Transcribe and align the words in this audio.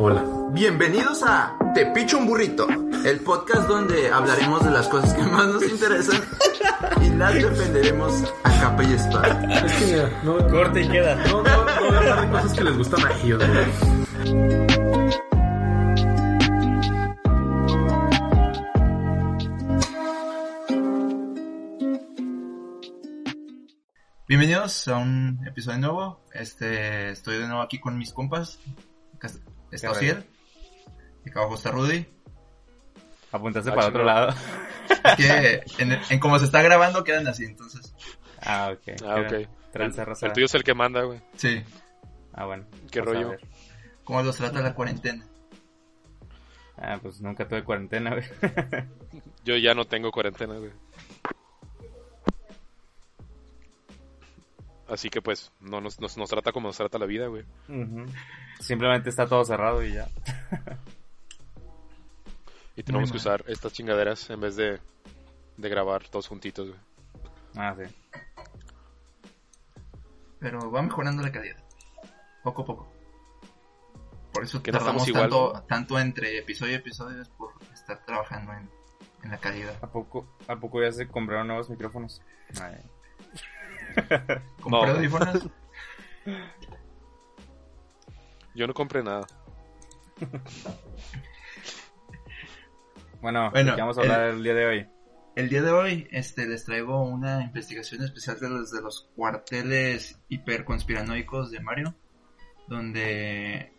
Hola. 0.00 0.24
Bienvenidos 0.52 1.24
a 1.24 1.58
Te 1.74 1.86
Picho 1.86 2.18
un 2.18 2.26
Burrito, 2.26 2.68
el 3.04 3.18
podcast 3.18 3.66
donde 3.66 4.08
hablaremos 4.12 4.64
de 4.64 4.70
las 4.70 4.86
cosas 4.86 5.12
que 5.12 5.22
más 5.22 5.48
nos 5.48 5.62
interesan 5.64 6.22
y 7.02 7.10
las 7.10 7.34
defenderemos 7.34 8.22
a 8.44 8.60
capa 8.60 8.84
y 8.84 8.92
espada. 8.92 9.64
Es 9.66 9.72
que 9.72 9.86
mira, 9.86 10.20
no, 10.22 10.46
Corte 10.46 10.82
y 10.82 10.88
queda. 10.88 11.16
no, 11.26 11.42
no, 11.42 11.64
no 11.64 11.80
voy 11.80 11.94
a 11.94 11.98
hablar 11.98 12.20
de 12.20 12.30
cosas 12.30 12.54
que 12.54 12.64
les 12.64 12.76
gustan 12.78 13.06
a 13.06 13.12
ellos, 13.18 13.42
güey. 13.44 14.68
Bienvenidos 24.28 24.86
a 24.86 24.98
un 24.98 25.40
episodio 25.44 25.78
nuevo. 25.78 26.20
Este, 26.32 27.10
estoy 27.10 27.38
de 27.38 27.48
nuevo 27.48 27.62
aquí 27.62 27.80
con 27.80 27.98
mis 27.98 28.12
compas. 28.12 28.60
Está 29.70 29.88
Qué 29.88 29.96
Ociel. 29.96 30.24
Y 31.24 31.30
acá 31.30 31.40
abajo 31.40 31.54
está 31.56 31.70
Rudy. 31.70 32.06
Apuntaste 33.32 33.70
Ah, 33.70 33.74
para 33.74 33.86
otro 33.88 34.00
chingón. 34.00 34.14
lado. 34.14 34.34
Que 35.16 35.62
en, 35.78 35.98
en 36.10 36.18
cómo 36.18 36.38
se 36.38 36.46
está 36.46 36.62
grabando 36.62 37.04
quedan 37.04 37.26
así, 37.28 37.44
entonces. 37.44 37.94
Ah, 38.40 38.72
ok. 38.72 39.02
Ah, 39.04 39.20
ok. 39.20 39.48
Tranza 39.72 40.02
El 40.02 40.06
rosada. 40.08 40.32
tuyo 40.32 40.46
es 40.46 40.54
el 40.54 40.64
que 40.64 40.74
manda, 40.74 41.02
güey. 41.02 41.20
Sí. 41.36 41.62
Ah, 42.32 42.46
bueno. 42.46 42.66
¿Qué 42.90 43.00
rollo? 43.02 43.36
¿Cómo 44.04 44.22
los 44.22 44.36
trata 44.36 44.60
la 44.62 44.74
cuarentena? 44.74 45.26
Ah, 46.78 46.98
pues 47.02 47.20
nunca 47.20 47.46
tuve 47.46 47.64
cuarentena, 47.64 48.10
güey. 48.12 48.24
Yo 49.44 49.56
ya 49.56 49.74
no 49.74 49.84
tengo 49.84 50.10
cuarentena, 50.10 50.54
güey. 50.56 50.72
Así 54.88 55.10
que 55.10 55.20
pues, 55.20 55.52
no 55.60 55.80
nos, 55.82 56.00
nos, 56.00 56.16
nos 56.16 56.30
trata 56.30 56.50
como 56.52 56.68
nos 56.68 56.76
trata 56.78 56.98
la 56.98 57.04
vida, 57.06 57.26
güey. 57.26 57.44
Ujú. 57.68 58.06
Simplemente 58.60 59.08
está 59.10 59.26
todo 59.26 59.44
cerrado 59.44 59.82
y 59.84 59.92
ya. 59.94 60.08
Y 62.76 62.82
tenemos 62.82 63.10
Muy 63.10 63.18
que 63.18 63.24
mal. 63.28 63.36
usar 63.40 63.44
estas 63.50 63.72
chingaderas 63.72 64.28
en 64.30 64.40
vez 64.40 64.56
de, 64.56 64.78
de 65.56 65.68
grabar 65.68 66.06
todos 66.08 66.28
juntitos, 66.28 66.68
güey. 66.68 66.80
Ah, 67.56 67.74
sí. 67.76 67.92
Pero 70.38 70.70
va 70.70 70.82
mejorando 70.82 71.22
la 71.22 71.32
calidad. 71.32 71.56
Poco 72.44 72.62
a 72.62 72.66
poco. 72.66 72.88
Por 74.32 74.44
eso 74.44 74.62
Que 74.62 74.70
tardamos 74.70 75.02
estamos 75.06 75.08
igual. 75.08 75.30
tanto, 75.52 75.66
tanto 75.68 75.98
entre 75.98 76.38
episodio 76.38 76.72
y 76.72 76.76
episodio 76.76 77.20
es 77.22 77.28
por 77.30 77.52
estar 77.74 78.04
trabajando 78.04 78.52
en, 78.52 78.70
en 79.24 79.30
la 79.30 79.38
calidad. 79.38 79.76
¿A 79.82 79.88
poco, 79.88 80.26
¿A 80.46 80.54
poco 80.56 80.80
ya 80.82 80.92
se 80.92 81.08
compraron 81.08 81.48
nuevos 81.48 81.68
micrófonos? 81.70 82.22
Ay. 82.60 82.76
¿Compré 84.60 84.86
No. 84.86 84.96
audífonos? 84.96 85.48
Yo 88.58 88.66
no 88.66 88.74
compré 88.74 89.04
nada. 89.04 89.24
Bueno, 93.20 93.50
Bueno, 93.52 93.70
¿de 93.70 93.76
qué 93.76 93.80
vamos 93.80 93.98
a 93.98 94.00
hablar 94.00 94.20
el... 94.30 94.42
día 94.42 94.54
de 94.54 94.66
hoy? 94.66 94.86
El 95.36 95.48
día 95.48 95.62
de 95.62 95.70
hoy 95.70 96.08
este, 96.10 96.44
les 96.44 96.64
traigo 96.64 97.00
una 97.04 97.44
investigación 97.44 98.02
especial 98.02 98.40
de 98.40 98.48
los, 98.48 98.72
de 98.72 98.82
los 98.82 99.08
cuarteles 99.14 100.18
hiperconspiranoicos 100.28 101.52
de 101.52 101.60
Mario, 101.60 101.94
donde 102.66 103.72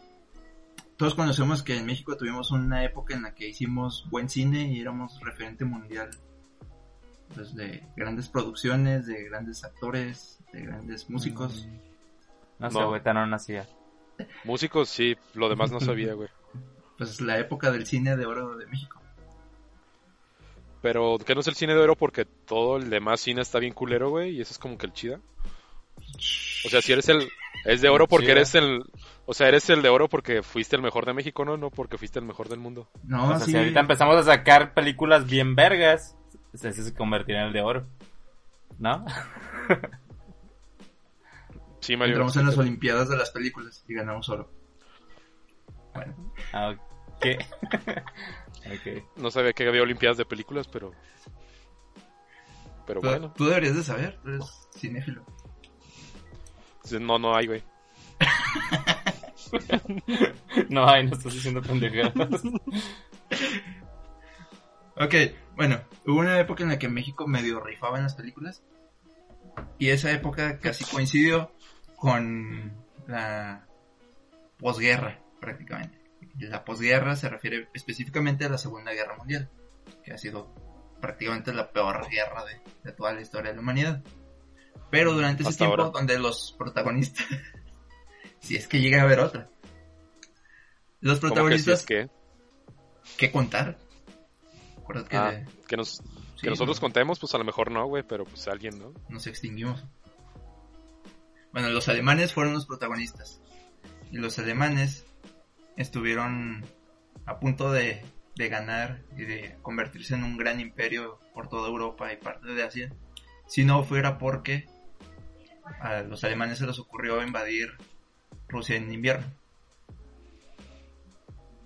todos 0.95 1.13
conocemos 1.13 1.61
que 1.61 1.75
en 1.75 1.85
México 1.85 2.15
tuvimos 2.15 2.51
una 2.51 2.85
época 2.85 3.13
en 3.15 3.23
la 3.23 3.35
que 3.35 3.49
hicimos 3.49 4.07
buen 4.09 4.29
cine 4.29 4.71
y 4.71 4.79
éramos 4.79 5.19
referente 5.19 5.65
mundial 5.65 6.09
pues, 7.35 7.53
de 7.53 7.83
grandes 7.97 8.29
producciones, 8.29 9.07
de 9.07 9.25
grandes 9.25 9.65
actores, 9.65 10.39
de 10.53 10.61
grandes 10.61 11.09
músicos. 11.09 11.67
No 12.59 12.71
sé, 12.71 12.79
No. 12.79 12.87
güey, 12.87 13.03
tan 13.03 13.15
no 13.15 13.27
nacía. 13.27 13.67
Músicos, 14.43 14.89
sí, 14.89 15.15
lo 15.33 15.49
demás 15.49 15.71
no 15.71 15.79
sabía, 15.79 16.13
güey. 16.13 16.29
Pues 16.97 17.21
la 17.21 17.39
época 17.39 17.71
del 17.71 17.85
cine 17.85 18.17
de 18.17 18.25
oro 18.25 18.57
de 18.57 18.65
México. 18.65 19.01
Pero, 20.81 21.17
¿qué 21.25 21.33
no 21.33 21.39
es 21.39 21.47
el 21.47 21.55
cine 21.55 21.73
de 21.73 21.79
oro? 21.79 21.95
Porque 21.95 22.25
todo 22.25 22.75
el 22.75 22.89
demás 22.89 23.21
cine 23.21 23.41
está 23.41 23.57
bien 23.59 23.73
culero, 23.73 24.09
güey, 24.09 24.31
y 24.31 24.41
eso 24.41 24.51
es 24.51 24.59
como 24.59 24.77
que 24.77 24.85
el 24.85 24.91
chida. 24.91 25.21
O 26.65 26.69
sea, 26.69 26.81
si 26.81 26.91
eres 26.91 27.07
el... 27.07 27.29
Es 27.63 27.79
de 27.81 27.87
oro 27.87 28.05
porque 28.07 28.27
Chida. 28.27 28.35
eres 28.37 28.55
el... 28.55 28.83
O 29.25 29.33
sea, 29.33 29.47
eres 29.47 29.69
el 29.69 29.81
de 29.81 29.87
oro 29.87 30.09
porque 30.09 30.43
fuiste 30.43 30.75
el 30.75 30.81
mejor 30.81 31.05
de 31.05 31.13
México, 31.13 31.45
¿no? 31.45 31.55
No 31.55 31.69
porque 31.69 31.97
fuiste 31.97 32.19
el 32.19 32.25
mejor 32.25 32.49
del 32.49 32.59
mundo. 32.59 32.89
No, 33.03 33.25
o 33.25 33.37
sea, 33.37 33.39
sí. 33.45 33.51
si 33.51 33.57
ahorita 33.57 33.79
empezamos 33.79 34.17
a 34.17 34.23
sacar 34.23 34.73
películas 34.73 35.25
bien 35.25 35.55
vergas, 35.55 36.17
ese 36.53 36.73
se 36.73 36.93
convertirá 36.93 37.41
en 37.41 37.47
el 37.47 37.53
de 37.53 37.61
oro. 37.61 37.87
¿No? 38.77 39.05
Sí, 41.79 41.95
Mario. 41.95 42.15
Entramos 42.15 42.35
en 42.37 42.45
las 42.45 42.57
Olimpiadas 42.57 43.09
de 43.09 43.17
las 43.17 43.31
películas 43.31 43.83
y 43.87 43.93
ganamos 43.93 44.27
oro. 44.29 44.51
Bueno, 45.93 46.33
Ah. 46.53 46.75
No 49.15 49.31
sabía 49.31 49.53
que 49.53 49.67
había 49.67 49.81
olimpiadas 49.81 50.17
de 50.17 50.25
películas, 50.25 50.67
pero... 50.67 50.91
Pero 52.85 53.01
bueno. 53.01 53.33
tú 53.35 53.45
deberías 53.45 53.75
de 53.75 53.83
saber, 53.83 54.19
tú 54.23 54.29
eres 54.29 54.45
cinéfilo. 54.75 55.25
No, 56.99 57.19
no 57.19 57.35
hay, 57.35 57.47
güey. 57.47 57.63
No, 60.69 60.87
ay, 60.87 61.07
no 61.07 61.15
estás 61.15 61.33
diciendo 61.33 61.61
pendejadas. 61.61 62.43
Ok, 65.01 65.15
bueno, 65.55 65.79
hubo 66.05 66.19
una 66.19 66.37
época 66.41 66.63
en 66.63 66.69
la 66.69 66.77
que 66.77 66.89
México 66.89 67.25
medio 67.25 67.61
rifaba 67.61 67.95
en 67.97 68.03
las 68.03 68.15
películas. 68.15 68.63
Y 69.77 69.89
esa 69.91 70.11
época 70.11 70.59
casi 70.59 70.83
coincidió 70.83 71.53
con 71.99 72.73
la 73.07 73.67
posguerra, 74.57 75.19
prácticamente. 75.39 75.99
La 76.39 76.63
posguerra 76.63 77.15
se 77.15 77.29
refiere 77.29 77.69
específicamente 77.73 78.45
a 78.45 78.49
la 78.49 78.57
Segunda 78.57 78.93
Guerra 78.93 79.17
Mundial, 79.17 79.49
que 80.03 80.13
ha 80.13 80.17
sido 80.17 80.53
prácticamente 81.01 81.53
la 81.53 81.71
peor 81.71 82.09
guerra 82.09 82.45
de, 82.45 82.61
de 82.83 82.91
toda 82.93 83.13
la 83.13 83.21
historia 83.21 83.51
de 83.51 83.55
la 83.55 83.61
humanidad. 83.61 84.03
Pero 84.89 85.13
durante 85.13 85.43
ese 85.43 85.49
Hasta 85.49 85.65
tiempo, 85.65 85.83
ahora. 85.83 85.99
donde 85.99 86.17
los 86.17 86.55
protagonistas, 86.57 87.25
si 88.39 88.55
es 88.55 88.67
que 88.67 88.79
llega 88.79 89.01
a 89.01 89.03
haber 89.03 89.19
otra, 89.19 89.49
los 91.01 91.19
Como 91.19 91.33
que 91.49 91.57
si 91.59 91.65
protagonistas 91.65 91.79
es 91.79 91.85
que... 91.85 92.09
¿Qué 93.17 93.31
contar? 93.31 93.77
Ah, 95.11 95.33
que, 95.67 95.77
nos, 95.77 95.97
sí, 95.97 96.41
que 96.41 96.49
nosotros 96.49 96.77
no, 96.77 96.81
contemos, 96.81 97.19
pues 97.19 97.33
a 97.35 97.37
lo 97.37 97.43
mejor 97.43 97.71
no, 97.71 97.85
güey, 97.85 98.03
pero 98.03 98.25
pues 98.25 98.47
alguien, 98.47 98.79
¿no? 98.79 98.93
nos 99.07 99.27
extinguimos. 99.27 99.85
Bueno, 101.51 101.69
los 101.69 101.89
alemanes 101.89 102.33
fueron 102.33 102.53
los 102.53 102.65
protagonistas. 102.65 103.41
Y 104.11 104.17
los 104.17 104.37
alemanes 104.39 105.05
estuvieron 105.77 106.65
a 107.25 107.39
punto 107.39 107.71
de, 107.71 108.03
de 108.35 108.49
ganar 108.49 109.01
y 109.17 109.23
de 109.23 109.57
convertirse 109.61 110.15
en 110.15 110.23
un 110.23 110.37
gran 110.37 110.59
imperio 110.59 111.19
por 111.33 111.49
toda 111.49 111.69
Europa 111.69 112.11
y 112.11 112.17
parte 112.17 112.47
de 112.47 112.63
Asia. 112.63 112.93
Si 113.47 113.63
no 113.63 113.83
fuera 113.83 114.17
porque 114.17 114.67
a 115.79 116.01
los 116.01 116.23
alemanes 116.23 116.57
se 116.57 116.67
les 116.67 116.79
ocurrió 116.79 117.23
invadir 117.23 117.69
Rusia 118.47 118.75
en 118.75 118.91
invierno. 118.91 119.25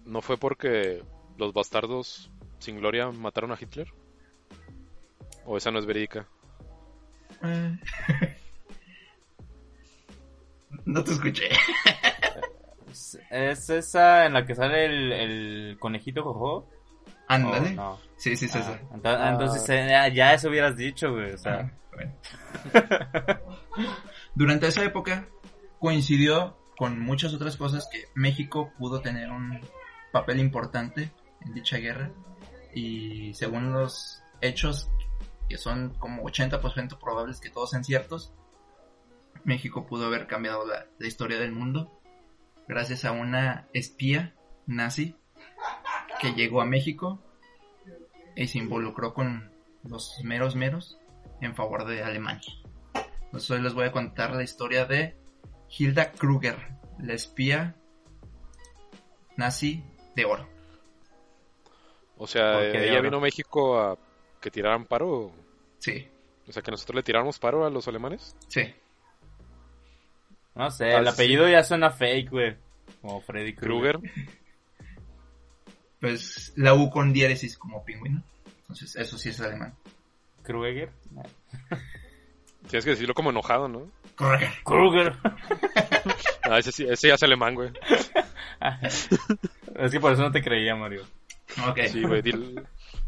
¿No 0.05 0.21
fue 0.21 0.37
porque 0.37 1.01
los 1.37 1.53
bastardos 1.53 2.31
sin 2.59 2.77
gloria 2.77 3.09
mataron 3.11 3.51
a 3.51 3.57
Hitler? 3.59 3.87
¿O 5.45 5.57
esa 5.57 5.71
no 5.71 5.79
es 5.79 5.85
verídica? 5.85 6.27
Eh. 7.43 7.77
no 10.85 11.03
te 11.03 11.11
escuché. 11.11 11.49
¿Es 13.31 13.69
esa 13.69 14.25
en 14.25 14.33
la 14.33 14.45
que 14.45 14.55
sale 14.55 14.85
el, 14.85 15.11
el 15.11 15.77
conejito 15.79 16.23
jojo? 16.23 16.69
Ándale. 17.27 17.69
Oh, 17.71 17.73
no. 17.75 17.99
Sí, 18.17 18.35
sí, 18.37 18.47
sí. 18.47 18.59
Ah, 18.61 18.77
sí. 18.79 18.95
ento- 18.95 19.29
entonces, 19.31 19.69
eh, 19.69 19.87
ya, 19.89 20.07
ya 20.09 20.33
eso 20.33 20.49
hubieras 20.49 20.75
dicho, 20.77 21.11
güey. 21.11 21.31
O 21.33 21.37
sea, 21.37 21.59
Ah, 21.59 21.71
bueno. 21.95 22.13
Durante 24.35 24.67
esa 24.67 24.83
época 24.83 25.27
coincidió 25.79 26.57
con 26.77 26.99
muchas 26.99 27.33
otras 27.33 27.57
cosas 27.57 27.87
que 27.91 28.05
México 28.15 28.71
pudo 28.77 29.01
tener 29.01 29.29
un 29.31 29.59
papel 30.11 30.39
importante 30.39 31.11
en 31.45 31.53
dicha 31.53 31.77
guerra 31.77 32.11
y 32.73 33.33
según 33.33 33.73
los 33.73 34.21
hechos 34.41 34.89
que 35.49 35.57
son 35.57 35.93
como 35.99 36.23
80% 36.23 36.97
probables 36.99 37.39
que 37.39 37.49
todos 37.49 37.71
sean 37.71 37.83
ciertos, 37.83 38.33
México 39.43 39.85
pudo 39.85 40.05
haber 40.05 40.27
cambiado 40.27 40.65
la, 40.65 40.85
la 40.97 41.07
historia 41.07 41.39
del 41.39 41.51
mundo 41.51 41.99
gracias 42.67 43.05
a 43.05 43.11
una 43.11 43.67
espía 43.73 44.33
nazi 44.65 45.15
que 46.21 46.33
llegó 46.33 46.61
a 46.61 46.65
México 46.65 47.19
y 48.35 48.47
se 48.47 48.57
involucró 48.59 49.13
con 49.13 49.51
los 49.83 50.19
meros 50.23 50.55
meros 50.55 50.97
en 51.41 51.55
favor 51.55 51.85
de 51.85 52.03
Alemania. 52.03 52.53
Entonces 53.25 53.51
hoy 53.51 53.61
les 53.61 53.73
voy 53.73 53.85
a 53.85 53.91
contar 53.91 54.33
la 54.33 54.43
historia 54.43 54.85
de 54.85 55.17
Hilda 55.69 56.11
Kruger, 56.11 56.55
la 56.99 57.13
espía 57.13 57.75
nazi 59.35 59.83
de 60.15 60.25
oro. 60.25 60.47
O 62.17 62.27
sea, 62.27 62.53
¿Por 62.53 62.71
qué 62.71 62.79
de 62.79 62.89
ella 62.89 63.01
vino 63.01 63.17
a 63.17 63.21
México 63.21 63.79
a 63.79 63.97
que 64.39 64.51
tiraran 64.51 64.85
paro. 64.85 65.31
Sí, 65.79 66.07
O 66.47 66.51
sea, 66.51 66.61
que 66.61 66.71
nosotros 66.71 66.95
le 66.97 67.03
tiráramos 67.03 67.39
paro 67.39 67.65
a 67.65 67.69
los 67.69 67.87
alemanes. 67.87 68.35
sí. 68.47 68.73
No 70.55 70.69
sé, 70.71 70.93
Ah, 70.93 70.99
el 70.99 71.07
sí. 71.07 71.13
apellido 71.13 71.47
ya 71.49 71.63
suena 71.63 71.89
fake, 71.91 72.29
güey. 72.29 72.55
Como 73.01 73.21
Freddy 73.21 73.53
Krueger. 73.53 73.99
Kruger. 73.99 74.11
pues 75.99 76.53
la 76.55 76.73
U 76.73 76.89
con 76.89 77.13
diéresis 77.13 77.57
como 77.57 77.83
pingüino. 77.83 78.21
Entonces, 78.61 78.95
eso 78.95 79.17
sí 79.17 79.29
es 79.29 79.39
alemán. 79.41 79.73
Kruger. 80.43 80.91
Tienes 82.69 82.83
que 82.85 82.91
decirlo 82.91 83.13
como 83.13 83.29
enojado, 83.29 83.67
¿no? 83.67 83.89
Kruger. 84.15 84.49
Kruger. 84.63 85.13
Ah, 86.45 86.59
ese, 86.59 86.73
sí- 86.73 86.85
ese 86.89 87.07
ya 87.07 87.13
es 87.13 87.23
alemán, 87.23 87.55
güey. 87.55 87.71
es 88.85 89.91
que 89.91 89.99
por 90.01 90.11
eso 90.11 90.23
no 90.23 90.31
te 90.31 90.43
creía, 90.43 90.75
Mario. 90.75 91.03
Ok. 91.69 91.79
Sí, 91.87 92.03
güey. 92.03 92.21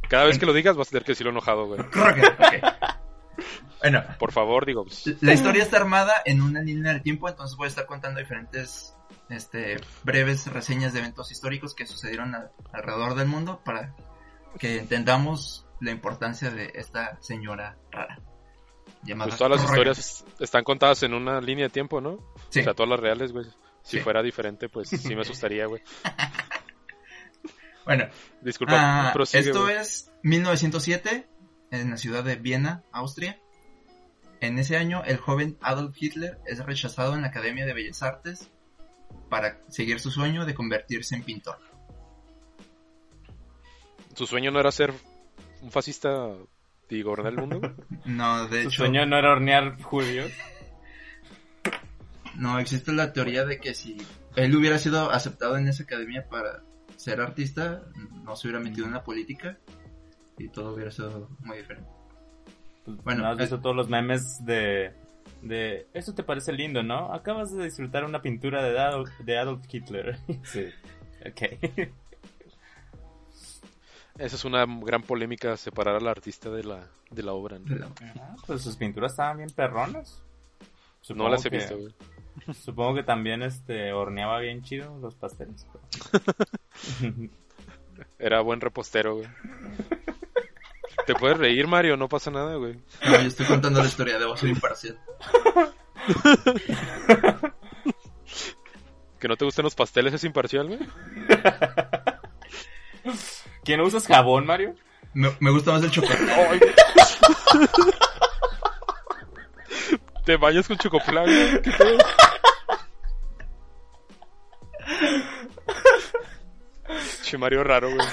Cada 0.07 0.23
vez 0.23 0.39
que 0.39 0.45
lo 0.45 0.53
digas 0.53 0.77
vas 0.77 0.87
a 0.87 0.91
tener 0.91 1.03
que 1.03 1.11
decirlo 1.11 1.31
enojado, 1.31 1.65
güey. 1.67 1.81
Kruger, 1.89 2.27
ok. 2.27 2.74
Bueno, 3.91 4.03
Por 4.17 4.31
favor, 4.31 4.65
digo. 4.65 4.85
la 5.21 5.33
historia 5.33 5.61
está 5.61 5.77
armada 5.77 6.13
en 6.25 6.41
una 6.41 6.61
línea 6.61 6.93
de 6.93 7.01
tiempo, 7.01 7.29
entonces 7.29 7.55
voy 7.55 7.65
a 7.65 7.69
estar 7.69 7.85
contando 7.85 8.19
diferentes 8.19 8.95
este, 9.29 9.77
breves 10.03 10.47
reseñas 10.47 10.93
de 10.93 10.99
eventos 10.99 11.31
históricos 11.31 11.75
que 11.75 11.85
sucedieron 11.85 12.33
a- 12.33 12.49
alrededor 12.73 13.13
del 13.15 13.27
mundo 13.27 13.61
para 13.63 13.95
que 14.57 14.79
entendamos 14.79 15.67
la 15.81 15.91
importancia 15.91 16.49
de 16.49 16.71
esta 16.75 17.21
señora 17.21 17.77
rara. 17.91 18.19
Llamada 19.03 19.29
pues 19.29 19.37
todas 19.37 19.59
las 19.61 19.69
historias 19.69 20.25
están 20.39 20.63
contadas 20.63 21.03
en 21.03 21.13
una 21.13 21.39
línea 21.39 21.65
de 21.65 21.69
tiempo, 21.71 22.01
¿no? 22.01 22.17
Sí. 22.49 22.61
O 22.61 22.63
sea, 22.63 22.73
todas 22.73 22.89
las 22.89 22.99
reales, 22.99 23.31
güey. 23.33 23.45
Si 23.83 23.97
Sí. 23.97 23.99
fuera 23.99 24.23
diferente, 24.23 24.67
pues 24.67 24.89
sí 24.89 25.13
me 25.15 25.21
asustaría, 25.49 25.67
güey. 25.67 25.83
Bueno, 27.85 28.05
Disculpa, 28.41 29.09
Ah, 29.09 29.13
prosigue, 29.13 29.49
esto 29.49 29.61
güey. 29.63 29.75
es 29.77 30.11
1907 30.23 31.27
en 31.71 31.89
la 31.91 31.97
ciudad 31.97 32.23
de 32.23 32.35
Viena, 32.35 32.83
Austria. 32.91 33.39
En 34.41 34.59
ese 34.59 34.77
año, 34.77 35.03
el 35.05 35.17
joven 35.17 35.57
Adolf 35.61 35.95
Hitler 35.99 36.39
es 36.45 36.63
rechazado 36.65 37.15
en 37.15 37.21
la 37.21 37.27
Academia 37.29 37.65
de 37.65 37.73
Bellas 37.73 38.03
Artes 38.03 38.49
para 39.29 39.57
seguir 39.69 39.99
su 39.99 40.11
sueño 40.11 40.45
de 40.45 40.53
convertirse 40.53 41.15
en 41.15 41.23
pintor. 41.23 41.57
Su 44.13 44.27
sueño 44.27 44.51
no 44.51 44.59
era 44.59 44.71
ser 44.71 44.93
un 45.61 45.71
fascista 45.71 46.33
y 46.89 47.01
gobernar 47.01 47.33
el 47.33 47.39
mundo. 47.39 47.75
No, 48.05 48.47
de 48.47 48.63
Su 48.63 48.67
hecho, 48.69 48.77
sueño 48.83 49.05
no 49.05 49.17
era 49.17 49.31
hornear 49.31 49.81
judíos. 49.81 50.31
no 52.35 52.59
existe 52.59 52.91
la 52.93 53.13
teoría 53.13 53.45
de 53.45 53.59
que 53.59 53.73
si 53.73 53.97
él 54.35 54.55
hubiera 54.55 54.77
sido 54.77 55.09
aceptado 55.11 55.57
en 55.57 55.67
esa 55.67 55.83
academia 55.83 56.27
para 56.29 56.61
ser 56.97 57.19
artista, 57.21 57.83
no 58.23 58.35
se 58.35 58.47
hubiera 58.47 58.63
metido 58.63 58.85
en 58.85 58.93
la 58.93 59.03
política 59.03 59.57
y 60.37 60.49
todo 60.49 60.73
hubiera 60.73 60.91
sido 60.91 61.29
muy 61.39 61.57
diferente. 61.57 61.89
Pues, 62.85 63.03
Bueno, 63.03 63.23
¿no 63.23 63.29
has 63.29 63.37
eh. 63.39 63.41
visto 63.41 63.59
todos 63.59 63.75
los 63.75 63.89
memes 63.89 64.45
de, 64.45 64.93
de... 65.41 65.87
Esto 65.93 66.13
te 66.13 66.23
parece 66.23 66.53
lindo, 66.53 66.83
¿no? 66.83 67.13
Acabas 67.13 67.51
de 67.55 67.63
disfrutar 67.65 68.05
una 68.05 68.21
pintura 68.21 68.63
de 68.63 68.79
Adolf, 68.79 69.09
de 69.19 69.37
Adolf 69.37 69.65
Hitler. 69.71 70.17
sí. 70.43 70.65
Ok. 71.27 71.41
Esa 74.17 74.35
es 74.37 74.45
una 74.45 74.65
gran 74.65 75.01
polémica, 75.01 75.57
separar 75.57 75.95
al 75.97 76.07
artista 76.07 76.49
de 76.49 76.63
la, 76.63 76.87
de 77.11 77.23
la 77.23 77.33
obra. 77.33 77.59
¿no? 77.59 77.87
Ah, 78.21 78.35
pues 78.47 78.61
sus 78.61 78.77
pinturas 78.77 79.11
estaban 79.11 79.37
bien 79.37 79.49
perronas. 79.49 80.21
No 81.13 81.27
las 81.29 81.45
he 81.45 81.49
que- 81.49 81.57
visto, 81.57 81.77
güey. 81.77 81.93
Supongo 82.53 82.95
que 82.95 83.03
también 83.03 83.41
este 83.43 83.93
horneaba 83.93 84.39
bien 84.39 84.61
chido 84.61 84.97
los 84.99 85.15
pasteles. 85.15 85.65
pero- 87.01 87.13
Era 88.19 88.41
buen 88.41 88.59
repostero, 88.61 89.15
güey. 89.17 89.27
Te 91.05 91.13
puedes 91.13 91.37
reír, 91.37 91.67
Mario, 91.67 91.97
no 91.97 92.09
pasa 92.09 92.31
nada, 92.31 92.55
güey. 92.55 92.79
No, 93.05 93.11
yo 93.11 93.27
estoy 93.27 93.45
contando 93.45 93.79
la 93.81 93.87
historia, 93.87 94.17
debo 94.17 94.35
ser 94.37 94.49
imparcial. 94.49 94.99
Que 99.19 99.29
no 99.29 99.37
te 99.37 99.45
gustan 99.45 99.63
los 99.63 99.73
pasteles 99.73 100.13
es 100.13 100.23
imparcial, 100.23 100.67
güey. 100.67 100.79
¿Quién 103.63 103.79
no 103.79 103.85
usas 103.85 104.05
jabón, 104.05 104.45
Mario? 104.45 104.75
Me, 105.15 105.35
me 105.39 105.49
gusta 105.51 105.71
más 105.71 105.81
el 105.81 105.89
chocolate. 105.89 106.25
Te 110.25 110.37
bañas 110.37 110.67
con 110.67 110.77
chocoplan, 110.77 111.25
güey. 111.25 111.61
¿Qué 111.61 111.71
pedo? 111.71 111.97
Che, 117.23 117.37
Mario 117.37 117.63
raro, 117.63 117.89
güey. 117.89 118.07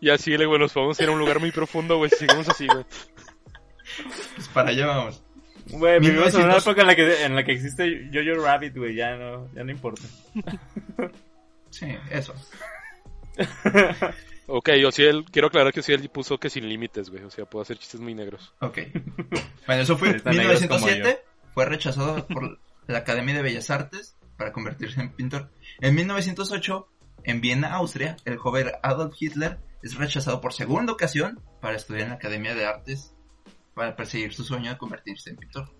Y 0.00 0.10
así, 0.10 0.36
güey, 0.36 0.58
nos 0.58 0.72
podemos 0.72 1.00
ir 1.00 1.08
a 1.08 1.12
un 1.12 1.18
lugar 1.18 1.40
muy 1.40 1.50
profundo, 1.50 1.96
güey, 1.96 2.10
si 2.10 2.16
seguimos 2.16 2.48
así, 2.48 2.66
güey. 2.66 2.84
Pues 4.34 4.48
para 4.48 4.70
allá 4.70 4.86
vamos. 4.86 5.22
Güey, 5.70 5.98
vivimos 6.00 6.34
en 6.34 6.44
una 6.44 6.54
1900. 6.54 6.66
época 6.66 6.80
en 6.82 6.86
la 6.86 6.96
que, 6.96 7.24
en 7.24 7.34
la 7.34 7.44
que 7.44 7.52
existe 7.52 8.10
Jojo 8.12 8.44
Rabbit, 8.44 8.76
güey, 8.76 8.94
ya 8.94 9.16
no, 9.16 9.50
ya 9.54 9.64
no 9.64 9.70
importa. 9.70 10.02
Sí, 11.70 11.86
eso. 12.10 12.34
Ok, 14.46 14.70
yo 14.80 14.92
sí, 14.92 15.02
él, 15.02 15.24
quiero 15.30 15.48
aclarar 15.48 15.72
que 15.72 15.82
sí, 15.82 15.92
él 15.92 16.08
puso 16.08 16.38
que 16.38 16.50
sin 16.50 16.68
límites, 16.68 17.10
güey. 17.10 17.24
O 17.24 17.30
sea, 17.30 17.46
puedo 17.46 17.62
hacer 17.62 17.78
chistes 17.78 18.00
muy 18.00 18.14
negros. 18.14 18.54
Ok. 18.60 18.78
Bueno, 19.66 19.82
eso 19.82 19.98
fue 19.98 20.08
en 20.10 20.16
Están 20.16 20.36
negros 20.36 20.60
como 20.66 20.86
1907. 20.86 21.24
Fue 21.52 21.64
rechazado 21.64 22.26
por 22.26 22.60
la 22.86 22.98
Academia 22.98 23.34
de 23.34 23.42
Bellas 23.42 23.70
Artes 23.70 24.16
para 24.36 24.52
convertirse 24.52 25.00
en 25.00 25.10
pintor. 25.10 25.50
En 25.80 25.94
1908, 25.96 26.88
en 27.24 27.40
Viena, 27.40 27.74
Austria, 27.74 28.16
el 28.24 28.36
joven 28.36 28.72
Adolf 28.82 29.14
Hitler 29.18 29.58
es 29.82 29.96
rechazado 29.96 30.40
por 30.40 30.52
segunda 30.52 30.92
ocasión 30.92 31.40
para 31.60 31.76
estudiar 31.76 32.04
en 32.04 32.08
la 32.10 32.14
Academia 32.16 32.54
de 32.54 32.66
Artes 32.66 33.14
para 33.74 33.94
perseguir 33.94 34.32
su 34.32 34.44
sueño 34.44 34.70
de 34.70 34.78
convertirse 34.78 35.30
en 35.30 35.36
pintor. 35.36 35.70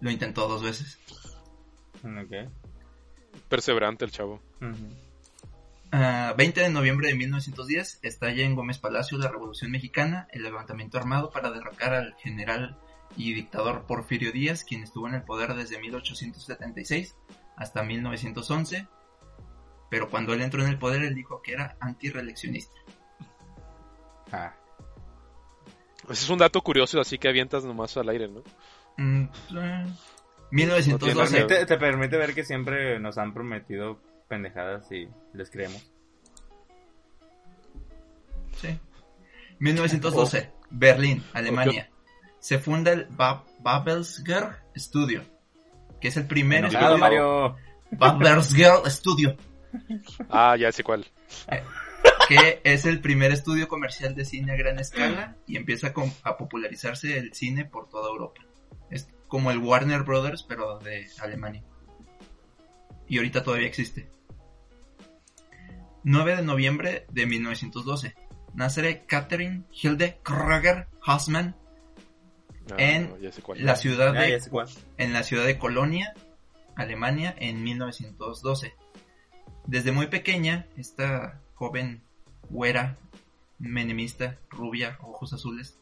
Lo 0.00 0.10
intentó 0.10 0.48
dos 0.48 0.62
veces. 0.62 0.98
Ok. 2.02 2.50
Perseverante 3.48 4.04
el 4.04 4.10
chavo. 4.10 4.40
Ujú. 4.60 4.88
Ah, 5.92 6.34
20 6.36 6.60
de 6.60 6.68
noviembre 6.68 7.08
de 7.08 7.14
1910 7.14 8.00
estalla 8.02 8.44
en 8.44 8.54
Gómez 8.54 8.78
Palacio 8.78 9.18
la 9.18 9.28
Revolución 9.28 9.70
Mexicana, 9.70 10.26
el 10.32 10.42
levantamiento 10.42 10.98
armado 10.98 11.30
para 11.30 11.50
derrocar 11.50 11.94
al 11.94 12.14
general 12.16 12.76
y 13.16 13.32
dictador 13.32 13.86
Porfirio 13.86 14.32
Díaz, 14.32 14.64
quien 14.64 14.82
estuvo 14.82 15.06
en 15.08 15.14
el 15.14 15.22
poder 15.22 15.54
desde 15.54 15.78
1876 15.78 17.16
hasta 17.56 17.82
1911. 17.82 18.88
Pero 19.90 20.08
cuando 20.10 20.32
él 20.34 20.42
entró 20.42 20.62
en 20.62 20.68
el 20.68 20.78
poder, 20.78 21.02
él 21.02 21.14
dijo 21.14 21.40
que 21.42 21.52
era 21.52 21.76
antireeleccionista. 21.80 22.74
Ah. 24.32 24.54
Ese 26.04 26.24
es 26.24 26.30
un 26.30 26.38
dato 26.38 26.60
curioso, 26.60 27.00
así 27.00 27.18
que 27.18 27.28
avientas 27.28 27.64
nomás 27.64 27.96
al 27.96 28.08
aire, 28.08 28.28
¿no? 28.28 28.42
Mm, 28.96 29.28
eh, 29.58 29.86
1912. 30.50 31.44
Te, 31.44 31.66
te 31.66 31.76
permite 31.78 32.16
ver 32.16 32.34
que 32.34 32.44
siempre 32.44 32.98
nos 33.00 33.18
han 33.18 33.32
prometido 33.34 34.00
pendejadas 34.28 34.90
y 34.92 35.08
les 35.32 35.50
creemos. 35.50 35.84
Sí. 38.60 38.78
1912, 39.58 40.52
Berlín, 40.70 41.22
Alemania. 41.32 41.90
Se 42.38 42.58
funda 42.58 42.92
el 42.92 43.06
Ba- 43.10 43.44
Babelsberg 43.60 44.62
Studio, 44.76 45.22
que 46.00 46.08
es 46.08 46.16
el 46.16 46.26
primer 46.26 46.60
Enojado, 46.60 46.96
estudio. 46.96 46.98
Mario. 46.98 47.56
Babelsberg 47.92 48.90
Studio, 48.90 49.36
Ah, 50.30 50.56
ya 50.56 50.72
sé 50.72 50.82
cuál. 50.82 51.06
que 52.28 52.60
es 52.64 52.84
el 52.86 53.00
primer 53.00 53.32
estudio 53.32 53.68
comercial 53.68 54.14
de 54.14 54.24
cine 54.24 54.52
a 54.52 54.56
gran 54.56 54.78
escala 54.78 55.36
y 55.46 55.56
empieza 55.56 55.92
a 56.22 56.36
popularizarse 56.36 57.18
el 57.18 57.32
cine 57.34 57.64
por 57.64 57.88
toda 57.88 58.10
Europa. 58.10 58.42
Es 58.90 59.08
como 59.28 59.50
el 59.50 59.58
Warner 59.58 60.02
Brothers, 60.02 60.42
pero 60.42 60.78
de 60.78 61.06
Alemania. 61.20 61.62
Y 63.08 63.18
ahorita 63.18 63.42
todavía 63.42 63.66
existe. 63.68 64.10
9 66.04 66.36
de 66.36 66.42
noviembre 66.42 67.06
de 67.10 67.26
1912. 67.26 68.14
Nace 68.54 69.04
Catherine 69.06 69.64
Hilde 69.70 70.18
Kruger 70.22 70.88
Hausmann 71.02 71.56
Ah, 72.72 72.74
En 72.78 73.12
la 73.58 73.76
ciudad 73.76 74.12
Ya, 74.14 74.22
de 74.22 74.40
en 74.98 75.12
la 75.12 75.22
ciudad 75.22 75.46
de 75.46 75.58
Colonia, 75.58 76.14
Alemania, 76.74 77.34
en 77.38 77.62
1912. 77.62 78.74
Desde 79.66 79.92
muy 79.92 80.06
pequeña, 80.06 80.66
esta 80.76 81.40
joven 81.54 82.02
güera, 82.48 82.96
menemista, 83.58 84.38
rubia, 84.50 84.98
ojos 85.02 85.32
azules, 85.32 85.76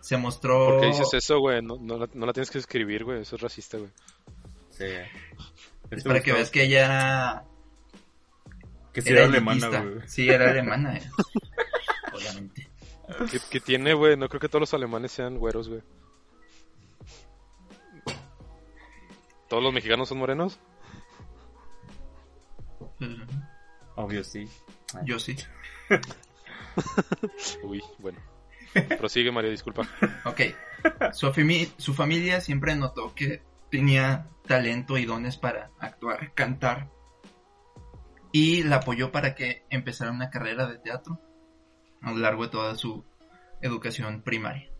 se 0.00 0.16
mostró... 0.16 0.70
¿Por 0.70 0.80
qué 0.80 0.86
dices 0.88 1.14
eso, 1.14 1.38
güey? 1.38 1.62
No, 1.62 1.76
no, 1.80 1.98
la, 1.98 2.08
no 2.12 2.26
la 2.26 2.32
tienes 2.32 2.50
que 2.50 2.58
escribir, 2.58 3.04
güey. 3.04 3.20
Eso 3.22 3.36
es 3.36 3.42
racista, 3.42 3.78
güey. 3.78 3.90
Sí. 4.70 4.86
Es 5.90 6.04
para 6.04 6.20
que 6.22 6.32
veas 6.32 6.50
que 6.50 6.64
ella 6.64 7.44
Que 8.92 9.02
sí 9.02 9.10
era 9.10 9.20
era 9.20 9.28
alemana, 9.28 9.68
güey. 9.68 10.08
Sí, 10.08 10.28
era 10.28 10.50
alemana. 10.50 10.96
eh. 10.96 11.02
Obviamente. 12.14 12.68
¿Qué, 13.30 13.38
qué 13.50 13.60
tiene, 13.60 13.94
güey? 13.94 14.16
No 14.16 14.28
creo 14.28 14.40
que 14.40 14.48
todos 14.48 14.60
los 14.60 14.74
alemanes 14.74 15.12
sean 15.12 15.36
güeros, 15.36 15.68
güey. 15.68 15.82
¿Todos 19.48 19.62
los 19.62 19.72
mexicanos 19.72 20.08
son 20.08 20.18
morenos? 20.18 20.58
Obvio, 23.96 24.22
sí. 24.24 24.48
Yo 25.04 25.18
sí. 25.18 25.36
Uy, 27.62 27.82
bueno. 27.98 28.18
Prosigue, 28.98 29.32
María, 29.32 29.50
disculpa. 29.50 29.82
Ok. 30.24 30.40
Su, 31.12 31.28
fami- 31.32 31.70
su 31.76 31.92
familia 31.94 32.40
siempre 32.40 32.74
notó 32.76 33.14
que 33.14 33.42
tenía 33.70 34.26
talento 34.46 34.96
y 34.98 35.04
dones 35.04 35.36
para 35.36 35.70
actuar, 35.78 36.32
cantar. 36.34 36.88
Y 38.32 38.62
la 38.62 38.76
apoyó 38.76 39.10
para 39.10 39.34
que 39.34 39.64
empezara 39.70 40.12
una 40.12 40.30
carrera 40.30 40.66
de 40.66 40.78
teatro 40.78 41.20
a 42.00 42.12
lo 42.12 42.18
largo 42.18 42.44
de 42.44 42.48
toda 42.50 42.74
su 42.76 43.04
educación 43.60 44.22
primaria. 44.22 44.70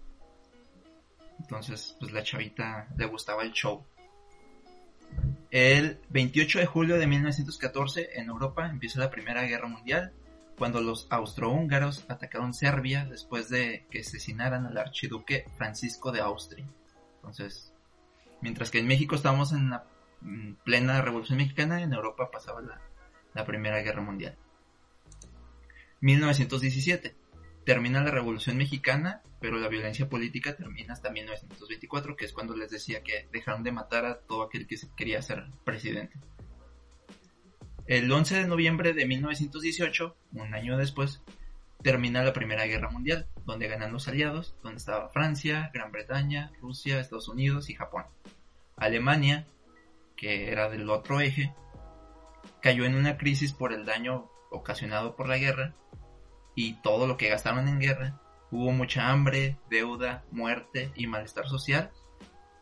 Entonces, 1.41 1.97
pues 1.99 2.13
la 2.13 2.23
chavita 2.23 2.89
le 2.97 3.07
gustaba 3.07 3.43
el 3.43 3.53
show. 3.53 3.85
El 5.51 5.99
28 6.11 6.61
de 6.61 6.67
julio 6.67 6.99
de 6.99 7.09
1914 7.09 8.11
en 8.15 8.29
Europa 8.29 8.69
empieza 8.69 9.01
la 9.01 9.11
Primera 9.11 9.43
Guerra 9.43 9.67
Mundial 9.67 10.13
cuando 10.57 10.81
los 10.81 11.09
austrohúngaros 11.11 12.05
atacaron 12.09 12.55
Serbia 12.55 13.05
después 13.05 13.49
de 13.49 13.85
que 13.91 14.01
asesinaran 14.01 14.67
al 14.67 14.79
archiduque 14.79 15.47
Francisco 15.57 16.13
de 16.13 16.21
Austria. 16.21 16.65
Entonces, 17.17 17.73
mientras 18.41 18.71
que 18.71 18.79
en 18.79 18.87
México 18.87 19.17
estábamos 19.17 19.53
en 19.53 19.71
la 19.71 19.87
plena 20.65 21.03
Revolución 21.03 21.39
Mexicana, 21.39 21.83
en 21.83 21.95
Europa 21.95 22.31
pasaba 22.31 22.61
la, 22.61 22.81
la 23.35 23.45
Primera 23.45 23.81
Guerra 23.81 24.03
Mundial. 24.03 24.37
1917. 26.01 27.17
Termina 27.65 28.03
la 28.03 28.11
Revolución 28.11 28.57
Mexicana, 28.57 29.23
pero 29.41 29.59
la 29.59 29.69
violencia 29.69 30.09
política 30.09 30.55
termina 30.57 30.93
hasta 30.93 31.11
1924, 31.11 32.17
que 32.17 32.27
es 32.27 32.33
cuando 32.33 32.57
les 32.57 32.71
decía 32.71 33.03
que 33.03 33.29
dejaron 33.33 33.63
de 33.63 33.73
matar 33.73 34.05
a 34.05 34.21
todo 34.21 34.43
aquel 34.43 34.67
que 34.67 34.77
quería 34.97 35.23
ser 35.23 35.47
presidente. 35.65 36.19
El 37.87 38.11
11 38.13 38.37
de 38.37 38.47
noviembre 38.47 38.93
de 38.93 39.07
1918, 39.07 40.17
un 40.35 40.55
año 40.55 40.77
después, 40.77 41.23
termina 41.83 42.23
la 42.23 42.33
Primera 42.33 42.67
Guerra 42.67 42.91
Mundial, 42.91 43.27
donde 43.47 43.69
ganan 43.69 43.93
los 43.93 44.07
aliados, 44.07 44.55
donde 44.63 44.79
estaba 44.79 45.09
Francia, 45.09 45.71
Gran 45.73 45.91
Bretaña, 45.91 46.53
Rusia, 46.61 47.01
Estados 47.01 47.29
Unidos 47.29 47.71
y 47.71 47.75
Japón. 47.75 48.05
Alemania, 48.77 49.47
que 50.17 50.53
era 50.53 50.69
del 50.69 50.89
otro 50.91 51.21
eje, 51.21 51.55
cayó 52.61 52.85
en 52.85 52.95
una 52.95 53.17
crisis 53.17 53.53
por 53.53 53.73
el 53.73 53.85
daño 53.85 54.31
ocasionado 54.51 55.17
por 55.17 55.29
la 55.29 55.39
guerra 55.39 55.75
y 56.55 56.75
todo 56.83 57.07
lo 57.07 57.17
que 57.17 57.29
gastaron 57.29 57.69
en 57.69 57.81
guerra. 57.81 58.20
Hubo 58.51 58.73
mucha 58.73 59.09
hambre, 59.09 59.57
deuda, 59.69 60.25
muerte 60.31 60.91
y 60.97 61.07
malestar 61.07 61.49
social. 61.49 61.91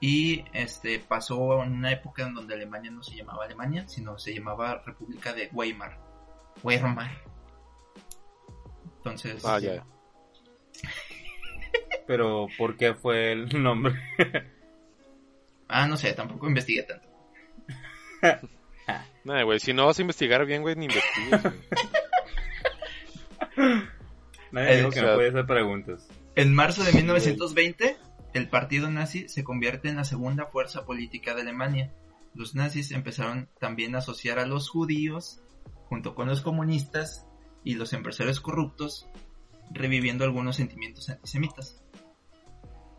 Y 0.01 0.45
este 0.53 1.01
pasó 1.01 1.63
en 1.63 1.73
una 1.73 1.91
época 1.93 2.23
en 2.27 2.35
donde 2.35 2.55
Alemania 2.55 2.91
no 2.91 3.03
se 3.03 3.17
llamaba 3.17 3.45
Alemania, 3.45 3.89
sino 3.89 4.19
se 4.19 4.35
llamaba 4.35 4.83
República 4.85 5.33
de 5.33 5.49
Weimar. 5.53 5.99
Weimar. 6.63 7.11
Entonces. 8.99 9.45
Ah, 9.45 9.59
ya. 9.59 9.85
Pero, 12.07 12.47
¿por 12.57 12.77
qué 12.77 12.95
fue 12.95 13.33
el 13.33 13.63
nombre? 13.63 13.95
Ah, 15.71 15.87
no 15.87 15.99
sé, 15.99 16.15
tampoco 16.15 16.49
investigué 16.49 16.83
tanto. 16.85 17.07
Nah, 19.23 19.43
güey, 19.43 19.61
si 19.61 19.75
no 19.75 19.85
vas 19.85 19.99
a 19.99 20.01
investigar 20.01 20.47
bien, 20.47 20.63
güey, 20.63 20.75
ni 20.77 20.87
investigues. 20.87 21.43
güey. 21.43 21.55
Nadie 24.53 24.77
dijo 24.79 24.91
que 24.91 24.99
o 25.01 25.03
no 25.03 25.09
sea- 25.09 25.15
podía 25.17 25.29
hacer 25.31 25.47
preguntas. 25.47 26.09
En 26.35 26.55
marzo 26.55 26.85
de 26.85 26.93
1920, 26.93 27.97
el 28.35 28.49
partido 28.49 28.91
nazi 28.91 29.29
se 29.29 29.45
convierte 29.45 29.89
en 29.89 29.97
la 29.97 30.05
segunda 30.05 30.47
fuerza 30.47 30.85
política 30.85 31.35
de 31.35 31.43
Alemania. 31.43 31.93
Los 32.35 32.55
nazis 32.55 32.91
empezaron 32.93 33.49
también 33.59 33.95
a 33.95 33.99
asociar 33.99 34.39
a 34.39 34.47
los 34.47 34.69
judíos 34.69 35.41
junto 35.89 36.15
con 36.15 36.29
los 36.29 36.41
comunistas 36.43 37.27
y 37.65 37.75
los 37.75 37.93
empresarios 37.93 38.41
corruptos, 38.41 39.09
reviviendo 39.71 40.25
algunos 40.25 40.57
sentimientos 40.57 41.09
antisemitas. 41.09 41.83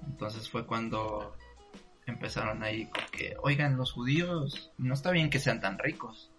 Entonces 0.07 0.49
fue 0.49 0.65
cuando 0.65 1.35
empezaron 2.05 2.63
ahí 2.63 2.85
con 2.87 3.03
que, 3.11 3.35
oigan, 3.43 3.77
los 3.77 3.91
judíos 3.93 4.71
no 4.77 4.93
está 4.93 5.11
bien 5.11 5.29
que 5.29 5.39
sean 5.39 5.61
tan 5.61 5.77
ricos. 5.77 6.31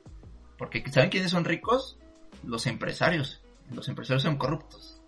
Porque 0.58 0.84
¿saben 0.90 1.10
quiénes 1.10 1.30
son 1.30 1.44
ricos? 1.44 1.98
Los 2.44 2.66
empresarios. 2.66 3.42
Los 3.72 3.88
empresarios 3.88 4.22
son 4.22 4.36
corruptos. 4.36 4.99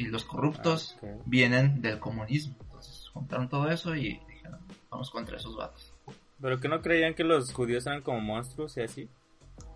Y 0.00 0.06
los 0.06 0.24
corruptos 0.24 0.96
Ah, 1.02 1.06
ok. 1.16 1.22
vienen 1.26 1.82
del 1.82 1.98
comunismo. 1.98 2.56
Entonces 2.62 3.08
juntaron 3.12 3.48
todo 3.48 3.70
eso 3.70 3.94
y 3.94 4.20
dijeron, 4.28 4.60
vamos 4.90 5.10
contra 5.10 5.36
esos 5.36 5.56
vatos. 5.56 5.92
¿Pero 6.40 6.58
que 6.58 6.68
no 6.68 6.80
creían 6.80 7.14
que 7.14 7.22
los 7.24 7.52
judíos 7.52 7.86
eran 7.86 8.00
como 8.02 8.20
monstruos 8.20 8.76
y 8.78 8.80
así? 8.80 9.08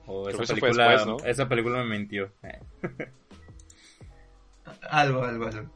O 0.06 0.28
esa 0.28 0.44
película, 0.54 0.90
después, 0.92 1.06
¿no? 1.06 1.28
esa 1.28 1.48
película 1.48 1.82
me 1.84 1.98
mintió. 1.98 2.32
Eh, 2.42 2.58
Algo, 4.90 5.22
algo, 5.24 5.46
algo. 5.46 5.70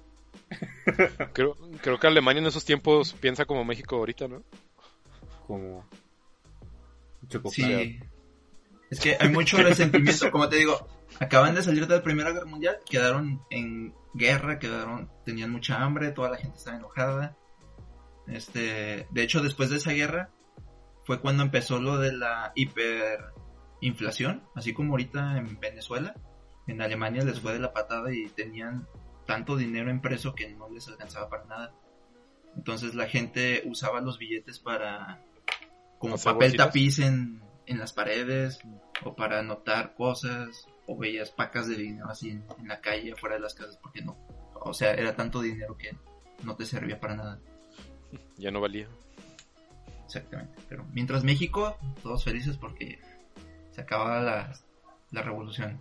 Creo, 1.35 1.57
creo 1.83 1.99
que 2.01 2.07
Alemania 2.07 2.41
en 2.41 2.47
esos 2.47 2.65
tiempos 2.65 3.13
piensa 3.13 3.45
como 3.45 3.65
México 3.65 3.97
ahorita, 3.97 4.29
¿no? 4.29 4.43
como. 5.47 5.85
Sí. 7.51 8.01
Es 8.91 9.01
que 9.01 9.17
hay 9.21 9.29
mucho 9.29 9.59
resentimiento, 9.59 10.31
como 10.31 10.49
te 10.49 10.57
digo, 10.57 10.89
acaban 11.21 11.55
de 11.55 11.63
salir 11.63 11.87
de 11.87 11.97
la 11.97 12.03
Primera 12.03 12.31
Guerra 12.31 12.47
Mundial, 12.47 12.79
quedaron 12.89 13.43
en 13.51 13.95
guerra, 14.15 14.59
quedaron, 14.59 15.11
tenían 15.25 15.51
mucha 15.51 15.83
hambre, 15.83 16.13
toda 16.13 16.31
la 16.31 16.37
gente 16.37 16.59
estaba 16.59 16.77
enojada. 16.77 17.37
Este, 18.27 19.07
de 19.11 19.23
hecho, 19.23 19.41
después 19.41 19.71
de 19.71 19.77
esa 19.77 19.93
guerra 19.93 20.31
fue 21.05 21.21
cuando 21.21 21.43
empezó 21.43 21.81
lo 21.81 21.99
de 21.99 22.13
la 22.13 22.53
hiperinflación, 22.55 24.43
así 24.55 24.73
como 24.73 24.93
ahorita 24.93 25.39
en 25.39 25.59
Venezuela. 25.59 26.15
En 26.67 26.83
Alemania 26.83 27.25
les 27.25 27.41
fue 27.41 27.55
de 27.55 27.61
la 27.61 27.73
patada 27.73 28.13
y 28.13 28.29
tenían 28.29 28.87
tanto 29.27 29.57
dinero 29.57 29.91
impreso 29.91 30.35
que 30.35 30.49
no 30.51 30.69
les 30.69 30.87
alcanzaba 30.89 31.31
para 31.31 31.45
nada. 31.47 31.75
Entonces 32.57 32.95
la 32.95 33.07
gente 33.07 33.63
usaba 33.65 34.01
los 34.01 34.19
billetes 34.19 34.59
para 34.59 35.25
como 35.99 36.17
papel 36.17 36.35
bolsitas. 36.35 36.67
tapiz 36.67 36.99
en, 36.99 37.43
en 37.67 37.79
las 37.79 37.93
paredes 37.93 38.61
o 39.05 39.15
para 39.15 39.39
anotar 39.39 39.95
cosas 39.95 40.67
o 40.89 40.97
veías 40.97 41.31
pacas 41.31 41.69
de 41.69 41.77
dinero 41.77 42.09
así 42.09 42.31
en, 42.31 42.45
en 42.59 42.67
la 42.67 42.81
calle 42.81 43.13
afuera 43.13 43.37
de 43.37 43.43
las 43.43 43.55
casas 43.55 43.77
porque 43.81 44.03
no, 44.03 44.17
o 44.55 44.73
sea, 44.75 44.95
era 44.95 45.15
tanto 45.15 45.41
dinero 45.41 45.77
que 45.77 45.97
no 46.43 46.57
te 46.57 46.65
servía 46.67 46.99
para 46.99 47.15
nada. 47.15 47.39
Ya 48.39 48.51
no 48.51 48.61
valía. 48.61 48.89
Exactamente. 50.07 50.55
Pero 50.69 50.85
mientras 50.93 51.25
México, 51.25 51.77
todos 52.03 52.25
felices 52.25 52.57
porque 52.57 52.99
se 53.73 53.81
acababa 53.83 54.21
la, 54.21 54.53
la 55.11 55.23
revolución. 55.23 55.79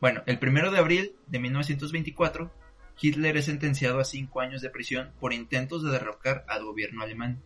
Bueno, 0.00 0.22
el 0.26 0.38
primero 0.38 0.70
de 0.70 0.78
abril 0.78 1.16
de 1.26 1.38
1924, 1.40 2.50
Hitler 3.00 3.36
es 3.36 3.46
sentenciado 3.46 3.98
a 3.98 4.04
cinco 4.04 4.40
años 4.40 4.62
de 4.62 4.70
prisión 4.70 5.12
por 5.18 5.32
intentos 5.32 5.82
de 5.82 5.90
derrocar 5.90 6.44
al 6.48 6.64
gobierno 6.64 7.02
alemán, 7.02 7.42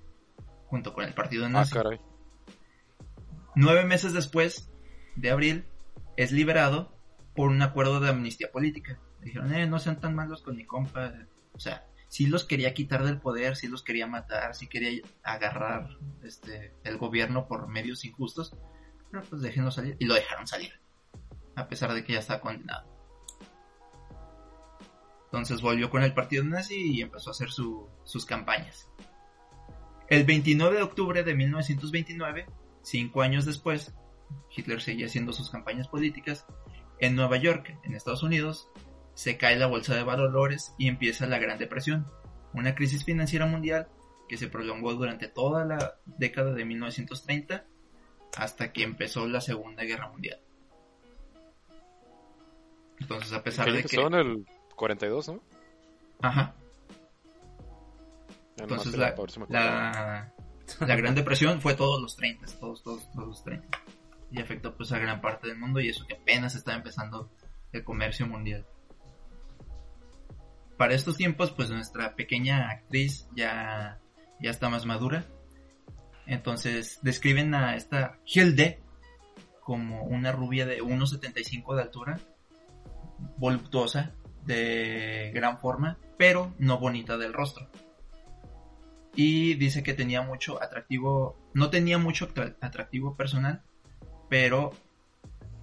junto 0.66 0.92
con 0.92 1.04
el 1.04 1.14
partido 1.14 1.46
Ah, 1.46 1.48
nazi. 1.48 1.72
caray. 1.72 1.98
Nueve 3.56 3.84
meses 3.84 4.12
después 4.12 4.68
de 5.16 5.30
abril, 5.30 5.64
es 6.16 6.32
liberado 6.32 6.96
por 7.34 7.48
un 7.48 7.62
acuerdo 7.62 8.00
de 8.00 8.10
amnistía 8.10 8.50
política. 8.52 8.98
Dijeron, 9.20 9.52
eh, 9.54 9.66
no 9.66 9.78
sean 9.78 10.00
tan 10.00 10.14
malos 10.14 10.42
con 10.42 10.56
mi 10.56 10.64
compa. 10.64 11.12
O 11.52 11.58
sea, 11.60 11.86
sí 12.08 12.26
los 12.26 12.44
quería 12.44 12.74
quitar 12.74 13.04
del 13.04 13.20
poder, 13.20 13.56
sí 13.56 13.68
los 13.68 13.82
quería 13.82 14.06
matar, 14.06 14.54
sí 14.54 14.66
quería 14.68 15.02
agarrar 15.22 15.88
este, 16.22 16.74
el 16.84 16.98
gobierno 16.98 17.46
por 17.48 17.68
medios 17.68 18.04
injustos. 18.04 18.56
Pero 19.10 19.22
pues 19.24 19.42
déjenlo 19.42 19.70
salir. 19.70 19.96
Y 19.98 20.04
lo 20.06 20.14
dejaron 20.14 20.46
salir. 20.46 20.72
A 21.56 21.68
pesar 21.68 21.92
de 21.94 22.04
que 22.04 22.12
ya 22.14 22.18
está 22.18 22.40
condenado. 22.40 22.92
Entonces 25.26 25.62
volvió 25.62 25.90
con 25.90 26.02
el 26.02 26.14
partido 26.14 26.44
nazi 26.44 26.76
y 26.92 27.02
empezó 27.02 27.30
a 27.30 27.32
hacer 27.32 27.50
su- 27.50 27.88
sus 28.04 28.24
campañas. 28.24 28.88
El 30.08 30.24
29 30.24 30.76
de 30.76 30.82
octubre 30.82 31.22
de 31.24 31.34
1929 31.34 32.46
Cinco 32.82 33.22
años 33.22 33.46
después, 33.46 33.94
Hitler 34.54 34.80
seguía 34.80 35.06
haciendo 35.06 35.32
sus 35.32 35.50
campañas 35.50 35.88
políticas. 35.88 36.46
En 36.98 37.16
Nueva 37.16 37.36
York, 37.36 37.76
en 37.84 37.94
Estados 37.94 38.22
Unidos, 38.22 38.68
se 39.14 39.36
cae 39.36 39.56
la 39.56 39.66
bolsa 39.66 39.94
de 39.94 40.02
valores 40.02 40.74
y 40.78 40.88
empieza 40.88 41.26
la 41.26 41.38
Gran 41.38 41.58
Depresión, 41.58 42.06
una 42.52 42.74
crisis 42.74 43.04
financiera 43.04 43.46
mundial 43.46 43.88
que 44.28 44.36
se 44.36 44.48
prolongó 44.48 44.94
durante 44.94 45.28
toda 45.28 45.64
la 45.64 45.96
década 46.06 46.52
de 46.52 46.64
1930 46.64 47.64
hasta 48.36 48.72
que 48.72 48.82
empezó 48.82 49.26
la 49.26 49.40
Segunda 49.40 49.84
Guerra 49.84 50.08
Mundial. 50.08 50.40
Entonces, 53.00 53.32
a 53.32 53.42
pesar 53.42 53.66
Que 53.66 53.72
de 53.72 53.78
empezó 53.78 54.06
en 54.06 54.12
que... 54.12 54.20
el 54.20 54.46
42, 54.76 55.28
¿no? 55.28 55.40
Ajá. 56.22 56.54
Entonces 58.56 58.96
la, 58.96 59.14
la 59.48 60.96
Gran 60.96 61.14
Depresión 61.14 61.60
fue 61.60 61.74
todos 61.74 62.00
los 62.00 62.16
30, 62.16 62.46
todos, 62.60 62.82
todos, 62.82 63.10
todos 63.12 63.28
los 63.28 63.44
30. 63.44 63.66
Y 64.36 64.40
afectó 64.40 64.76
pues 64.76 64.90
a 64.90 64.98
gran 64.98 65.20
parte 65.20 65.46
del 65.46 65.58
mundo 65.58 65.78
y 65.80 65.88
eso 65.88 66.04
que 66.06 66.14
apenas 66.14 66.56
estaba 66.56 66.76
empezando 66.76 67.30
el 67.72 67.84
comercio 67.84 68.26
mundial. 68.26 68.66
Para 70.76 70.94
estos 70.94 71.16
tiempos 71.16 71.52
pues 71.52 71.70
nuestra 71.70 72.16
pequeña 72.16 72.68
actriz 72.70 73.28
ya, 73.36 74.00
ya 74.40 74.50
está 74.50 74.68
más 74.68 74.86
madura. 74.86 75.24
Entonces 76.26 76.98
describen 77.02 77.54
a 77.54 77.76
esta 77.76 78.18
Hilde 78.24 78.82
como 79.60 80.02
una 80.02 80.32
rubia 80.32 80.66
de 80.66 80.82
1,75 80.82 81.76
de 81.76 81.82
altura, 81.82 82.18
voluptuosa, 83.36 84.12
de 84.44 85.30
gran 85.32 85.58
forma, 85.58 85.96
pero 86.18 86.52
no 86.58 86.78
bonita 86.78 87.16
del 87.16 87.32
rostro. 87.32 87.68
Y 89.14 89.54
dice 89.54 89.84
que 89.84 89.94
tenía 89.94 90.22
mucho 90.22 90.60
atractivo, 90.60 91.38
no 91.54 91.70
tenía 91.70 91.98
mucho 91.98 92.28
atra- 92.28 92.56
atractivo 92.60 93.16
personal, 93.16 93.62
pero 94.28 94.72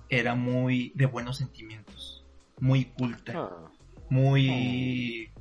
era 0.10 0.36
muy 0.36 0.92
de 0.96 1.06
buenos 1.06 1.38
sentimientos, 1.38 2.24
muy 2.60 2.86
culta, 2.86 3.34
Ah, 3.36 3.72
muy, 4.10 5.32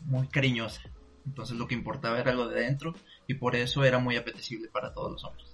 muy 0.00 0.26
cariñosa. 0.28 0.82
Entonces 1.26 1.56
lo 1.56 1.66
que 1.66 1.74
importaba 1.74 2.18
era 2.18 2.32
lo 2.32 2.48
de 2.48 2.60
dentro 2.62 2.94
y 3.26 3.34
por 3.34 3.54
eso 3.56 3.84
era 3.84 3.98
muy 3.98 4.16
apetecible 4.16 4.68
para 4.68 4.92
todos 4.92 5.12
los 5.12 5.24
hombres. 5.24 5.46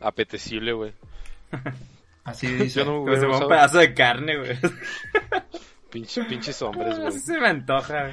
apetecible, 0.00 0.72
güey. 0.72 0.92
Así 2.24 2.46
dice. 2.54 2.80
Yo 2.80 2.84
no 2.86 3.00
Como 3.04 3.16
se 3.16 3.26
va 3.26 3.38
un 3.38 3.48
pedazo 3.48 3.78
de 3.78 3.94
carne, 3.94 4.36
güey. 4.38 4.58
Pinche- 5.90 6.26
pinches 6.28 6.60
hombres, 6.62 6.92
Así 6.98 7.00
güey. 7.00 7.12
se 7.20 7.40
me 7.40 7.48
antoja. 7.48 8.10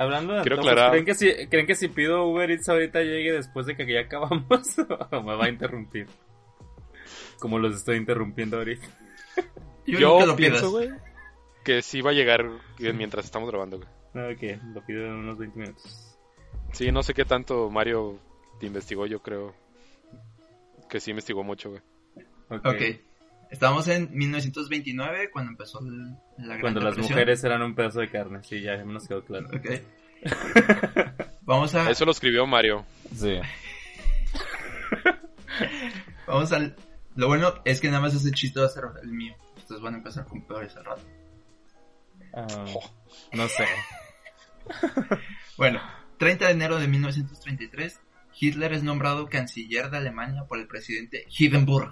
Hablando 0.00 0.32
de 0.32 0.40
Quiero 0.40 0.56
antojos, 0.62 0.90
¿creen 0.92 1.04
que, 1.04 1.14
si, 1.14 1.46
¿creen 1.48 1.66
que 1.66 1.74
si 1.74 1.88
pido 1.88 2.26
Uber 2.26 2.50
Eats 2.50 2.70
ahorita 2.70 3.02
llegue 3.02 3.32
después 3.32 3.66
de 3.66 3.76
que 3.76 3.84
ya 3.84 4.00
acabamos 4.00 4.78
o 5.10 5.22
me 5.22 5.36
va 5.36 5.44
a 5.44 5.48
interrumpir? 5.50 6.06
Como 7.38 7.58
los 7.58 7.76
estoy 7.76 7.98
interrumpiendo 7.98 8.56
ahorita. 8.56 8.86
Yo, 9.86 9.98
Yo 9.98 10.24
lo 10.24 10.36
pienso, 10.36 10.70
güey, 10.70 10.88
que 11.64 11.82
sí 11.82 12.00
va 12.00 12.12
a 12.12 12.14
llegar 12.14 12.48
mientras 12.78 13.26
estamos 13.26 13.50
grabando, 13.50 13.76
güey. 13.76 14.32
Ok, 14.32 14.58
lo 14.72 14.82
pido 14.86 15.04
en 15.04 15.12
unos 15.12 15.36
20 15.36 15.58
minutos. 15.58 16.16
Sí, 16.72 16.90
no 16.90 17.02
sé 17.02 17.12
qué 17.12 17.26
tanto 17.26 17.68
Mario 17.68 18.18
te 18.58 18.64
investigó, 18.64 19.04
yo 19.04 19.20
creo 19.20 19.54
que 20.88 20.98
sí 20.98 21.10
investigó 21.10 21.44
mucho, 21.44 21.72
güey. 21.72 21.82
Ok. 22.48 22.66
Ok. 22.66 23.09
Estamos 23.50 23.88
en 23.88 24.08
1929 24.12 25.30
cuando 25.30 25.50
empezó 25.52 25.80
el- 25.80 26.14
la 26.38 26.46
Gran 26.54 26.60
Cuando 26.60 26.80
las 26.80 26.90
Depresión. 26.94 27.16
mujeres 27.18 27.44
eran 27.44 27.62
un 27.62 27.74
pedazo 27.74 28.00
de 28.00 28.10
carne, 28.10 28.42
sí, 28.44 28.60
ya 28.62 28.76
nos 28.84 29.08
quedó 29.08 29.24
claro. 29.24 29.48
Ok. 29.48 29.80
Vamos 31.42 31.74
a, 31.74 31.90
Eso 31.90 32.04
lo 32.04 32.12
escribió 32.12 32.46
Mario. 32.46 32.84
Sí. 33.14 33.40
vamos 36.26 36.52
al... 36.52 36.76
Lo 37.16 37.26
bueno 37.26 37.54
es 37.64 37.80
que 37.80 37.88
nada 37.88 38.00
más 38.00 38.14
ese 38.14 38.30
chiste 38.30 38.60
va 38.60 38.66
a 38.66 38.70
ser 38.70 38.84
el 39.02 39.10
mío. 39.10 39.34
Ustedes 39.56 39.80
van 39.80 39.94
a 39.94 39.96
empezar 39.98 40.24
con 40.26 40.46
peores 40.46 40.76
al 40.76 40.84
rato. 40.84 41.02
Ah, 42.34 42.46
no 43.32 43.48
sé. 43.48 43.64
Bueno, 45.56 45.80
30 46.18 46.46
de 46.46 46.52
enero 46.52 46.78
de 46.78 46.86
1933, 46.86 48.00
Hitler 48.38 48.72
es 48.72 48.82
nombrado 48.82 49.28
canciller 49.28 49.90
de 49.90 49.98
Alemania 49.98 50.44
por 50.48 50.58
el 50.58 50.66
presidente 50.68 51.26
Hindenburg. 51.36 51.90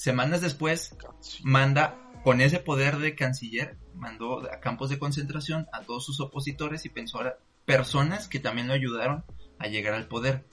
Semanas 0.00 0.40
después, 0.40 0.96
manda, 1.42 1.94
con 2.24 2.40
ese 2.40 2.58
poder 2.58 2.96
de 2.96 3.14
canciller, 3.14 3.76
mandó 3.94 4.50
a 4.50 4.58
campos 4.58 4.88
de 4.88 4.98
concentración 4.98 5.66
a 5.74 5.82
todos 5.82 6.06
sus 6.06 6.20
opositores 6.20 6.86
y 6.86 6.88
pensó 6.88 7.20
a 7.20 7.36
personas 7.66 8.26
que 8.26 8.40
también 8.40 8.66
lo 8.66 8.72
ayudaron 8.72 9.26
a 9.58 9.66
llegar 9.66 9.92
al 9.92 10.08
poder. 10.08 10.46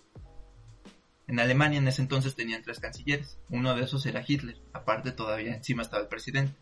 En 1.27 1.39
Alemania 1.39 1.79
en 1.79 1.87
ese 1.87 2.01
entonces 2.01 2.35
tenían 2.35 2.61
tres 2.61 2.81
cancilleres. 2.81 3.39
Uno 3.49 3.73
de 3.73 3.83
esos 3.83 4.05
era 4.05 4.21
Hitler. 4.27 4.57
Aparte 4.73 5.13
todavía 5.13 5.55
encima 5.55 5.81
estaba 5.81 6.03
el 6.03 6.09
presidente. 6.09 6.53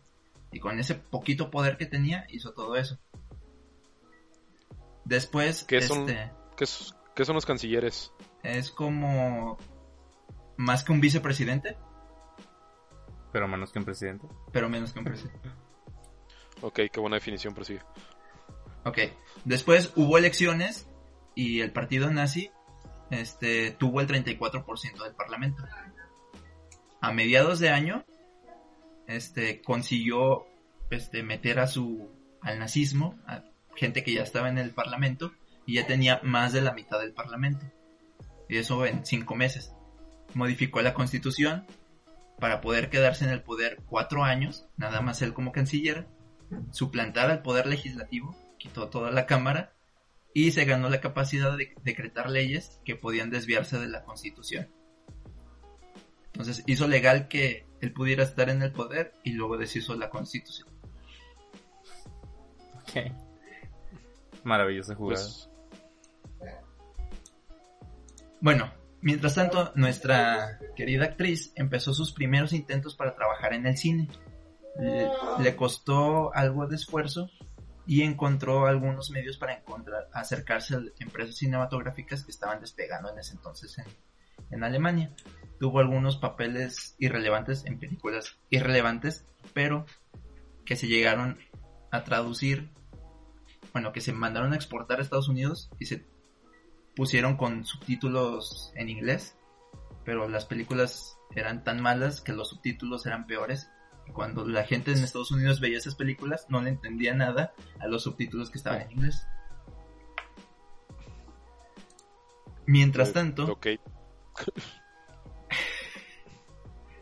Y 0.52 0.60
con 0.60 0.78
ese 0.78 0.94
poquito 0.94 1.50
poder 1.50 1.78
que 1.78 1.86
tenía 1.86 2.24
hizo 2.28 2.52
todo 2.52 2.76
eso. 2.76 3.00
Después, 5.04 5.64
¿Qué 5.64 5.80
son? 5.80 6.08
este, 6.08 6.30
¿Qué, 6.56 6.62
es- 6.62 6.94
qué 7.16 7.24
son 7.24 7.34
los 7.34 7.46
cancilleres? 7.46 8.12
es 8.44 8.70
como 8.70 9.58
más 10.56 10.84
que 10.84 10.92
un 10.92 11.00
vicepresidente, 11.00 11.76
Pero 13.36 13.48
menos 13.48 13.70
que 13.70 13.78
un 13.78 13.84
presidente. 13.84 14.26
pero 14.50 14.70
menos 14.70 14.94
que 14.94 14.98
un 14.98 15.04
presidente. 15.04 15.50
Ok, 16.62 16.80
qué 16.90 17.00
buena 17.00 17.16
definición, 17.16 17.52
prosigue. 17.52 17.82
Ok. 18.84 18.98
Después 19.44 19.92
hubo 19.94 20.16
elecciones 20.16 20.88
y 21.34 21.60
el 21.60 21.70
partido 21.70 22.10
nazi 22.10 22.50
este, 23.10 23.72
tuvo 23.72 24.00
el 24.00 24.08
34% 24.08 25.04
del 25.04 25.14
parlamento. 25.14 25.62
A 27.02 27.12
mediados 27.12 27.58
de 27.58 27.68
año 27.68 28.06
este, 29.06 29.60
consiguió 29.60 30.46
este, 30.88 31.22
meter 31.22 31.58
a 31.58 31.66
su, 31.66 32.08
al 32.40 32.58
nazismo, 32.58 33.18
a 33.26 33.44
gente 33.74 34.02
que 34.02 34.14
ya 34.14 34.22
estaba 34.22 34.48
en 34.48 34.56
el 34.56 34.70
parlamento 34.70 35.32
y 35.66 35.74
ya 35.74 35.86
tenía 35.86 36.22
más 36.22 36.54
de 36.54 36.62
la 36.62 36.72
mitad 36.72 36.98
del 37.00 37.12
parlamento. 37.12 37.66
Y 38.48 38.56
eso 38.56 38.86
en 38.86 39.04
cinco 39.04 39.34
meses. 39.34 39.74
Modificó 40.32 40.80
la 40.80 40.94
constitución 40.94 41.66
para 42.38 42.60
poder 42.60 42.90
quedarse 42.90 43.24
en 43.24 43.30
el 43.30 43.42
poder 43.42 43.78
cuatro 43.86 44.24
años, 44.24 44.66
nada 44.76 45.00
más 45.00 45.22
él 45.22 45.32
como 45.32 45.52
canciller, 45.52 46.06
suplantar 46.70 47.30
al 47.30 47.42
poder 47.42 47.66
legislativo, 47.66 48.36
quitó 48.58 48.88
toda 48.88 49.10
la 49.10 49.26
cámara 49.26 49.72
y 50.34 50.52
se 50.52 50.64
ganó 50.64 50.88
la 50.90 51.00
capacidad 51.00 51.56
de 51.56 51.74
decretar 51.82 52.30
leyes 52.30 52.80
que 52.84 52.96
podían 52.96 53.30
desviarse 53.30 53.78
de 53.78 53.88
la 53.88 54.04
constitución. 54.04 54.68
Entonces 56.26 56.62
hizo 56.66 56.86
legal 56.86 57.28
que 57.28 57.66
él 57.80 57.92
pudiera 57.92 58.22
estar 58.22 58.50
en 58.50 58.62
el 58.62 58.72
poder 58.72 59.14
y 59.24 59.32
luego 59.32 59.56
deshizo 59.56 59.94
la 59.94 60.10
constitución. 60.10 60.68
Ok. 62.82 63.12
Maravillosa 64.44 64.94
jugada. 64.94 65.22
Pues, 65.22 65.50
Bueno, 68.40 68.70
mientras 69.00 69.34
tanto, 69.34 69.72
nuestra 69.74 70.58
querida 70.74 71.06
actriz 71.06 71.52
empezó 71.54 71.92
sus 71.94 72.12
primeros 72.12 72.52
intentos 72.52 72.94
para 72.96 73.14
trabajar 73.14 73.54
en 73.54 73.66
el 73.66 73.76
cine. 73.76 74.08
Le, 75.38 75.56
costó 75.56 76.34
algo 76.34 76.66
de 76.66 76.76
esfuerzo 76.76 77.30
y 77.86 78.02
encontró 78.02 78.66
algunos 78.66 79.10
medios 79.10 79.38
para 79.38 79.54
encontrar, 79.54 80.08
acercarse 80.12 80.74
a 80.76 80.80
empresas 80.98 81.36
cinematográficas 81.36 82.24
que 82.24 82.30
estaban 82.30 82.60
despegando 82.60 83.10
en 83.10 83.18
ese 83.18 83.34
entonces 83.34 83.78
en, 83.78 83.86
en 84.50 84.64
Alemania. 84.64 85.14
Tuvo 85.58 85.78
algunos 85.78 86.18
papeles 86.18 86.94
irrelevantes 86.98 87.64
en 87.64 87.78
películas 87.78 88.38
irrelevantes, 88.50 89.24
pero 89.54 89.86
que 90.66 90.76
se 90.76 90.88
llegaron 90.88 91.38
a 91.90 92.04
traducir, 92.04 92.70
bueno, 93.72 93.92
que 93.92 94.00
se 94.00 94.12
mandaron 94.12 94.52
a 94.52 94.56
exportar 94.56 94.98
a 94.98 95.02
Estados 95.02 95.28
Unidos 95.28 95.70
y 95.78 95.86
se 95.86 96.04
pusieron 96.96 97.36
con 97.36 97.64
subtítulos 97.64 98.72
en 98.74 98.88
inglés, 98.88 99.36
pero 100.04 100.28
las 100.28 100.46
películas 100.46 101.18
eran 101.34 101.62
tan 101.62 101.80
malas 101.80 102.20
que 102.20 102.32
los 102.32 102.48
subtítulos 102.48 103.06
eran 103.06 103.26
peores. 103.26 103.70
Cuando 104.12 104.46
la 104.46 104.64
gente 104.64 104.92
en 104.92 104.98
Estados 105.04 105.30
Unidos 105.30 105.60
veía 105.60 105.78
esas 105.78 105.94
películas, 105.94 106.46
no 106.48 106.62
le 106.62 106.70
entendía 106.70 107.12
nada 107.14 107.52
a 107.80 107.86
los 107.86 108.04
subtítulos 108.04 108.50
que 108.50 108.58
estaban 108.58 108.82
en 108.82 108.92
inglés. 108.92 109.26
Mientras 112.66 113.10
eh, 113.10 113.12
tanto, 113.12 113.44
Ok. 113.52 113.66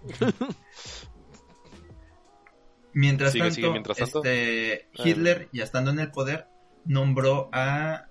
mientras 2.93 3.33
Sigue, 3.33 3.45
tanto, 3.45 3.55
sigue, 3.55 3.71
mientras 3.71 3.99
tanto. 3.99 4.23
este, 4.25 4.89
Hitler, 4.93 5.49
ya 5.53 5.65
estando 5.65 5.91
en 5.91 6.01
el 6.01 6.11
poder, 6.11 6.47
nombró 6.85 7.49
a 7.53 8.09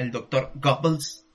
el 0.00 0.10
doctor 0.10 0.52
Goebbels 0.54 1.26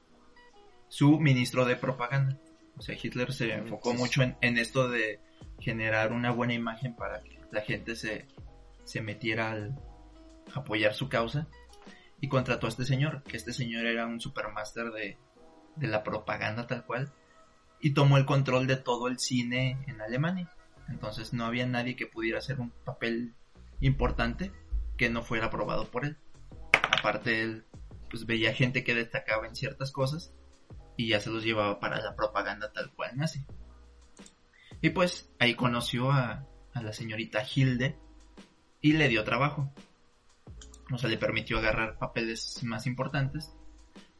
su 0.88 1.19
ministro 1.19 1.65
de 1.65 1.75
propaganda. 1.75 2.38
O 2.78 2.82
sea, 2.82 2.95
Hitler 3.01 3.32
se 3.34 3.54
enfocó 3.54 3.93
mucho 3.93 4.21
en, 4.21 4.38
en 4.41 4.58
esto 4.58 4.89
de 4.89 5.21
generar 5.60 6.12
una 6.12 6.32
buena 6.32 6.54
imagen 6.54 6.95
para 6.95 7.21
que 7.21 7.39
la 7.51 7.62
gente 7.62 7.95
se, 7.95 8.28
se 8.84 9.01
metiera 9.01 9.51
al 9.51 9.80
apoyar 10.54 10.93
su 10.93 11.10
causa 11.10 11.47
y 12.19 12.28
contrató 12.28 12.67
a 12.67 12.69
este 12.69 12.86
señor, 12.86 13.23
que 13.23 13.38
este 13.38 13.54
señor 13.54 13.86
era 13.86 14.06
un 14.06 14.19
supermaster 14.19 14.91
de, 14.91 15.17
de 15.75 15.88
la 15.88 16.04
propaganda 16.04 16.67
tal 16.67 16.86
cual 16.86 17.12
y 17.80 17.93
tomó 17.93 18.17
el 18.17 18.25
control 18.25 18.67
de 18.67 18.78
todo 18.78 19.08
el 19.08 19.19
cine 19.19 19.78
en 19.88 20.01
Alemania. 20.01 20.49
Entonces 20.88 21.34
no 21.34 21.45
había 21.45 21.65
nadie 21.65 21.95
que 21.95 22.08
pudiera 22.08 22.39
hacer 22.39 22.60
un 22.60 22.71
papel 22.84 23.34
importante 23.80 24.51
que 24.97 25.10
no 25.10 25.23
fuera 25.23 25.47
aprobado 25.47 25.89
por 25.91 26.06
él. 26.06 26.17
Aparte 26.71 27.41
él 27.41 27.65
pues 28.15 28.25
veía 28.25 28.54
gente 28.54 28.86
que 28.86 28.95
destacaba 28.95 29.45
en 29.45 29.58
ciertas 29.58 29.91
cosas 29.91 30.34
y 30.95 31.10
ya 31.10 31.19
se 31.19 31.30
los 31.30 31.43
llevaba 31.43 31.82
para 31.82 31.99
la 31.99 32.15
propaganda 32.15 32.71
tal 32.71 32.93
cual 32.93 33.17
nazi. 33.17 33.45
Y 34.80 34.91
pues 34.91 35.30
ahí 35.38 35.54
conoció 35.54 36.12
a, 36.12 36.47
a 36.73 36.82
la 36.82 36.93
señorita 36.93 37.43
Hilde 37.43 37.99
y 38.80 38.93
le 38.93 39.10
dio 39.10 39.25
trabajo. 39.25 39.73
O 40.93 40.97
sea, 40.97 41.10
le 41.10 41.17
permitió 41.17 41.58
agarrar 41.58 41.97
papeles 41.97 42.63
más 42.63 42.88
importantes. 42.88 43.54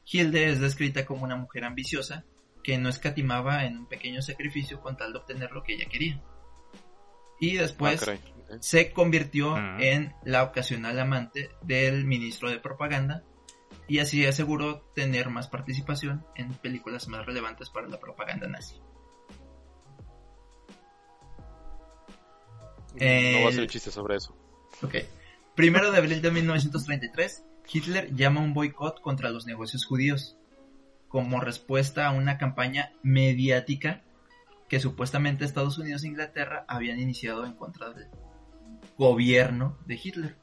Hilde 0.03 0.49
es 0.49 0.60
descrita 0.60 1.05
como 1.05 1.23
una 1.23 1.38
mujer 1.38 1.63
ambiciosa 1.63 2.25
que 2.65 2.77
no 2.77 2.89
escatimaba 2.89 3.63
en 3.63 3.77
un 3.77 3.88
pequeño 3.88 4.21
sacrificio 4.21 4.81
con 4.81 4.97
tal 4.97 5.13
de 5.13 5.19
obtener 5.19 5.51
lo 5.51 5.63
que 5.63 5.75
ella 5.75 5.88
quería. 5.89 6.21
Y 7.39 7.55
después 7.55 8.03
Ah, 8.49 8.58
se 8.60 8.91
convirtió 8.91 9.58
en 9.79 10.13
la 10.25 10.43
ocasional 10.43 10.99
amante 10.99 11.49
del 11.62 12.03
ministro 12.03 12.49
de 12.49 12.60
propaganda 12.60 13.23
y 13.87 13.99
así 13.99 14.25
aseguró 14.25 14.81
tener 14.95 15.29
más 15.29 15.47
participación 15.47 16.25
en 16.35 16.53
películas 16.53 17.07
más 17.07 17.25
relevantes 17.25 17.69
para 17.69 17.87
la 17.87 17.99
propaganda 17.99 18.47
nazi. 18.47 18.75
No 22.93 22.99
voy 22.99 23.07
a 23.07 23.47
hacer 23.47 23.53
El- 23.59 23.61
un 23.61 23.67
chiste 23.67 23.91
sobre 23.91 24.15
eso. 24.15 24.35
Ok. 24.81 24.95
Primero 25.55 25.91
de 25.91 25.97
abril 25.97 26.21
de 26.21 26.31
1933, 26.31 27.45
Hitler 27.71 28.13
llama 28.15 28.41
un 28.41 28.53
boicot 28.53 29.01
contra 29.01 29.29
los 29.29 29.45
negocios 29.45 29.85
judíos 29.85 30.37
como 31.07 31.39
respuesta 31.39 32.07
a 32.07 32.11
una 32.11 32.37
campaña 32.37 32.91
mediática 33.03 34.03
que 34.67 34.79
supuestamente 34.79 35.45
Estados 35.45 35.77
Unidos 35.77 36.03
e 36.03 36.07
Inglaterra 36.07 36.65
habían 36.67 36.99
iniciado 36.99 37.45
en 37.45 37.53
contra 37.53 37.91
del 37.91 38.07
gobierno 38.97 39.77
de 39.85 39.95
Hitler. 40.03 40.35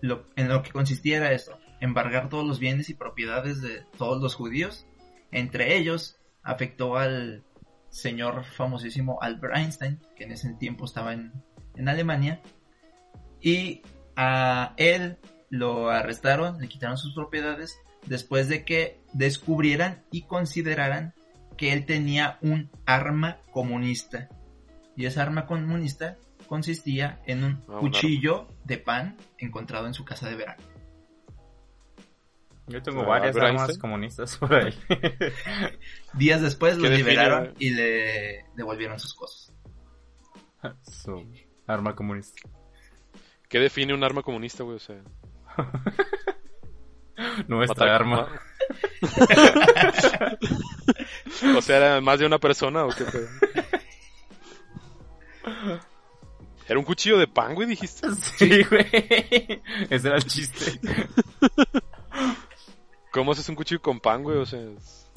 Lo- 0.00 0.28
en 0.36 0.48
lo 0.48 0.62
que 0.62 0.70
consistía 0.70 1.16
era 1.18 1.32
esto, 1.32 1.58
embargar 1.80 2.28
todos 2.28 2.46
los 2.46 2.58
bienes 2.58 2.90
y 2.90 2.94
propiedades 2.94 3.60
de 3.60 3.84
todos 3.96 4.22
los 4.22 4.34
judíos. 4.34 4.86
Entre 5.30 5.76
ellos 5.76 6.18
afectó 6.42 6.96
al 6.96 7.44
señor 7.90 8.44
famosísimo 8.44 9.18
Albert 9.20 9.56
Einstein, 9.56 10.00
que 10.16 10.24
en 10.24 10.32
ese 10.32 10.52
tiempo 10.54 10.84
estaba 10.84 11.12
en, 11.12 11.32
en 11.74 11.88
Alemania, 11.88 12.40
y 13.40 13.82
a 14.16 14.74
él 14.76 15.18
lo 15.50 15.90
arrestaron, 15.90 16.60
le 16.60 16.68
quitaron 16.68 16.98
sus 16.98 17.14
propiedades 17.14 17.78
después 18.06 18.48
de 18.48 18.64
que 18.64 19.00
descubrieran 19.12 20.02
y 20.10 20.22
consideraran 20.22 21.14
que 21.56 21.72
él 21.72 21.86
tenía 21.86 22.38
un 22.42 22.70
arma 22.86 23.38
comunista. 23.50 24.28
Y 24.96 25.06
esa 25.06 25.22
arma 25.22 25.46
comunista 25.46 26.16
consistía 26.46 27.20
en 27.26 27.44
un 27.44 27.62
Ah, 27.68 27.74
un 27.74 27.80
cuchillo 27.80 28.48
de 28.64 28.78
pan 28.78 29.16
encontrado 29.38 29.86
en 29.86 29.94
su 29.94 30.04
casa 30.04 30.28
de 30.28 30.36
verano. 30.36 30.62
Yo 32.68 32.82
tengo 32.82 33.02
Ah, 33.02 33.06
varias 33.06 33.36
armas 33.36 33.52
Einstein. 33.62 33.80
comunistas 33.80 34.36
por 34.36 34.54
ahí. 34.54 34.74
Días 36.14 36.42
después 36.42 36.76
¿Qué 36.76 36.82
lo 36.82 36.88
define- 36.88 36.96
liberaron 36.96 37.54
y 37.58 37.70
le 37.70 38.44
devolvieron 38.54 38.98
sus 39.00 39.14
cosas. 39.14 39.52
Su 40.82 41.24
arma 41.66 41.94
comunista. 41.94 42.48
¿Qué 43.48 43.58
define 43.58 43.94
un 43.94 44.04
arma 44.04 44.22
comunista, 44.22 44.64
güey? 44.64 44.76
O 44.76 44.80
sea, 44.80 44.96
Nuestra 47.48 47.86
matar- 47.86 47.88
arma. 48.02 48.28
ma- 51.42 51.56
o 51.56 51.62
sea, 51.62 51.76
¿era 51.76 52.00
más 52.00 52.18
de 52.18 52.26
una 52.26 52.38
persona 52.38 52.84
o 52.84 52.90
qué 52.90 53.04
pedo? 53.04 53.28
Era 56.68 56.78
un 56.78 56.84
cuchillo 56.84 57.18
de 57.18 57.26
pan, 57.26 57.54
güey, 57.54 57.66
dijiste. 57.68 58.08
Sí, 58.14 58.62
güey. 58.64 58.86
Ese 59.88 60.08
era 60.08 60.16
el 60.18 60.24
chiste. 60.24 60.78
¿Cómo 63.12 63.32
haces 63.32 63.48
un 63.48 63.54
cuchillo 63.54 63.80
con 63.82 64.00
pan, 64.00 64.22
güey? 64.22 64.38
O 64.38 64.46
sea, 64.46 64.60
es- 64.60 65.08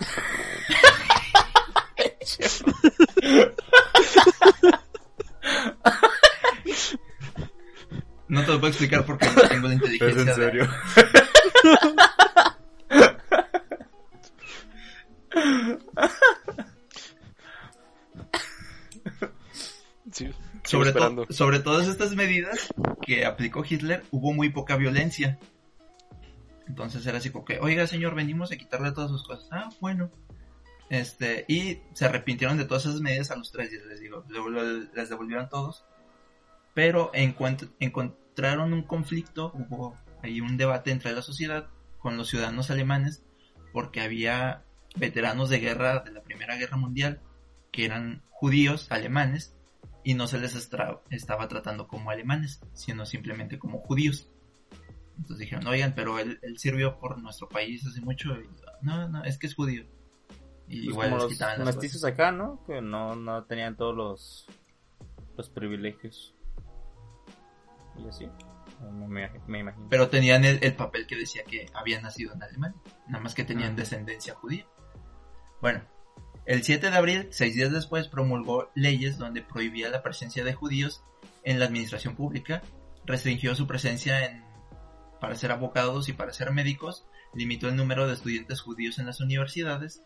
No 8.28 8.42
te 8.46 8.52
lo 8.52 8.60
puedo 8.60 8.68
explicar 8.70 9.06
porque 9.06 9.26
no 9.28 9.42
tengo 9.50 9.68
la 9.68 9.74
Es 9.76 9.82
inteligencia. 9.82 10.22
en 10.22 10.26
de- 10.28 10.34
serio. 10.34 10.70
sí, 20.12 20.30
Sobre, 20.64 20.92
to- 20.94 21.26
sobre 21.30 21.60
todas 21.60 21.88
estas 21.88 22.16
medidas 22.16 22.74
que 23.02 23.26
aplicó 23.26 23.64
Hitler, 23.68 24.04
hubo 24.12 24.34
muy 24.34 24.50
poca 24.50 24.76
violencia. 24.78 25.40
Entonces 26.72 27.06
era 27.06 27.18
así 27.18 27.32
como 27.32 27.44
que, 27.44 27.60
oiga 27.60 27.86
señor, 27.86 28.16
venimos 28.16 28.50
a 28.50 28.56
quitarle 28.56 28.94
todas 28.94 29.12
sus 29.12 29.28
cosas. 29.28 29.50
Ah, 29.52 29.70
bueno. 29.82 30.10
Este, 30.90 31.44
y 31.50 31.80
se 31.94 32.06
arrepintieron 32.06 32.58
de 32.58 32.64
todas 32.64 32.86
esas 32.86 33.02
medidas 33.02 33.30
a 33.30 33.36
los 33.36 33.52
tres 33.52 33.72
días, 33.72 33.84
les 33.88 34.00
digo, 34.00 34.24
les 34.94 35.10
devolvieron 35.10 35.50
todos. 35.50 35.84
Pero 36.74 37.12
encontraron 37.14 38.72
un 38.72 38.84
conflicto, 38.84 39.52
hubo 39.54 39.98
ahí 40.24 40.40
un 40.40 40.56
debate 40.56 40.92
entre 40.92 41.12
la 41.12 41.22
sociedad 41.22 41.68
con 42.00 42.16
los 42.16 42.30
ciudadanos 42.30 42.72
alemanes, 42.72 43.22
porque 43.74 44.00
había 44.00 44.64
veteranos 44.96 45.50
de 45.50 45.60
guerra 45.60 46.00
de 46.00 46.14
la 46.14 46.22
Primera 46.22 46.56
Guerra 46.56 46.78
Mundial 46.78 47.20
que 47.74 47.84
eran 47.84 48.24
judíos 48.30 48.88
alemanes 48.92 49.58
y 50.06 50.14
no 50.14 50.28
se 50.28 50.40
les 50.40 50.56
estaba 50.56 51.48
tratando 51.50 51.90
como 51.90 52.12
alemanes, 52.12 52.62
sino 52.74 53.06
simplemente 53.06 53.60
como 53.60 53.80
judíos. 53.80 54.30
Entonces 55.22 55.38
dijeron, 55.38 55.68
oigan, 55.68 55.94
pero 55.96 56.18
él, 56.20 56.40
él 56.42 56.58
sirvió 56.58 56.98
por 57.00 57.18
nuestro 57.22 57.48
país 57.48 57.86
hace 57.86 58.02
mucho. 58.02 58.34
Y, 58.34 58.50
no, 58.82 59.08
no, 59.08 59.24
es 59.24 59.38
que 59.38 59.46
es 59.48 59.54
judío. 59.56 59.84
Y 60.68 60.78
Pues 60.78 60.84
igual 60.86 61.10
como 61.12 61.28
les 61.28 61.40
los 61.40 61.66
mestizos 61.66 62.02
cosas. 62.02 62.14
acá, 62.14 62.32
¿no? 62.32 62.64
Que 62.66 62.82
no, 62.82 63.16
no 63.16 63.44
tenían 63.44 63.78
todos 63.78 63.96
los, 63.96 64.48
los 65.38 65.50
privilegios. 65.50 66.34
Y 67.98 68.08
así. 68.08 68.28
Me, 69.08 69.30
imagino. 69.60 69.88
Pero 69.90 70.10
tenían 70.10 70.44
el, 70.44 70.58
el 70.64 70.74
papel 70.76 71.06
que 71.06 71.16
decía 71.16 71.44
que 71.44 71.68
habían 71.74 72.02
nacido 72.02 72.34
en 72.34 72.42
Alemania. 72.42 72.80
Nada 73.08 73.24
más 73.24 73.36
que 73.36 73.44
tenían 73.44 73.74
Ah. 73.74 73.76
descendencia 73.76 74.34
judía. 74.34 74.66
Bueno, 75.62 75.84
el 76.46 76.64
7 76.64 76.90
de 76.90 76.98
abril, 76.98 77.28
seis 77.30 77.54
días 77.54 77.72
después, 77.72 78.08
promulgó 78.08 78.72
leyes 78.74 79.20
donde 79.20 79.44
prohibía 79.44 79.90
la 79.90 80.02
presencia 80.02 80.44
de 80.44 80.54
judíos 80.56 81.04
en 81.44 81.60
la 81.60 81.66
administración 81.66 82.16
pública, 82.16 82.64
restringió 83.06 83.54
su 83.54 83.68
presencia 83.68 84.26
en, 84.26 84.44
para 85.22 85.36
ser 85.36 85.52
abogados 85.52 86.10
y 86.10 86.14
para 86.14 86.34
ser 86.34 86.52
médicos, 86.52 87.06
limitó 87.34 87.70
el 87.70 87.78
número 87.78 88.08
de 88.08 88.14
estudiantes 88.16 88.60
judíos 88.60 89.00
en 89.00 89.06
las 89.06 89.22
universidades. 89.22 90.04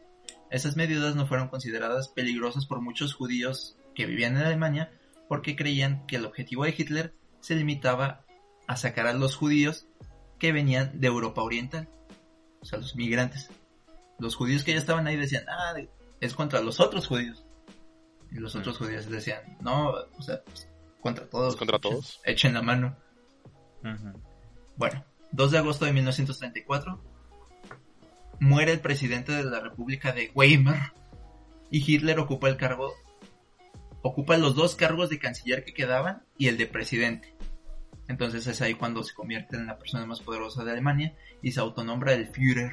Esas 0.51 0.75
medidas 0.75 1.15
no 1.15 1.25
fueron 1.25 1.47
consideradas 1.47 2.09
peligrosas 2.09 2.67
por 2.67 2.81
muchos 2.81 3.15
judíos 3.15 3.77
que 3.95 4.05
vivían 4.05 4.37
en 4.37 4.43
Alemania 4.43 4.91
porque 5.27 5.55
creían 5.55 6.05
que 6.05 6.17
el 6.17 6.25
objetivo 6.25 6.65
de 6.65 6.75
Hitler 6.77 7.15
se 7.39 7.55
limitaba 7.55 8.25
a 8.67 8.75
sacar 8.77 9.07
a 9.07 9.13
los 9.13 9.35
judíos 9.35 9.87
que 10.37 10.51
venían 10.51 10.99
de 10.99 11.07
Europa 11.07 11.41
Oriental, 11.41 11.87
o 12.61 12.65
sea, 12.65 12.77
los 12.77 12.95
migrantes. 12.95 13.49
Los 14.19 14.35
judíos 14.35 14.63
que 14.63 14.73
ya 14.73 14.77
estaban 14.77 15.07
ahí 15.07 15.15
decían, 15.15 15.45
ah, 15.47 15.73
es 16.19 16.33
contra 16.35 16.61
los 16.61 16.79
otros 16.79 17.07
judíos. 17.07 17.45
Y 18.31 18.35
los 18.35 18.55
otros 18.55 18.77
judíos 18.77 19.09
decían, 19.09 19.57
no, 19.61 19.91
o 19.91 20.21
sea, 20.21 20.43
pues, 20.43 20.67
contra 21.01 21.25
todos. 21.29 21.55
Contra 21.55 21.77
echen- 21.77 21.81
todos. 21.81 22.21
Echen 22.25 22.53
la 22.53 22.61
mano. 22.61 22.97
Bueno, 24.77 25.05
2 25.31 25.51
de 25.51 25.57
agosto 25.57 25.85
de 25.85 25.93
1934 25.93 27.01
muere 28.39 28.73
el 28.73 28.81
presidente 28.81 29.31
de 29.31 29.43
la 29.43 29.61
República 29.61 30.11
de 30.11 30.31
Weimar 30.35 30.93
y 31.71 31.79
Hitler 31.79 32.19
ocupa 32.19 32.49
el 32.49 32.57
cargo 32.57 32.93
ocupa 34.01 34.37
los 34.37 34.55
dos 34.55 34.75
cargos 34.75 35.09
de 35.09 35.17
canciller 35.17 35.63
que 35.63 35.73
quedaban 35.73 36.23
y 36.37 36.47
el 36.47 36.57
de 36.57 36.67
presidente. 36.67 37.35
Entonces 38.07 38.45
es 38.45 38.61
ahí 38.61 38.75
cuando 38.75 39.03
se 39.03 39.15
convierte 39.15 39.55
en 39.55 39.65
la 39.65 39.79
persona 39.79 40.05
más 40.05 40.19
poderosa 40.19 40.63
de 40.63 40.71
Alemania 40.71 41.15
y 41.41 41.53
se 41.53 41.59
autonombra 41.59 42.13
el 42.13 42.27
Führer. 42.27 42.71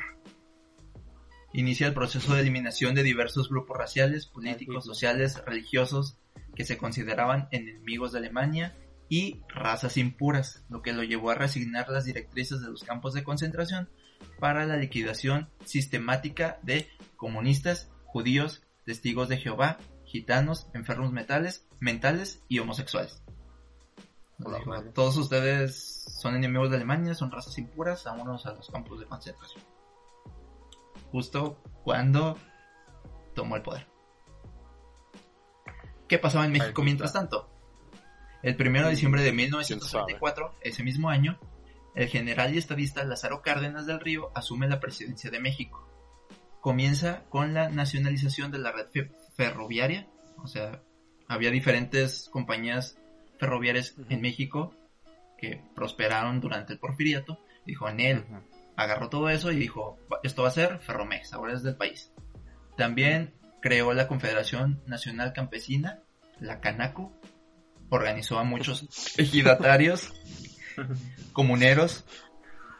Inicia 1.54 1.86
el 1.86 1.94
proceso 1.94 2.34
de 2.34 2.42
eliminación 2.42 2.94
de 2.94 3.02
diversos 3.02 3.48
grupos 3.48 3.78
raciales, 3.78 4.26
políticos, 4.26 4.84
sociales, 4.84 5.42
religiosos 5.46 6.18
que 6.54 6.64
se 6.64 6.76
consideraban 6.76 7.48
enemigos 7.50 8.12
de 8.12 8.18
Alemania 8.18 8.76
y 9.12 9.42
razas 9.46 9.98
impuras, 9.98 10.64
lo 10.70 10.80
que 10.80 10.94
lo 10.94 11.02
llevó 11.02 11.28
a 11.28 11.34
resignar 11.34 11.90
las 11.90 12.06
directrices 12.06 12.62
de 12.62 12.70
los 12.70 12.82
campos 12.82 13.12
de 13.12 13.22
concentración 13.22 13.90
para 14.40 14.64
la 14.64 14.78
liquidación 14.78 15.50
sistemática 15.66 16.58
de 16.62 16.88
comunistas, 17.16 17.90
judíos, 18.06 18.62
testigos 18.86 19.28
de 19.28 19.36
Jehová, 19.36 19.76
gitanos, 20.06 20.66
enfermos 20.72 21.12
mentales, 21.12 21.68
mentales 21.78 22.42
y 22.48 22.60
homosexuales. 22.60 23.22
Todos 24.94 25.18
ustedes 25.18 26.06
son 26.18 26.34
enemigos 26.34 26.70
de 26.70 26.76
Alemania, 26.76 27.14
son 27.14 27.30
razas 27.30 27.58
impuras, 27.58 28.04
vámonos 28.04 28.46
a 28.46 28.54
los 28.54 28.70
campos 28.70 28.98
de 28.98 29.04
concentración. 29.04 29.62
Justo 31.10 31.62
cuando 31.84 32.38
tomó 33.34 33.56
el 33.56 33.62
poder. 33.62 33.86
¿Qué 36.08 36.18
pasaba 36.18 36.46
en 36.46 36.52
México 36.52 36.82
mientras 36.82 37.12
tanto? 37.12 37.51
El 38.42 38.56
1 38.60 38.84
de 38.84 38.90
diciembre 38.90 39.22
de 39.22 39.32
1934, 39.32 40.54
ese 40.62 40.82
mismo 40.82 41.10
año, 41.10 41.38
el 41.94 42.08
general 42.08 42.54
y 42.54 42.58
estadista 42.58 43.04
Lázaro 43.04 43.42
Cárdenas 43.42 43.86
del 43.86 44.00
Río 44.00 44.30
asume 44.34 44.68
la 44.68 44.80
presidencia 44.80 45.30
de 45.30 45.40
México. 45.40 45.86
Comienza 46.60 47.24
con 47.28 47.54
la 47.54 47.68
nacionalización 47.68 48.50
de 48.50 48.58
la 48.58 48.72
red 48.72 48.86
fe- 48.92 49.10
ferroviaria, 49.36 50.08
o 50.38 50.46
sea, 50.46 50.82
había 51.28 51.50
diferentes 51.50 52.28
compañías 52.30 52.98
ferroviarias 53.38 53.94
en 54.08 54.20
México 54.20 54.74
que 55.38 55.60
prosperaron 55.74 56.40
durante 56.40 56.72
el 56.72 56.78
porfiriato. 56.78 57.38
Dijo, 57.66 57.88
en 57.88 58.00
él 58.00 58.24
agarró 58.76 59.08
todo 59.08 59.28
eso 59.28 59.50
y 59.52 59.56
dijo, 59.56 59.98
"Va- 60.12 60.20
esto 60.22 60.42
va 60.42 60.48
a 60.48 60.52
ser 60.52 60.78
Ferromex, 60.80 61.32
ahora 61.32 61.52
es 61.52 61.62
del 61.62 61.76
país. 61.76 62.12
También 62.76 63.34
creó 63.60 63.92
la 63.92 64.08
Confederación 64.08 64.82
Nacional 64.86 65.32
Campesina, 65.32 66.00
la 66.40 66.60
Canaco, 66.60 67.12
organizó 67.94 68.38
a 68.38 68.44
muchos 68.44 68.86
ejidatarios, 69.18 70.12
comuneros, 71.32 72.04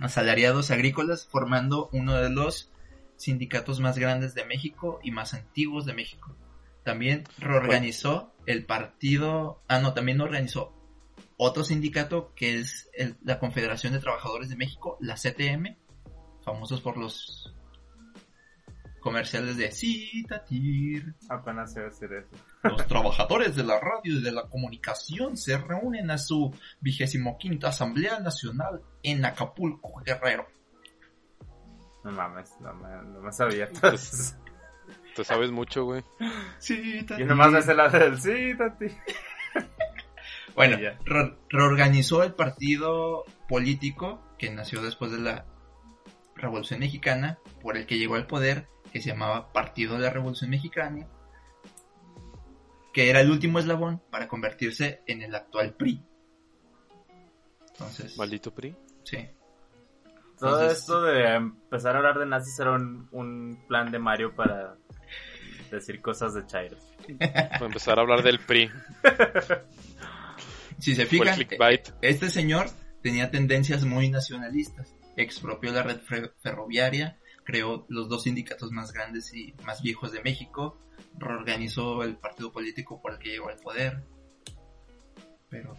asalariados 0.01 0.70
agrícolas, 0.70 1.27
formando 1.31 1.88
uno 1.92 2.14
de 2.14 2.31
los 2.31 2.70
sindicatos 3.16 3.79
más 3.81 3.98
grandes 3.98 4.35
de 4.35 4.44
México 4.44 4.98
y 5.03 5.11
más 5.11 5.35
antiguos 5.35 5.87
de 5.87 5.94
México. 5.94 6.35
También 6.83 7.25
reorganizó 7.38 8.33
el 8.46 8.64
partido, 8.66 9.62
ah 9.68 9.79
no, 9.79 9.92
también 9.94 10.20
organizó 10.20 10.72
otro 11.37 11.62
sindicato 11.62 12.33
que 12.35 12.59
es 12.59 12.88
el- 12.94 13.16
la 13.22 13.38
Confederación 13.38 13.92
de 13.92 14.01
Trabajadores 14.01 14.48
de 14.48 14.57
México, 14.57 14.96
la 15.01 15.14
CTM, 15.16 15.77
famosos 16.44 16.81
por 16.81 16.96
los 16.96 17.55
comerciales 19.03 19.57
de 19.59 19.71
Citatir. 19.73 21.15
Apenas 21.29 21.75
iba 21.77 21.83
a 21.87 21.88
decir 21.91 22.09
eso. 22.12 22.31
Los 22.62 22.87
trabajadores 22.87 23.55
de 23.57 23.65
la 23.65 23.79
radio 23.79 24.19
y 24.19 24.23
de 24.23 24.33
la 24.33 24.49
comunicación 24.49 25.37
se 25.37 25.59
reúnen 25.59 26.11
a 26.11 26.17
su 26.19 26.55
vigésimo 26.81 27.37
quinta 27.37 27.69
Asamblea 27.69 28.21
Nacional 28.21 28.81
en 29.03 29.25
Acapulco, 29.25 30.01
Guerrero. 30.05 30.47
No 32.05 32.12
mames, 32.12 32.51
no 32.61 32.73
me, 32.75 32.88
no 33.12 33.21
me 33.21 33.33
sabía. 33.33 33.69
Te 35.15 35.25
sabes 35.25 35.51
mucho, 35.51 35.85
güey. 35.85 36.03
Citatir. 36.59 37.25
y 37.25 37.29
nomás 37.29 37.51
me 37.53 37.59
hace 37.59 37.75
la 37.75 37.88
del 37.91 38.19
sí, 38.21 38.57
Tati. 38.57 38.87
Bueno, 40.55 40.77
re- 41.07 41.35
reorganizó 41.49 42.23
el 42.23 42.35
partido 42.35 43.25
político 43.49 44.23
que 44.38 44.51
nació 44.51 44.83
después 44.83 45.11
de 45.11 45.19
la 45.19 45.47
Revolución 46.37 46.81
Mexicana, 46.81 47.38
por 47.62 47.79
el 47.79 47.87
que 47.87 47.97
llegó 47.97 48.17
al 48.17 48.27
poder, 48.27 48.69
que 48.92 49.00
se 49.00 49.11
llamaba 49.11 49.52
Partido 49.52 49.94
de 49.94 50.00
la 50.02 50.11
Revolución 50.11 50.50
Mexicana, 50.50 51.07
que 52.92 53.09
era 53.11 53.20
el 53.20 53.31
último 53.31 53.59
eslabón 53.59 54.02
para 54.11 54.28
convertirse 54.28 55.02
en 55.07 55.22
el 55.22 55.35
actual 55.35 55.74
PRI. 55.74 56.02
Entonces, 57.72 58.16
Maldito 58.18 58.55
PRI. 58.55 58.76
sí. 59.05 59.28
Todo 60.38 60.61
Entonces- 60.61 60.78
esto 60.81 61.02
de 61.02 61.35
empezar 61.35 61.94
a 61.94 61.98
hablar 61.98 62.18
de 62.18 62.26
nazis 62.26 62.59
era 62.59 62.72
un, 62.72 63.09
un 63.12 63.64
plan 63.68 63.92
de 63.92 63.98
Mario 64.00 64.35
para 64.35 64.76
decir 65.70 66.00
cosas 66.02 66.35
de 66.35 66.44
Chairo. 66.46 66.76
Para 67.18 67.66
empezar 67.66 67.98
a 67.98 68.02
hablar 68.02 68.22
del 68.22 68.40
PRI. 68.40 68.68
Si 70.78 70.94
se 70.96 71.07
fijan, 71.07 71.35
clickbait. 71.37 71.90
Este 72.02 72.28
señor 72.28 72.66
tenía 73.02 73.31
tendencias 73.31 73.85
muy 73.85 74.11
nacionalistas. 74.11 74.92
Expropió 75.16 75.70
la 75.72 75.83
red 75.85 76.00
fer- 76.00 76.33
ferroviaria, 76.42 77.18
creó 77.44 77.87
los 77.88 78.09
dos 78.09 78.24
sindicatos 78.24 78.70
más 78.70 78.92
grandes 78.92 79.33
y 79.35 79.55
más 79.64 79.83
viejos 79.83 80.12
de 80.12 80.22
México, 80.22 80.78
reorganizó 81.18 82.02
el 82.02 82.16
partido 82.16 82.52
político 82.52 83.00
por 83.00 83.12
el 83.12 83.18
que 83.18 83.31
llegó 83.31 83.48
al 83.48 83.59
poder. 83.59 84.02
Pero 85.48 85.76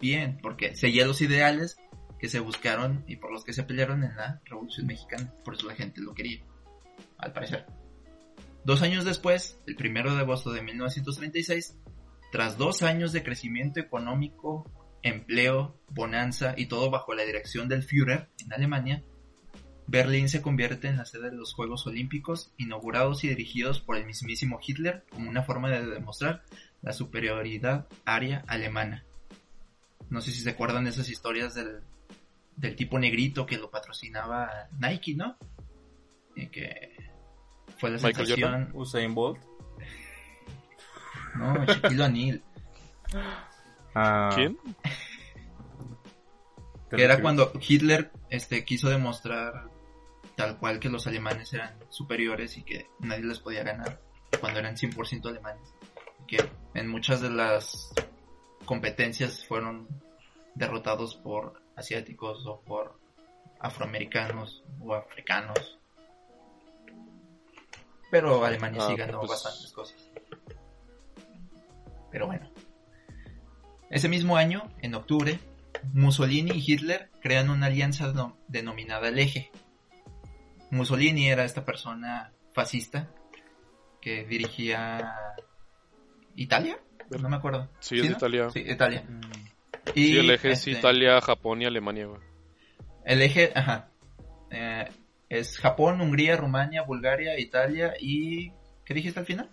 bien, 0.00 0.38
porque 0.42 0.74
seguía 0.76 1.06
los 1.06 1.20
ideales 1.20 1.76
que 2.18 2.28
se 2.28 2.40
buscaron 2.40 3.04
y 3.06 3.16
por 3.16 3.32
los 3.32 3.44
que 3.44 3.52
se 3.52 3.62
pelearon 3.62 4.02
en 4.04 4.16
la 4.16 4.40
Revolución 4.44 4.86
Mexicana. 4.86 5.32
Por 5.44 5.54
eso 5.54 5.66
la 5.66 5.74
gente 5.74 6.00
lo 6.00 6.14
quería, 6.14 6.42
al 7.18 7.32
parecer. 7.32 7.66
Dos 8.64 8.82
años 8.82 9.04
después, 9.04 9.60
el 9.66 9.76
primero 9.76 10.14
de 10.14 10.22
agosto 10.22 10.52
de 10.52 10.62
1936, 10.62 11.78
tras 12.32 12.58
dos 12.58 12.82
años 12.82 13.12
de 13.12 13.22
crecimiento 13.22 13.80
económico, 13.80 14.70
empleo, 15.02 15.78
bonanza 15.90 16.54
y 16.56 16.66
todo 16.66 16.90
bajo 16.90 17.14
la 17.14 17.22
dirección 17.24 17.68
del 17.68 17.82
Führer 17.82 18.28
en 18.38 18.52
Alemania, 18.52 19.04
Berlín 19.88 20.28
se 20.28 20.42
convierte 20.42 20.88
en 20.88 20.96
la 20.96 21.04
sede 21.04 21.30
de 21.30 21.36
los 21.36 21.54
Juegos 21.54 21.86
Olímpicos, 21.86 22.52
inaugurados 22.56 23.22
y 23.24 23.28
dirigidos 23.28 23.80
por 23.80 23.96
el 23.96 24.04
mismísimo 24.04 24.58
Hitler 24.64 25.04
como 25.10 25.30
una 25.30 25.42
forma 25.42 25.70
de 25.70 25.86
demostrar 25.86 26.42
la 26.82 26.92
superioridad 26.92 27.86
aria 28.04 28.44
alemana. 28.48 29.04
No 30.10 30.20
sé 30.20 30.32
si 30.32 30.40
se 30.40 30.50
acuerdan 30.50 30.84
de 30.84 30.90
esas 30.90 31.08
historias 31.08 31.54
del, 31.54 31.82
del 32.56 32.76
tipo 32.76 32.98
negrito 32.98 33.46
que 33.46 33.58
lo 33.58 33.70
patrocinaba 33.70 34.68
Nike, 34.78 35.14
¿no? 35.14 35.36
Y 36.34 36.48
que 36.48 36.96
fue 37.78 37.90
la 37.90 37.96
Michael 37.96 38.26
sensación... 38.26 38.70
Usain 38.74 39.14
Bolt. 39.14 39.40
No, 41.36 41.64
Shaquille 41.64 42.02
O'Neal. 42.02 42.42
Ah, 43.94 44.30
¿Quién? 44.34 44.58
Que 46.90 47.02
era 47.02 47.20
cuando 47.20 47.52
Hitler 47.66 48.10
este, 48.30 48.64
quiso 48.64 48.88
demostrar 48.88 49.70
tal 50.36 50.58
cual 50.58 50.78
que 50.80 50.88
los 50.88 51.06
alemanes 51.06 51.52
eran 51.54 51.78
superiores 51.88 52.56
y 52.58 52.62
que 52.62 52.88
nadie 53.00 53.24
les 53.24 53.38
podía 53.40 53.62
ganar 53.64 54.00
cuando 54.40 54.58
eran 54.60 54.76
100% 54.76 55.26
alemanes. 55.28 55.72
Que 56.26 56.44
en 56.74 56.88
muchas 56.88 57.20
de 57.20 57.30
las 57.30 57.92
competencias 58.64 59.44
fueron 59.46 59.88
derrotados 60.54 61.14
por 61.16 61.62
asiáticos 61.76 62.46
o 62.46 62.60
por 62.62 62.98
afroamericanos 63.60 64.64
o 64.80 64.94
africanos. 64.94 65.78
Pero 68.10 68.44
Alemania 68.44 68.80
sí 68.82 68.92
Ah, 68.92 68.96
ganó 69.06 69.18
pues- 69.20 69.30
bastantes 69.30 69.72
cosas. 69.72 70.10
Pero 72.10 72.26
bueno. 72.26 72.48
Ese 73.90 74.08
mismo 74.08 74.36
año, 74.36 74.68
en 74.80 74.94
octubre, 74.94 75.38
Mussolini 75.92 76.52
y 76.52 76.72
Hitler 76.72 77.10
crean 77.20 77.50
una 77.50 77.66
alianza 77.66 78.12
denom- 78.12 78.34
denominada 78.48 79.08
el 79.08 79.18
Eje. 79.18 79.50
Mussolini 80.70 81.28
era 81.30 81.44
esta 81.44 81.64
persona 81.64 82.32
fascista 82.52 83.10
que 84.00 84.24
dirigía 84.24 85.14
Italia, 86.34 86.78
no 87.20 87.28
me 87.28 87.36
acuerdo. 87.36 87.70
Sí, 87.80 87.96
es 87.96 88.02
de 88.02 88.10
no? 88.10 88.16
Italia. 88.16 88.50
Sí, 88.50 88.64
Italia. 88.66 89.04
Mm, 89.08 89.20
Y, 89.94 90.06
Sí, 90.08 90.18
el 90.18 90.30
eje 90.30 90.50
es 90.52 90.58
este, 90.58 90.70
Italia, 90.72 91.20
Japón 91.20 91.62
y 91.62 91.66
Alemania, 91.66 92.06
güey. 92.06 92.20
El 93.04 93.22
eje, 93.22 93.52
ajá, 93.54 93.90
eh, 94.50 94.88
es 95.28 95.58
Japón, 95.58 96.00
Hungría, 96.00 96.36
Rumania, 96.36 96.82
Bulgaria, 96.82 97.38
Italia 97.38 97.94
y 98.00 98.50
¿qué 98.84 98.94
dijiste 98.94 99.20
al 99.20 99.26
final? 99.26 99.48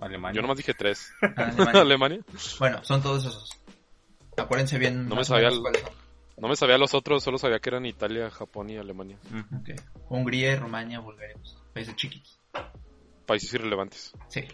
Alemania. 0.00 0.36
Yo 0.36 0.42
nomás 0.42 0.56
dije 0.58 0.74
tres. 0.74 1.12
Ah, 1.22 1.44
Alemania. 1.48 1.80
Alemania. 1.82 2.20
bueno, 2.58 2.84
son 2.84 3.02
todos 3.02 3.24
esos. 3.26 3.50
Acuérdense 4.36 4.78
bien. 4.78 5.08
No 5.08 5.16
me 5.16 5.24
sabía 5.24 5.48
el- 5.48 5.60
cuáles 5.60 5.82
son. 5.82 5.92
No 6.40 6.48
me 6.48 6.56
sabía 6.56 6.78
los 6.78 6.94
otros, 6.94 7.22
solo 7.22 7.38
sabía 7.38 7.58
que 7.58 7.70
eran 7.70 7.86
Italia, 7.86 8.30
Japón 8.30 8.70
y 8.70 8.76
Alemania. 8.76 9.18
Ujú. 9.26 9.56
Ok. 9.56 9.70
Hungría 10.08 10.52
y 10.52 10.56
Rumania, 10.56 11.00
Bulgaria, 11.00 11.36
pues, 11.36 11.56
países 11.74 11.96
chiquitos. 11.96 12.40
Países 13.26 13.52
irrelevantes. 13.54 14.12
Sí. 14.28 14.44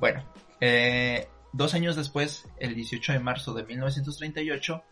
Bueno, 0.00 0.24
eh, 0.60 1.28
dos 1.52 1.74
años 1.74 1.94
después, 1.94 2.48
el 2.58 2.74
18 2.74 3.12
de 3.12 3.20
marzo 3.20 3.54
de 3.54 3.64
1938, 3.64 4.82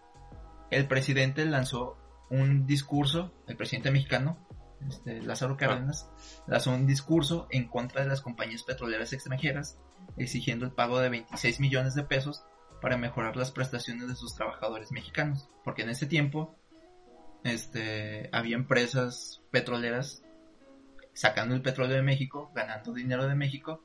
el 0.70 0.86
presidente 0.86 1.44
lanzó 1.44 1.96
un 2.30 2.66
discurso, 2.66 3.32
el 3.46 3.56
presidente 3.56 3.90
mexicano, 3.90 4.38
este, 4.86 5.22
Lázaro 5.22 5.56
Cárdenas, 5.56 6.08
lanzó 6.46 6.70
un 6.70 6.86
discurso 6.86 7.48
en 7.50 7.68
contra 7.68 8.02
de 8.02 8.08
las 8.08 8.20
compañías 8.20 8.62
petroleras 8.62 9.12
extranjeras, 9.12 9.78
exigiendo 10.16 10.66
el 10.66 10.72
pago 10.72 11.00
de 11.00 11.08
26 11.08 11.58
millones 11.60 11.94
de 11.94 12.04
pesos 12.04 12.44
para 12.80 12.96
mejorar 12.96 13.36
las 13.36 13.50
prestaciones 13.50 14.08
de 14.08 14.14
sus 14.14 14.34
trabajadores 14.34 14.92
mexicanos, 14.92 15.48
porque 15.64 15.82
en 15.82 15.90
ese 15.90 16.06
tiempo 16.06 16.56
este, 17.44 18.28
había 18.32 18.56
empresas 18.56 19.42
petroleras 19.50 20.22
sacando 21.12 21.54
el 21.54 21.62
petróleo 21.62 21.96
de 21.96 22.02
México, 22.02 22.52
ganando 22.54 22.92
dinero 22.92 23.26
de 23.26 23.34
México, 23.34 23.82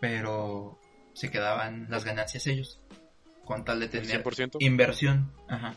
pero 0.00 0.80
se 1.12 1.30
quedaban 1.30 1.86
las 1.90 2.04
ganancias 2.04 2.46
ellos, 2.46 2.80
con 3.44 3.64
tal 3.64 3.80
de 3.80 3.88
tener 3.88 4.22
100%. 4.22 4.56
inversión. 4.60 5.32
Ajá. 5.48 5.74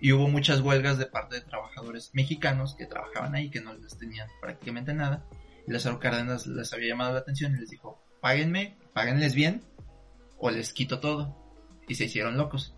Y 0.00 0.12
hubo 0.12 0.28
muchas 0.28 0.60
huelgas 0.60 0.96
de 0.96 1.06
parte 1.06 1.36
de 1.36 1.42
trabajadores 1.42 2.10
mexicanos 2.14 2.74
que 2.74 2.86
trabajaban 2.86 3.34
ahí, 3.34 3.50
que 3.50 3.60
no 3.60 3.74
les 3.74 3.98
tenían 3.98 4.28
prácticamente 4.40 4.94
nada. 4.94 5.26
Y 5.66 5.72
Lázaro 5.72 5.98
Cárdenas 5.98 6.46
les 6.46 6.72
había 6.72 6.88
llamado 6.88 7.12
la 7.12 7.20
atención 7.20 7.54
y 7.54 7.60
les 7.60 7.68
dijo, 7.68 8.02
páguenme, 8.20 8.78
páguenles 8.94 9.34
bien, 9.34 9.62
o 10.38 10.50
les 10.50 10.72
quito 10.72 11.00
todo. 11.00 11.36
Y 11.90 11.96
se 11.96 12.04
hicieron 12.04 12.36
locos. 12.36 12.72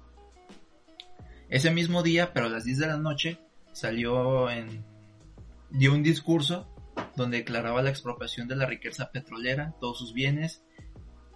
Ese 1.51 1.71
mismo 1.71 2.03
día, 2.03 2.33
pero 2.33 2.47
a 2.47 2.49
las 2.49 2.65
10 2.65 2.79
de 2.79 2.87
la 2.87 2.97
noche, 2.97 3.39
salió 3.73 4.49
en... 4.49 4.87
dio 5.69 5.93
un 5.93 6.03
discurso 6.03 6.67
donde 7.15 7.37
declaraba 7.37 7.83
la 7.83 7.91
expropiación 7.91 8.49
de 8.49 8.57
la 8.57 8.65
riqueza 8.65 9.11
petrolera, 9.13 9.75
todos 9.81 9.99
sus 9.99 10.15
bienes, 10.15 10.65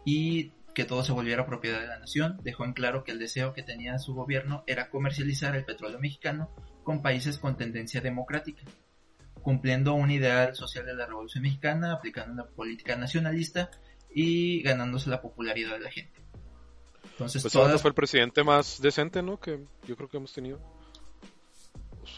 y 0.06 0.52
que 0.74 0.86
todo 0.86 1.04
se 1.04 1.12
volviera 1.12 1.44
propiedad 1.44 1.82
de 1.82 1.86
la 1.86 1.98
nación. 1.98 2.38
Dejó 2.42 2.64
en 2.64 2.72
claro 2.72 3.04
que 3.04 3.12
el 3.12 3.18
deseo 3.18 3.52
que 3.52 3.62
tenía 3.62 3.98
su 3.98 4.14
gobierno 4.14 4.64
era 4.66 4.88
comercializar 4.88 5.54
el 5.54 5.66
petróleo 5.66 5.98
mexicano 5.98 6.48
con 6.82 7.02
países 7.02 7.36
con 7.36 7.58
tendencia 7.58 8.00
democrática, 8.00 8.62
cumpliendo 9.42 9.92
un 9.92 10.10
ideal 10.10 10.56
social 10.56 10.86
de 10.86 10.94
la 10.94 11.04
Revolución 11.04 11.42
Mexicana, 11.42 11.92
aplicando 11.92 12.32
una 12.32 12.46
política 12.46 12.96
nacionalista 12.96 13.70
y 14.14 14.62
ganándose 14.62 15.10
la 15.10 15.20
popularidad 15.20 15.72
de 15.72 15.80
la 15.80 15.90
gente. 15.90 16.25
Entonces, 17.12 17.42
Pues 17.42 17.52
todas- 17.52 17.80
fue 17.80 17.88
el 17.90 17.94
presidente 17.94 18.44
más 18.44 18.80
decente, 18.80 19.22
¿no? 19.22 19.38
Que 19.40 19.64
yo 19.86 19.96
creo 19.96 20.08
que 20.08 20.16
hemos 20.18 20.32
tenido. 20.32 20.60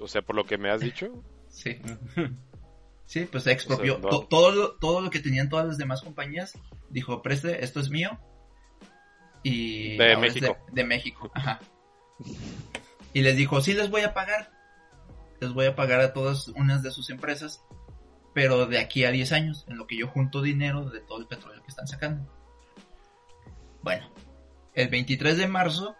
O 0.00 0.06
sea, 0.08 0.22
por 0.22 0.36
lo 0.36 0.44
que 0.44 0.58
me 0.58 0.70
has 0.70 0.80
dicho. 0.80 1.08
Sí. 1.48 1.80
Sí, 3.06 3.24
pues 3.24 3.46
expropió 3.46 3.94
O 3.94 4.00
sea, 4.00 4.10
no- 4.10 4.10
to- 4.20 4.26
todo, 4.28 4.50
lo, 4.50 4.72
todo 4.72 5.00
lo 5.00 5.08
que 5.08 5.20
tenían 5.20 5.48
todas 5.48 5.66
las 5.66 5.78
demás 5.78 6.02
compañías. 6.02 6.58
Dijo, 6.90 7.22
preste, 7.22 7.64
esto 7.64 7.80
es 7.80 7.88
mío. 7.88 8.18
Y 9.42 9.96
De 9.96 10.14
México. 10.18 10.58
De, 10.68 10.82
de 10.82 10.84
México, 10.86 11.30
ajá. 11.34 11.58
Y 13.14 13.22
les 13.22 13.34
dijo, 13.34 13.62
sí 13.62 13.72
les 13.72 13.88
voy 13.90 14.02
a 14.02 14.12
pagar. 14.12 14.50
Les 15.40 15.54
voy 15.54 15.64
a 15.64 15.74
pagar 15.74 16.00
a 16.00 16.12
todas 16.12 16.48
unas 16.48 16.82
de 16.82 16.90
sus 16.90 17.08
empresas. 17.08 17.64
Pero 18.34 18.66
de 18.66 18.78
aquí 18.78 19.04
a 19.04 19.10
10 19.10 19.32
años, 19.32 19.64
en 19.68 19.78
lo 19.78 19.86
que 19.86 19.96
yo 19.96 20.08
junto 20.08 20.42
dinero 20.42 20.90
de 20.90 21.00
todo 21.00 21.18
el 21.18 21.26
petróleo 21.26 21.62
que 21.62 21.68
están 21.70 21.88
sacando. 21.88 22.30
Bueno, 23.82 24.06
el 24.78 24.88
23 24.88 25.36
de 25.36 25.48
marzo, 25.48 25.96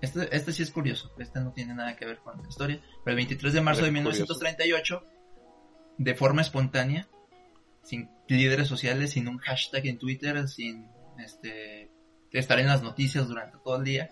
este, 0.00 0.34
este 0.34 0.52
sí 0.52 0.62
es 0.62 0.70
curioso, 0.70 1.12
este 1.18 1.40
no 1.40 1.52
tiene 1.52 1.74
nada 1.74 1.96
que 1.96 2.06
ver 2.06 2.18
con 2.18 2.40
la 2.40 2.48
historia, 2.48 2.80
pero 3.04 3.10
el 3.10 3.16
23 3.16 3.52
de 3.52 3.60
marzo 3.60 3.82
de 3.82 3.88
Es 3.88 3.94
1938, 3.94 5.04
de 5.98 6.14
forma 6.14 6.40
espontánea, 6.40 7.08
sin 7.82 8.08
líderes 8.28 8.68
sociales, 8.68 9.10
sin 9.10 9.26
un 9.26 9.38
hashtag 9.38 9.84
en 9.86 9.98
Twitter, 9.98 10.46
sin 10.48 10.86
este, 11.18 11.90
estar 12.30 12.60
en 12.60 12.68
las 12.68 12.84
noticias 12.84 13.26
durante 13.26 13.58
todo 13.64 13.78
el 13.78 13.84
día, 13.84 14.10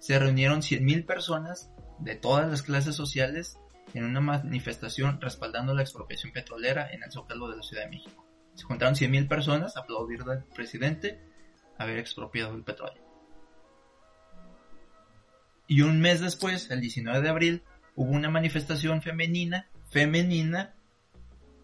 se 0.00 0.18
reunieron 0.18 0.60
100.000 0.60 1.06
personas 1.06 1.70
de 1.98 2.14
todas 2.14 2.50
las 2.50 2.60
clases 2.60 2.94
sociales 2.94 3.58
en 3.94 4.04
una 4.04 4.20
manifestación 4.20 5.18
respaldando 5.18 5.72
la 5.72 5.80
expropiación 5.80 6.30
petrolera 6.30 6.92
en 6.92 7.02
el 7.02 7.10
Zócalo 7.10 7.48
de 7.48 7.56
la 7.56 7.62
Ciudad 7.62 7.84
de 7.84 7.90
México. 7.90 8.26
Se 8.52 8.64
juntaron 8.64 8.96
100.000 8.96 9.28
personas 9.28 9.78
a 9.78 9.80
aplaudir 9.80 10.20
al 10.28 10.44
presidente 10.44 11.22
haber 11.78 11.96
expropiado 11.96 12.54
el 12.54 12.62
petróleo. 12.62 13.05
Y 15.66 15.82
un 15.82 16.00
mes 16.00 16.20
después, 16.20 16.70
el 16.70 16.80
19 16.80 17.20
de 17.20 17.28
abril, 17.28 17.62
hubo 17.94 18.10
una 18.12 18.30
manifestación 18.30 19.02
femenina, 19.02 19.68
femenina, 19.90 20.74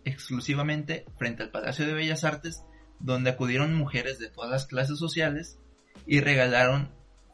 exclusivamente 0.05 1.05
frente 1.17 1.43
al 1.45 1.51
Palacio 1.51 1.87
de 1.87 1.93
Bellas 1.95 2.25
Artes, 2.25 2.65
donde 2.99 3.31
acudieron 3.31 3.75
mujeres 3.75 4.19
de 4.19 4.29
todas 4.29 4.51
las 4.51 4.67
clases 4.67 4.99
sociales 4.99 5.59
y 6.07 6.21
regalaron 6.21 6.91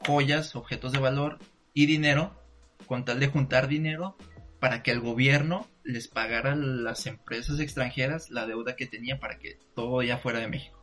joyas, 0.06 0.54
objetos 0.56 0.92
de 0.92 0.98
valor 0.98 1.38
y 1.74 1.86
dinero 1.86 2.34
con 2.86 3.04
tal 3.04 3.20
de 3.20 3.28
juntar 3.28 3.68
dinero 3.68 4.16
para 4.60 4.82
que 4.82 4.90
el 4.90 5.00
gobierno 5.00 5.66
les 5.84 6.08
pagara 6.08 6.52
a 6.52 6.56
las 6.56 7.06
empresas 7.06 7.60
extranjeras 7.60 8.30
la 8.30 8.46
deuda 8.46 8.76
que 8.76 8.86
tenía 8.86 9.18
para 9.20 9.38
que 9.38 9.58
todo 9.74 10.02
ya 10.02 10.18
fuera 10.18 10.40
de 10.40 10.48
México. 10.48 10.82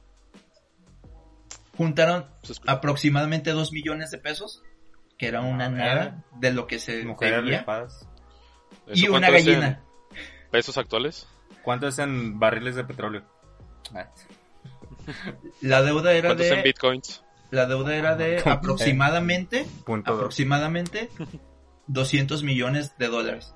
Juntaron 1.78 2.26
escucha- 2.41 2.71
aproximadamente 2.71 3.52
2 3.52 3.71
millones 3.71 4.12
de 4.12 4.17
pesos, 4.17 4.63
que 5.17 5.28
era 5.28 5.41
una 5.41 5.65
A 5.65 5.69
ver. 5.69 5.78
nada 5.78 6.23
de 6.36 6.51
lo 6.54 6.67
que 6.67 6.80
se 6.80 7.04
Mujeres 7.06 7.38
debía, 7.38 7.65
y 8.88 9.04
¿Eso 9.06 9.13
una 9.13 9.28
cuánto 9.28 9.38
en 9.38 9.45
gallina. 9.45 9.82
¿Pesos 10.51 10.78
actuales? 10.78 11.28
¿Cuánto 11.63 11.88
es 11.88 11.97
en 11.99 12.39
barriles 12.39 12.75
de 12.75 12.84
petróleo? 12.84 13.23
Ah, 13.93 14.08
La 15.62 15.82
deuda 15.84 16.13
era 16.13 16.30
¿Cuántos 16.30 16.47
en 16.47 16.56
de 16.58 16.62
bitcoins? 16.63 17.23
la 17.51 17.65
deuda 17.65 17.95
era 17.95 18.15
de 18.15 18.39
aproximadamente 18.45 19.65
Punto 19.86 20.13
aproximadamente 20.13 21.10
200 21.88 22.43
millones 22.43 22.97
de 22.97 23.08
dólares. 23.08 23.54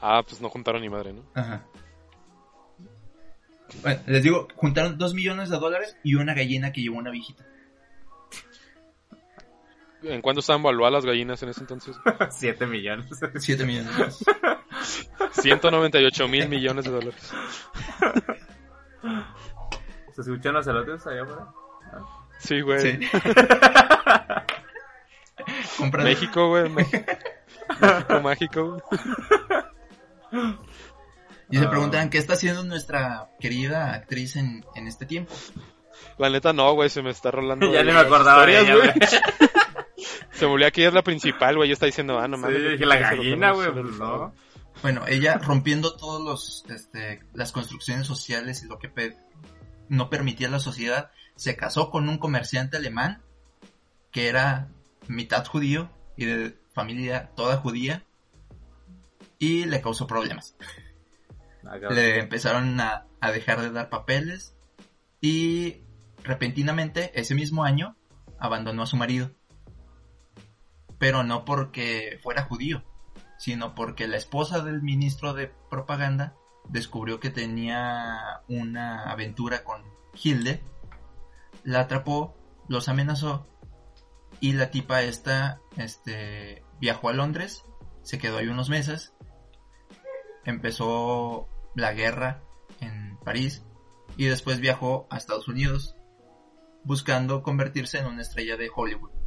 Ah, 0.00 0.22
pues 0.26 0.40
no 0.40 0.48
juntaron 0.50 0.82
ni 0.82 0.88
madre, 0.90 1.12
¿no? 1.14 1.22
Ajá. 1.34 1.64
Bueno, 3.82 4.00
les 4.06 4.22
digo, 4.22 4.46
juntaron 4.56 4.98
2 4.98 5.14
millones 5.14 5.48
de 5.50 5.58
dólares 5.58 5.96
y 6.04 6.14
una 6.14 6.34
gallina 6.34 6.72
que 6.72 6.82
llevó 6.82 6.98
una 6.98 7.10
viejita. 7.10 7.44
¿En 10.04 10.20
cuánto 10.22 10.40
estaban 10.40 10.62
valuadas 10.62 10.92
las 10.92 11.04
gallinas 11.06 11.42
en 11.42 11.48
ese 11.50 11.60
entonces? 11.60 11.96
7 12.30 12.66
millones. 12.66 13.06
7 13.38 13.64
millones 13.64 13.96
de 13.96 14.04
dólares. 14.04 14.24
198 15.32 16.28
mil 16.28 16.48
millones 16.48 16.84
de 16.84 16.90
dólares. 16.90 17.32
¿Se 20.14 20.20
escuchan 20.20 20.54
los 20.54 20.66
elotes 20.66 21.06
allá 21.06 21.22
afuera? 21.22 21.46
Sí, 22.38 22.60
güey. 22.60 22.80
Sí. 22.80 22.98
Compra- 25.78 26.04
México, 26.04 26.48
güey. 26.48 26.68
México, 26.68 27.04
México 27.80 28.20
mágico. 28.22 28.82
güey. 30.30 30.54
Y 31.50 31.58
se 31.58 31.64
Ah. 31.66 31.70
preguntan 31.70 32.10
qué 32.10 32.18
está 32.18 32.34
haciendo 32.34 32.62
nuestra 32.64 33.28
querida 33.40 33.92
actriz 33.92 34.36
en, 34.36 34.64
en 34.74 34.86
este 34.88 35.06
tiempo. 35.06 35.32
La 36.18 36.28
neta 36.30 36.52
no, 36.52 36.72
güey, 36.74 36.88
se 36.88 37.02
me 37.02 37.10
está 37.10 37.30
rolando. 37.30 37.72
ya 37.72 37.82
ni 37.82 37.92
me 37.92 37.98
acordaba 37.98 38.46
de 38.46 38.60
ella, 38.60 38.74
güey. 38.76 38.90
Se 40.32 40.46
que 40.72 40.80
ella 40.80 40.88
es 40.88 40.94
la 40.94 41.02
principal, 41.02 41.56
güey. 41.56 41.68
Ya 41.68 41.74
está 41.74 41.86
diciendo, 41.86 42.18
ah, 42.18 42.28
no 42.28 42.36
mames. 42.36 42.62
yo 42.62 42.70
dije 42.70 42.86
la 42.86 42.96
gallina, 42.96 43.52
güey, 43.52 43.72
pues 43.72 43.84
no. 43.96 44.34
Bueno, 44.82 45.02
ella 45.06 45.38
rompiendo 45.38 45.94
todos 45.96 46.20
los 46.22 46.64
este, 46.68 47.22
las 47.32 47.52
construcciones 47.52 48.06
sociales 48.06 48.62
y 48.64 48.66
lo 48.66 48.78
que 48.78 48.88
pe- 48.88 49.16
no 49.88 50.10
permitía 50.10 50.48
la 50.48 50.58
sociedad, 50.58 51.10
se 51.36 51.56
casó 51.56 51.90
con 51.90 52.08
un 52.08 52.18
comerciante 52.18 52.76
alemán 52.76 53.22
que 54.10 54.28
era 54.28 54.68
mitad 55.06 55.44
judío 55.46 55.90
y 56.16 56.24
de 56.24 56.56
familia 56.74 57.30
toda 57.36 57.56
judía 57.58 58.02
y 59.38 59.64
le 59.66 59.80
causó 59.80 60.06
problemas. 60.06 60.56
Acá. 61.68 61.90
Le 61.90 62.18
empezaron 62.20 62.80
a, 62.80 63.06
a 63.20 63.30
dejar 63.32 63.60
de 63.60 63.70
dar 63.70 63.88
papeles 63.88 64.54
y 65.20 65.78
repentinamente 66.22 67.10
ese 67.18 67.34
mismo 67.34 67.64
año 67.64 67.96
abandonó 68.38 68.82
a 68.82 68.86
su 68.86 68.96
marido. 68.96 69.30
Pero 70.98 71.22
no 71.22 71.44
porque 71.44 72.18
fuera 72.22 72.44
judío, 72.44 72.84
sino 73.38 73.74
porque 73.74 74.08
la 74.08 74.16
esposa 74.16 74.60
del 74.62 74.82
ministro 74.82 75.34
de 75.34 75.48
propaganda 75.70 76.34
descubrió 76.68 77.20
que 77.20 77.30
tenía 77.30 78.42
una 78.48 79.10
aventura 79.10 79.64
con 79.64 79.82
Hilde, 80.14 80.62
la 81.62 81.80
atrapó, 81.80 82.34
los 82.68 82.88
amenazó 82.88 83.46
y 84.40 84.52
la 84.52 84.70
tipa 84.70 85.02
esta 85.02 85.60
este, 85.76 86.64
viajó 86.80 87.08
a 87.08 87.12
Londres, 87.12 87.64
se 88.02 88.18
quedó 88.18 88.38
ahí 88.38 88.48
unos 88.48 88.68
meses, 88.68 89.14
empezó 90.44 91.48
la 91.74 91.92
guerra 91.92 92.42
en 92.80 93.18
París 93.18 93.64
y 94.16 94.26
después 94.26 94.60
viajó 94.60 95.06
a 95.10 95.16
Estados 95.16 95.48
Unidos 95.48 95.96
buscando 96.84 97.42
convertirse 97.42 97.98
en 97.98 98.06
una 98.06 98.22
estrella 98.22 98.56
de 98.56 98.70
Hollywood 98.74 99.23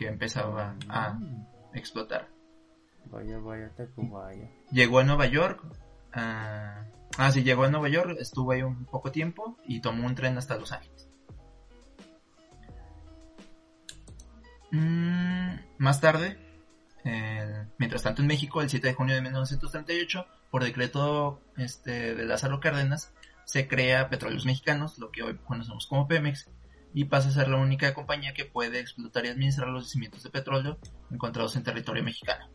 que 0.00 0.08
empezaba 0.08 0.74
a 0.88 1.18
explotar. 1.74 2.26
Vaya, 3.10 3.38
vaya, 3.38 3.68
Tacubaya. 3.76 4.48
Llegó 4.72 4.98
a 4.98 5.04
Nueva 5.04 5.26
York. 5.26 5.62
ah, 6.14 6.86
ah, 7.18 7.30
sí, 7.30 7.42
llegó 7.42 7.64
a 7.64 7.68
Nueva 7.68 7.90
York, 7.90 8.16
estuvo 8.18 8.52
ahí 8.52 8.62
un 8.62 8.86
poco 8.86 9.12
tiempo 9.12 9.58
y 9.66 9.80
tomó 9.80 10.06
un 10.06 10.14
tren 10.14 10.38
hasta 10.38 10.56
Los 10.56 10.72
Ángeles. 10.72 11.06
Mm, 14.70 15.56
más 15.76 16.00
tarde, 16.00 16.38
mientras 17.76 18.02
tanto 18.02 18.22
en 18.22 18.28
México, 18.28 18.62
el 18.62 18.70
7 18.70 18.88
de 18.88 18.94
junio 18.94 19.14
de 19.14 19.20
1938, 19.20 20.26
por 20.50 20.64
decreto 20.64 21.42
este, 21.58 22.14
de 22.14 22.24
Lázaro 22.24 22.58
Cárdenas, 22.58 23.12
se 23.44 23.68
crea 23.68 24.08
Petróleos 24.08 24.46
Mexicanos, 24.46 24.98
lo 24.98 25.10
que 25.10 25.22
hoy 25.24 25.36
conocemos 25.44 25.86
como 25.86 26.08
Pemex, 26.08 26.48
y 26.94 27.04
pasa 27.04 27.28
a 27.28 27.32
ser 27.32 27.48
la 27.48 27.58
única 27.58 27.94
compañía 27.94 28.32
que 28.34 28.44
puede 28.44 28.80
explotar 28.80 29.24
y 29.24 29.28
administrar 29.28 29.68
los 29.68 29.84
yacimientos 29.84 30.22
de 30.24 30.30
petróleo 30.30 30.78
encontrados 31.10 31.54
en 31.56 31.62
territorio 31.62 32.02
mexicano. 32.02 32.48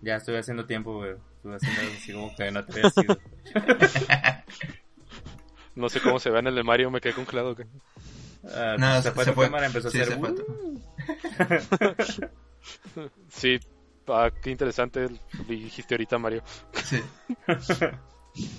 Ya 0.00 0.16
estoy 0.16 0.36
haciendo 0.36 0.66
tiempo, 0.66 0.94
güey. 0.96 1.12
Estuve 1.36 1.56
haciendo 1.56 1.80
algo 1.80 1.92
así 1.96 2.12
como 2.12 2.36
que 2.36 2.50
no 2.50 2.64
te 2.64 2.72
había 2.72 2.90
sido. 2.90 3.18
No 5.74 5.88
sé 5.88 6.00
cómo 6.00 6.18
se 6.18 6.28
ve 6.30 6.40
en 6.40 6.48
el 6.48 6.56
de 6.56 6.64
Mario, 6.64 6.90
me 6.90 7.00
quedé 7.00 7.14
congelado. 7.14 7.54
güey. 7.54 7.68
Ah, 8.52 8.74
No, 8.76 9.00
se 9.00 9.12
fue 9.12 9.24
se 9.24 9.30
tu 9.30 9.36
fue. 9.36 9.44
cámara, 9.46 9.66
empezó 9.66 9.90
Sí, 9.90 10.00
a 10.00 10.04
se 10.06 10.14
hacer. 10.14 10.18
fue. 10.18 10.30
"Uh". 10.32 10.82
Sí, 13.28 13.60
ah, 14.08 14.28
qué 14.42 14.50
interesante 14.50 15.08
dijiste 15.46 15.94
ahorita, 15.94 16.18
Mario. 16.18 16.42
Sí. 16.84 17.00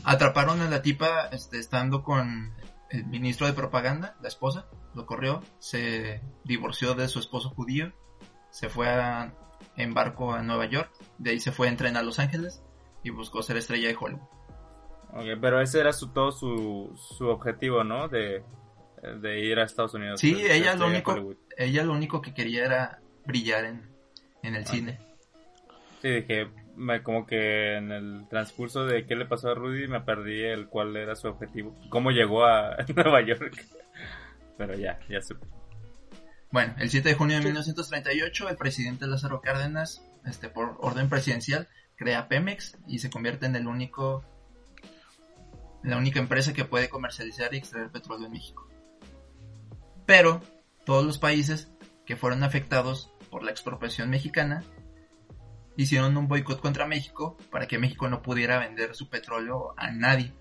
Atraparon 0.05 0.61
a 0.61 0.69
la 0.69 0.81
tipa 0.81 1.27
este, 1.33 1.59
estando 1.59 2.03
con 2.03 2.53
el 2.89 3.05
ministro 3.05 3.47
de 3.47 3.53
propaganda, 3.53 4.15
la 4.21 4.27
esposa, 4.27 4.67
lo 4.95 5.05
corrió, 5.05 5.41
se 5.59 6.21
divorció 6.43 6.93
de 6.95 7.07
su 7.07 7.19
esposo 7.19 7.49
judío, 7.49 7.93
se 8.49 8.69
fue 8.69 8.89
a- 8.89 9.33
en 9.75 9.93
barco 9.93 10.33
a 10.33 10.41
Nueva 10.41 10.65
York, 10.65 10.91
de 11.17 11.31
ahí 11.31 11.39
se 11.39 11.51
fue 11.51 11.67
en 11.67 11.77
tren 11.77 11.95
a 11.97 12.01
Los 12.03 12.19
Ángeles 12.19 12.61
y 13.03 13.11
buscó 13.11 13.41
ser 13.43 13.57
estrella 13.57 13.87
de 13.89 13.95
Hollywood. 13.99 14.27
Ok, 15.11 15.25
pero 15.41 15.61
ese 15.61 15.79
era 15.79 15.93
su, 15.93 16.09
todo 16.09 16.31
su, 16.31 16.91
su 17.17 17.27
objetivo, 17.27 17.83
¿no? 17.83 18.07
De, 18.09 18.43
de 19.21 19.39
ir 19.39 19.57
a 19.59 19.63
Estados 19.63 19.93
Unidos. 19.93 20.19
Sí, 20.19 20.35
ella 20.49 20.75
lo 20.75 20.85
a 20.85 20.87
único, 20.89 21.33
ella 21.57 21.83
lo 21.83 21.93
único 21.93 22.21
que 22.21 22.33
quería 22.33 22.65
era 22.65 23.01
brillar 23.25 23.65
en, 23.65 23.89
en 24.43 24.55
el 24.55 24.65
cine. 24.65 24.99
Sí, 26.01 26.09
dije, 26.09 26.49
me, 26.79 27.03
como 27.03 27.27
que 27.27 27.75
en 27.75 27.91
el 27.91 28.27
transcurso 28.29 28.85
de 28.85 29.05
qué 29.05 29.15
le 29.15 29.25
pasó 29.25 29.49
a 29.49 29.53
Rudy 29.53 29.87
me 29.87 30.01
perdí 30.01 30.43
el 30.43 30.67
cuál 30.67 30.95
era 30.95 31.15
su 31.15 31.27
objetivo. 31.27 31.75
Cómo 31.89 32.11
llegó 32.11 32.45
a 32.45 32.77
Nueva 32.95 33.21
York. 33.21 33.65
Pero 34.57 34.75
ya, 34.75 34.99
ya 35.09 35.21
supe. 35.21 35.45
Bueno, 36.51 36.73
el 36.79 36.89
7 36.89 37.09
de 37.09 37.15
junio 37.15 37.37
de 37.37 37.43
1938, 37.43 38.49
el 38.49 38.55
presidente 38.55 39.07
Lázaro 39.07 39.41
Cárdenas, 39.41 40.03
este, 40.25 40.49
por 40.49 40.77
orden 40.79 41.09
presidencial, 41.09 41.67
crea 41.95 42.27
Pemex 42.27 42.77
y 42.87 42.99
se 42.99 43.09
convierte 43.09 43.45
en 43.45 43.55
el 43.55 43.67
único, 43.67 44.23
la 45.83 45.97
única 45.97 46.19
empresa 46.19 46.53
que 46.53 46.65
puede 46.65 46.89
comercializar 46.89 47.53
y 47.53 47.57
extraer 47.57 47.91
petróleo 47.91 48.27
en 48.27 48.33
México. 48.33 48.67
Pero 50.05 50.41
todos 50.85 51.05
los 51.05 51.19
países 51.19 51.71
que 52.05 52.15
fueron 52.15 52.43
afectados 52.43 53.11
por 53.29 53.43
la 53.43 53.51
expropiación 53.51 54.09
mexicana 54.09 54.63
hicieron 55.81 56.17
un 56.17 56.27
boicot 56.27 56.59
contra 56.59 56.85
México 56.85 57.37
para 57.49 57.65
que 57.65 57.77
México 57.77 58.09
no 58.09 58.21
pudiera 58.21 58.59
vender 58.59 58.95
su 58.95 59.09
petróleo 59.09 59.73
a 59.77 59.91
nadie. 59.91 60.33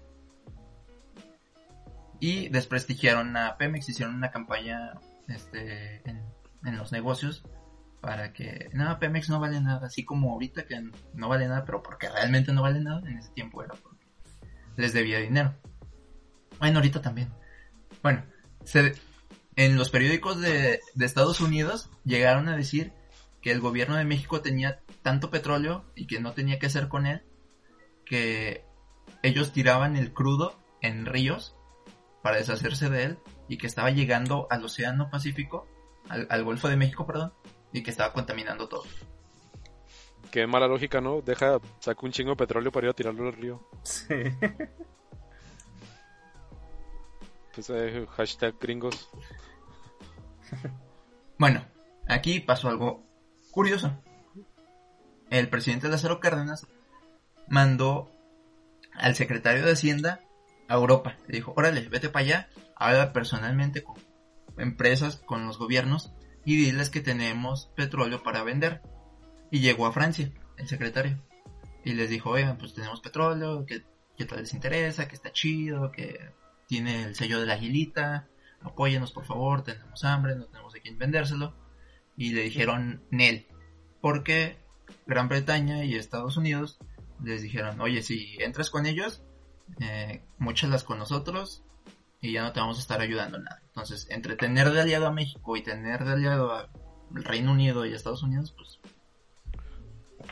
y 2.20 2.48
desprestigiaron 2.48 3.36
a 3.36 3.56
Pemex, 3.56 3.88
hicieron 3.88 4.16
una 4.16 4.32
campaña 4.32 4.94
este, 5.28 6.02
en, 6.04 6.76
los 6.76 6.90
negocios 6.90 7.44
para 8.00 8.32
que, 8.32 8.70
no, 8.72 8.98
Pemex 8.98 9.28
no 9.30 9.38
vale 9.38 9.60
nada, 9.60 9.86
así 9.86 10.04
como 10.04 10.32
ahorita 10.32 10.66
que 10.66 10.82
no 11.14 11.28
vale 11.28 11.46
nada, 11.46 11.64
pero 11.64 11.80
porque 11.80 12.08
realmente 12.08 12.52
no 12.52 12.62
vale 12.62 12.80
nada, 12.80 13.08
en 13.08 13.18
ese 13.18 13.30
tiempo 13.30 13.62
era 13.62 13.74
porque 13.74 14.04
les 14.76 14.92
debía 14.92 15.20
dinero. 15.20 15.54
Bueno, 16.58 16.78
ahorita 16.78 17.00
también. 17.00 17.32
Bueno, 18.02 18.24
se, 18.64 18.94
en 19.54 19.76
los 19.76 19.90
periódicos 19.90 20.40
de, 20.40 20.80
de 20.94 21.06
Estados 21.06 21.40
Unidos 21.40 21.90
llegaron 22.04 22.48
a 22.48 22.56
decir 22.56 22.92
que 23.42 23.50
el 23.50 23.60
gobierno 23.60 23.96
de 23.96 24.04
México 24.04 24.40
tenía 24.40 24.80
tanto 25.02 25.30
petróleo 25.30 25.84
y 25.94 26.06
que 26.06 26.20
no 26.20 26.32
tenía 26.32 26.58
que 26.58 26.66
hacer 26.66 26.88
con 26.88 27.06
él, 27.06 27.22
que 28.04 28.64
ellos 29.22 29.52
tiraban 29.52 29.96
el 29.96 30.12
crudo 30.12 30.58
en 30.80 31.06
ríos 31.06 31.56
para 32.22 32.36
deshacerse 32.36 32.90
de 32.90 33.04
él 33.04 33.18
y 33.48 33.58
que 33.58 33.66
estaba 33.66 33.90
llegando 33.90 34.46
al 34.50 34.64
Océano 34.64 35.10
Pacífico, 35.10 35.66
al, 36.08 36.26
al 36.30 36.44
Golfo 36.44 36.68
de 36.68 36.76
México, 36.76 37.06
perdón, 37.06 37.32
y 37.72 37.82
que 37.82 37.90
estaba 37.90 38.12
contaminando 38.12 38.68
todo. 38.68 38.84
Qué 40.30 40.46
mala 40.46 40.66
lógica, 40.66 41.00
¿no? 41.00 41.22
Deja, 41.22 41.58
saca 41.80 42.00
un 42.04 42.12
chingo 42.12 42.30
de 42.30 42.36
petróleo 42.36 42.70
para 42.70 42.86
ir 42.86 42.90
a 42.90 42.94
tirarlo 42.94 43.26
al 43.26 43.34
río. 43.34 43.68
Sí. 43.82 44.14
Pues 47.54 47.70
eh, 47.70 48.06
hashtag 48.10 48.54
gringos. 48.60 49.10
Bueno, 51.38 51.64
aquí 52.06 52.38
pasó 52.38 52.68
algo 52.68 53.07
curioso. 53.58 54.00
El 55.30 55.48
presidente 55.48 55.88
Lázaro 55.88 56.20
Cárdenas 56.20 56.68
mandó 57.48 58.08
al 58.94 59.16
secretario 59.16 59.66
de 59.66 59.72
Hacienda 59.72 60.20
a 60.68 60.74
Europa. 60.74 61.16
Le 61.26 61.38
dijo, 61.38 61.54
órale, 61.56 61.80
vete 61.88 62.08
para 62.08 62.24
allá, 62.24 62.48
habla 62.76 63.12
personalmente 63.12 63.82
con 63.82 63.96
empresas, 64.58 65.16
con 65.16 65.44
los 65.44 65.58
gobiernos 65.58 66.12
y 66.44 66.54
diles 66.54 66.88
que 66.88 67.00
tenemos 67.00 67.72
petróleo 67.74 68.22
para 68.22 68.44
vender. 68.44 68.80
Y 69.50 69.58
llegó 69.58 69.86
a 69.86 69.92
Francia, 69.92 70.30
el 70.56 70.68
secretario. 70.68 71.20
Y 71.84 71.94
les 71.94 72.10
dijo, 72.10 72.30
oigan, 72.30 72.58
pues 72.58 72.74
tenemos 72.74 73.00
petróleo, 73.00 73.66
que, 73.66 73.82
que 74.16 74.24
tal 74.24 74.38
les 74.38 74.54
interesa, 74.54 75.08
que 75.08 75.16
está 75.16 75.32
chido, 75.32 75.90
que 75.90 76.30
tiene 76.68 77.02
el 77.02 77.16
sello 77.16 77.40
de 77.40 77.46
la 77.46 77.54
aguilita, 77.54 78.28
apóyenos 78.62 79.10
por 79.10 79.24
favor, 79.24 79.64
tenemos 79.64 80.04
hambre, 80.04 80.36
no 80.36 80.44
tenemos 80.44 80.72
de 80.74 80.80
quién 80.80 80.96
vendérselo. 80.96 81.67
Y 82.18 82.32
le 82.32 82.42
dijeron 82.42 83.02
Nel, 83.10 83.46
porque 84.02 84.58
Gran 85.06 85.28
Bretaña 85.28 85.84
y 85.84 85.94
Estados 85.94 86.36
Unidos 86.36 86.78
les 87.24 87.40
dijeron, 87.40 87.80
oye, 87.80 88.02
si 88.02 88.36
entras 88.40 88.68
con 88.68 88.84
ellos, 88.84 89.22
eh, 89.80 90.22
las 90.62 90.84
con 90.84 90.98
nosotros 90.98 91.64
y 92.20 92.32
ya 92.32 92.42
no 92.42 92.52
te 92.52 92.60
vamos 92.60 92.78
a 92.78 92.80
estar 92.80 93.00
ayudando 93.00 93.38
en 93.38 93.44
nada. 93.44 93.62
Entonces, 93.68 94.06
entre 94.10 94.36
tener 94.36 94.70
de 94.70 94.80
aliado 94.80 95.06
a 95.06 95.12
México 95.12 95.56
y 95.56 95.62
tener 95.62 96.04
de 96.04 96.12
aliado 96.12 96.52
al 96.52 96.68
Reino 97.10 97.52
Unido 97.52 97.86
y 97.86 97.92
a 97.92 97.96
Estados 97.96 98.22
Unidos, 98.22 98.54
pues 98.56 98.80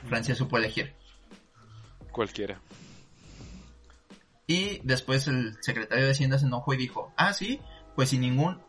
Francia 0.08 0.34
supo 0.34 0.58
elegir. 0.58 0.94
Cualquiera. 2.10 2.60
Y 4.46 4.80
después 4.84 5.26
el 5.28 5.56
secretario 5.60 6.04
de 6.04 6.12
Hacienda 6.12 6.38
se 6.38 6.46
enojó 6.46 6.74
y 6.74 6.76
dijo, 6.76 7.12
ah, 7.16 7.32
sí, 7.32 7.60
pues 7.94 8.10
si 8.10 8.18
ningún 8.18 8.60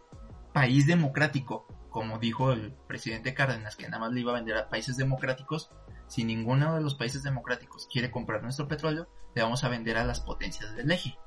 país 0.54 0.88
democrático, 0.88 1.68
como 1.98 2.20
dijo 2.20 2.52
el 2.52 2.74
presidente 2.86 3.34
Cárdenas, 3.34 3.76
que 3.76 3.86
nada 3.88 3.98
más 3.98 4.12
le 4.12 4.20
iba 4.20 4.32
a 4.32 4.36
vender 4.36 4.56
a 4.56 4.70
países 4.70 4.98
democráticos, 4.98 5.72
si 6.06 6.24
ninguno 6.24 6.76
de 6.76 6.82
los 6.82 6.94
países 6.94 7.24
democráticos 7.24 7.90
quiere 7.92 8.12
comprar 8.12 8.44
nuestro 8.44 8.68
petróleo, 8.68 9.10
le 9.34 9.42
vamos 9.42 9.64
a 9.64 9.70
vender 9.70 9.98
a 9.98 10.06
las 10.06 10.20
potencias 10.20 10.76
del 10.76 10.92
eje, 10.92 11.18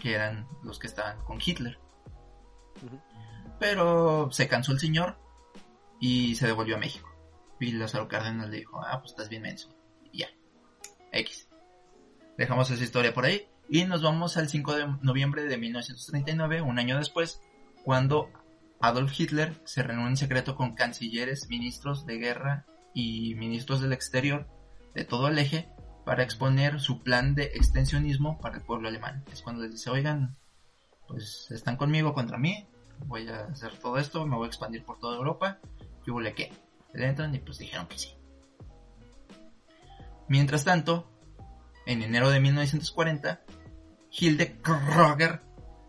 que 0.00 0.16
eran 0.16 0.48
los 0.64 0.80
que 0.80 0.88
estaban 0.88 1.22
con 1.22 1.38
Hitler. 1.40 1.78
Pero 3.60 4.32
se 4.32 4.48
cansó 4.48 4.72
el 4.72 4.80
señor 4.80 5.16
y 6.00 6.34
se 6.34 6.48
devolvió 6.48 6.74
a 6.74 6.80
México. 6.80 7.08
Y 7.60 7.70
Lázaro 7.70 8.08
Cárdenas 8.08 8.50
le 8.50 8.56
dijo, 8.56 8.82
ah, 8.84 8.98
pues 8.98 9.12
estás 9.12 9.28
bien 9.28 9.42
menso. 9.42 9.68
Y 10.10 10.18
ya. 10.18 10.28
X. 11.12 11.48
Dejamos 12.36 12.68
esa 12.72 12.82
historia 12.82 13.14
por 13.14 13.26
ahí. 13.26 13.46
Y 13.68 13.84
nos 13.84 14.02
vamos 14.02 14.36
al 14.38 14.48
5 14.48 14.74
de 14.74 14.86
noviembre 15.02 15.44
de 15.44 15.56
1939, 15.56 16.62
un 16.62 16.80
año 16.80 16.98
después, 16.98 17.40
cuando 17.84 18.28
Adolf 18.80 19.18
Hitler 19.18 19.54
se 19.64 19.82
reúne 19.82 20.10
en 20.10 20.16
secreto 20.16 20.54
con 20.54 20.74
cancilleres, 20.74 21.48
ministros 21.48 22.06
de 22.06 22.18
guerra 22.18 22.66
y 22.94 23.34
ministros 23.34 23.80
del 23.80 23.92
exterior 23.92 24.48
de 24.94 25.04
todo 25.04 25.28
el 25.28 25.38
eje 25.38 25.68
para 26.04 26.22
exponer 26.22 26.80
su 26.80 27.02
plan 27.02 27.34
de 27.34 27.44
extensionismo 27.54 28.38
para 28.38 28.56
el 28.56 28.62
pueblo 28.62 28.88
alemán. 28.88 29.24
Es 29.32 29.42
cuando 29.42 29.62
les 29.62 29.72
dice, 29.72 29.90
oigan, 29.90 30.36
pues 31.06 31.50
están 31.50 31.76
conmigo 31.76 32.14
contra 32.14 32.38
mí, 32.38 32.66
voy 33.06 33.28
a 33.28 33.46
hacer 33.46 33.76
todo 33.78 33.98
esto, 33.98 34.26
me 34.26 34.36
voy 34.36 34.46
a 34.46 34.48
expandir 34.48 34.84
por 34.84 34.98
toda 34.98 35.16
Europa, 35.16 35.58
¿qué 36.04 36.10
hubo 36.10 36.20
qué? 36.34 36.52
Le 36.94 37.06
entran 37.06 37.34
y 37.34 37.38
pues 37.38 37.58
dijeron 37.58 37.86
que 37.88 37.98
sí. 37.98 38.14
Mientras 40.28 40.64
tanto, 40.64 41.10
en 41.86 42.02
enero 42.02 42.30
de 42.30 42.40
1940, 42.40 43.42
Hilde 44.10 44.56
Kroger 44.60 45.42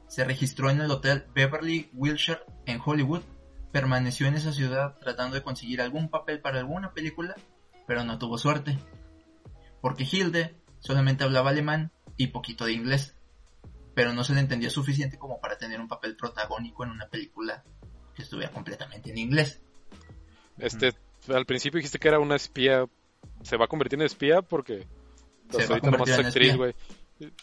se 0.08 0.24
registró 0.24 0.70
en 0.70 0.82
el 0.82 0.92
hotel 0.92 1.26
Beverly 1.34 1.90
Wilshire 1.94 2.42
en 2.72 2.82
Hollywood, 2.84 3.22
permaneció 3.72 4.28
en 4.28 4.36
esa 4.36 4.52
ciudad 4.52 4.98
tratando 5.00 5.36
de 5.36 5.44
conseguir 5.44 5.82
algún 5.82 6.10
papel 6.10 6.42
para 6.42 6.60
alguna 6.60 6.94
película, 6.94 7.36
pero 7.88 8.04
no 8.04 8.18
tuvo 8.18 8.38
suerte, 8.38 8.78
porque 9.82 10.08
Hilde 10.10 10.56
solamente 10.80 11.24
hablaba 11.24 11.50
alemán 11.50 11.92
y 12.18 12.28
poquito 12.28 12.66
de 12.66 12.74
inglés, 12.74 13.16
pero 13.96 14.14
no 14.14 14.24
se 14.24 14.34
le 14.34 14.42
entendía 14.42 14.70
suficiente 14.70 15.18
como 15.18 15.40
para 15.40 15.58
tener 15.58 15.80
un 15.80 15.88
papel 15.88 16.16
protagónico 16.16 16.84
en 16.84 16.92
una 16.92 17.08
película 17.08 17.64
que 18.16 18.24
estuviera 18.24 18.52
completamente 18.52 19.12
en 19.12 19.18
inglés. 19.18 19.62
Este, 20.58 20.94
al 21.28 21.46
principio 21.46 21.78
dijiste 21.78 22.00
que 22.00 22.08
era 22.08 22.20
una 22.20 22.36
espía. 22.36 22.86
¿Se 23.44 23.58
va 23.58 23.66
a 23.66 23.68
convertir 23.68 24.00
en 24.00 24.06
espía? 24.06 24.42
Porque 24.42 24.80
Se 24.80 24.88
pues, 25.52 25.70
va 25.70 25.76
a 25.76 25.78
ahorita 25.78 25.92
nomás 25.92 26.10
convertir 26.10 26.14
es 26.14 26.20
en 26.20 26.26
actriz, 26.26 26.50
espía. 26.50 26.58
güey. 26.58 26.76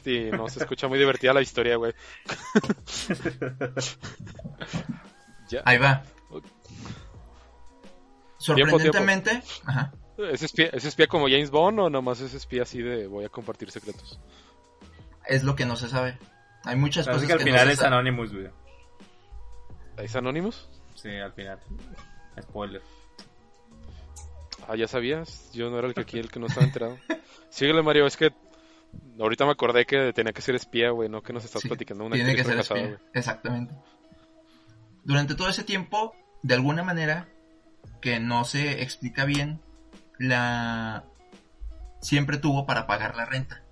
Sí, 0.04 0.30
no, 0.30 0.48
se 0.48 0.60
escucha 0.60 0.88
muy 0.88 0.98
divertida 0.98 1.34
la 1.34 1.42
historia, 1.42 1.76
güey. 1.76 1.92
ya. 5.48 5.62
Ahí 5.64 5.78
va. 5.78 6.02
Tiempo, 6.02 6.46
Sorprendentemente, 8.38 9.42
ajá, 9.64 9.92
¿Es 10.18 10.42
espía, 10.42 10.66
¿Es 10.72 10.84
espía 10.84 11.06
como 11.06 11.26
James 11.26 11.50
Bond 11.50 11.80
o 11.80 11.90
nomás 11.90 12.20
es 12.20 12.34
espía 12.34 12.62
así 12.62 12.80
de 12.82 13.06
voy 13.06 13.24
a 13.24 13.28
compartir 13.28 13.70
secretos? 13.70 14.20
es 15.26 15.42
lo 15.42 15.56
que 15.56 15.64
no 15.66 15.74
se 15.76 15.88
sabe. 15.88 16.18
Hay 16.64 16.76
muchas 16.76 17.06
cosas 17.06 17.22
que 17.22 17.26
que, 17.28 17.32
al 17.34 17.38
no 17.40 17.44
final 17.44 17.66
se 17.68 17.72
es. 17.74 17.82
Anonymous, 17.82 18.32
güey. 18.32 18.48
¿Es 19.98 20.14
Anonymous? 20.14 20.68
Sí, 20.94 21.10
al 21.16 21.32
final. 21.32 21.58
Spoiler. 22.40 22.82
Ah, 24.68 24.76
ya 24.76 24.86
sabías. 24.86 25.50
Yo 25.52 25.70
no 25.70 25.78
era 25.78 25.88
el 25.88 25.94
que 25.94 26.00
aquí, 26.02 26.18
el 26.18 26.30
que 26.30 26.38
no 26.38 26.46
estaba 26.46 26.66
enterado. 26.66 26.98
Síguele, 27.50 27.82
Mario. 27.82 28.06
Es 28.06 28.16
que 28.16 28.32
ahorita 29.18 29.44
me 29.46 29.52
acordé 29.52 29.84
que 29.86 30.12
tenía 30.12 30.32
que 30.32 30.42
ser 30.42 30.54
espía, 30.54 30.90
güey. 30.90 31.08
No 31.08 31.22
que 31.22 31.32
nos 31.32 31.44
estás 31.44 31.62
Sí, 31.62 31.68
platicando 31.68 32.04
una 32.04 32.14
tiene 32.14 32.34
que 32.36 32.44
ser 32.44 32.58
espía, 32.58 32.86
güey. 32.86 32.98
exactamente. 33.14 33.74
Durante 35.06 35.36
todo 35.36 35.48
ese 35.48 35.62
tiempo, 35.62 36.16
de 36.42 36.54
alguna 36.54 36.82
manera 36.82 37.28
que 38.00 38.18
no 38.18 38.42
se 38.42 38.82
explica 38.82 39.24
bien, 39.24 39.60
la 40.18 41.04
siempre 42.00 42.38
tuvo 42.38 42.66
para 42.66 42.88
pagar 42.88 43.14
la 43.14 43.24
renta. 43.24 43.62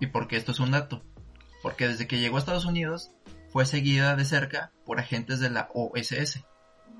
¿Y 0.00 0.08
por 0.08 0.26
qué 0.26 0.36
esto 0.36 0.50
es 0.50 0.58
un 0.58 0.72
dato? 0.72 1.04
Porque 1.62 1.86
desde 1.86 2.08
que 2.08 2.18
llegó 2.18 2.34
a 2.34 2.40
Estados 2.40 2.64
Unidos 2.64 3.12
fue 3.50 3.64
seguida 3.64 4.16
de 4.16 4.24
cerca 4.24 4.72
por 4.84 4.98
agentes 4.98 5.38
de 5.38 5.50
la 5.50 5.68
OSS, 5.72 6.42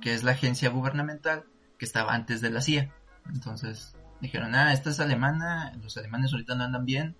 que 0.00 0.14
es 0.14 0.22
la 0.22 0.30
agencia 0.32 0.70
gubernamental 0.70 1.42
que 1.80 1.84
estaba 1.84 2.14
antes 2.14 2.40
de 2.40 2.50
la 2.50 2.60
CIA. 2.60 2.94
Entonces 3.34 3.96
dijeron, 4.20 4.54
ah, 4.54 4.72
esta 4.72 4.90
es 4.90 5.00
alemana, 5.00 5.72
los 5.82 5.96
alemanes 5.96 6.32
ahorita 6.32 6.54
no 6.54 6.62
andan 6.62 6.86
bien, 6.86 7.16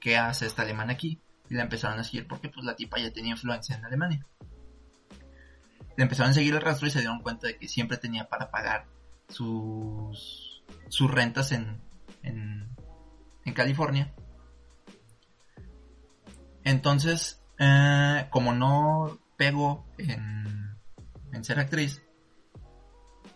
¿qué 0.00 0.16
hace 0.16 0.46
esta 0.46 0.62
alemana 0.62 0.94
aquí? 0.94 1.20
Y 1.50 1.54
la 1.54 1.64
empezaron 1.64 2.00
a 2.00 2.04
seguir 2.04 2.26
porque 2.26 2.48
pues 2.48 2.64
la 2.64 2.76
tipa 2.76 2.98
ya 2.98 3.12
tenía 3.12 3.32
influencia 3.32 3.76
en 3.76 3.84
Alemania. 3.84 4.26
Le 5.96 6.04
empezaron 6.04 6.30
a 6.30 6.34
seguir 6.34 6.54
el 6.54 6.60
rastro 6.60 6.86
y 6.86 6.90
se 6.90 7.00
dieron 7.00 7.20
cuenta 7.20 7.46
de 7.48 7.58
que 7.58 7.68
siempre 7.68 7.96
tenía 7.98 8.28
para 8.28 8.50
pagar 8.50 8.86
sus, 9.28 10.62
sus 10.88 11.10
rentas 11.10 11.52
en, 11.52 11.80
en, 12.22 12.68
en 13.44 13.54
California. 13.54 14.12
Entonces, 16.64 17.42
eh, 17.58 18.26
como 18.30 18.52
no 18.54 19.18
pegó 19.36 19.84
en, 19.98 20.76
en 21.32 21.44
ser 21.44 21.58
actriz, 21.58 22.02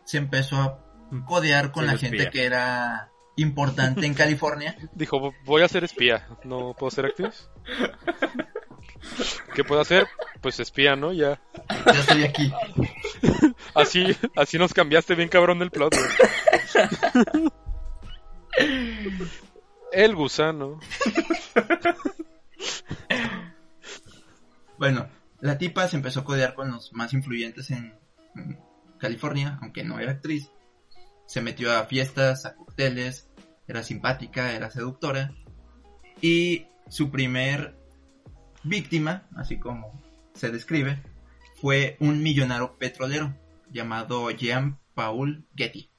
se 0.05 0.19
empezó 0.19 0.57
a 0.61 0.79
codear 1.27 1.73
con 1.73 1.85
Sí, 1.85 1.91
la 1.91 1.99
gente 1.99 2.17
espía. 2.19 2.31
que 2.31 2.47
era 2.47 3.11
importante 3.37 4.07
en 4.07 4.15
California. 4.15 4.77
Dijo, 4.95 5.33
voy 5.45 5.63
a 5.63 5.69
ser 5.69 5.85
espía. 5.85 6.27
¿No 6.45 6.75
puedo 6.75 6.91
ser 6.91 7.07
actriz? 7.07 7.49
¿Qué 9.55 9.65
puedo 9.65 9.81
hacer? 9.81 10.07
Pues 10.41 10.61
espía, 10.61 10.97
¿no? 10.97 11.13
Ya. 11.13 11.41
Ya 11.87 12.01
estoy 12.01 12.25
aquí. 12.25 12.53
Así, 13.75 14.17
así 14.37 14.59
nos 14.59 14.75
cambiaste 14.75 15.15
bien 15.15 15.29
cabrón 15.29 15.63
el 15.63 15.71
plot, 15.71 15.95
güey. 15.95 17.49
El 19.93 20.15
gusano. 20.15 20.81
Bueno, 24.79 25.09
la 25.41 25.59
tipa 25.59 25.89
se 25.89 25.97
empezó 25.97 26.21
a 26.21 26.25
codear 26.25 26.55
con 26.55 26.71
los 26.71 26.93
más 26.93 27.13
influyentes 27.13 27.71
en, 27.71 27.95
en 28.35 28.61
California, 28.99 29.59
aunque 29.63 29.85
no 29.85 29.99
era 29.99 30.13
actriz. 30.13 30.51
Se 31.27 31.41
metió 31.41 31.73
a 31.73 31.85
fiestas, 31.85 32.45
a 32.47 32.55
cócteles, 32.55 33.29
era 33.67 33.83
simpática, 33.83 34.53
era 34.53 34.71
seductora. 34.71 35.33
Y 36.21 36.67
su 36.89 37.11
primer 37.11 37.75
víctima, 38.67 39.27
así 39.37 39.59
como 39.59 40.01
se 40.35 40.51
describe, 40.51 41.03
fue 41.61 41.97
un 42.01 42.23
millonario 42.23 42.77
petrolero 42.79 43.35
llamado 43.71 44.31
Jean 44.31 44.79
Paul 44.95 45.47
Getty. 45.57 45.91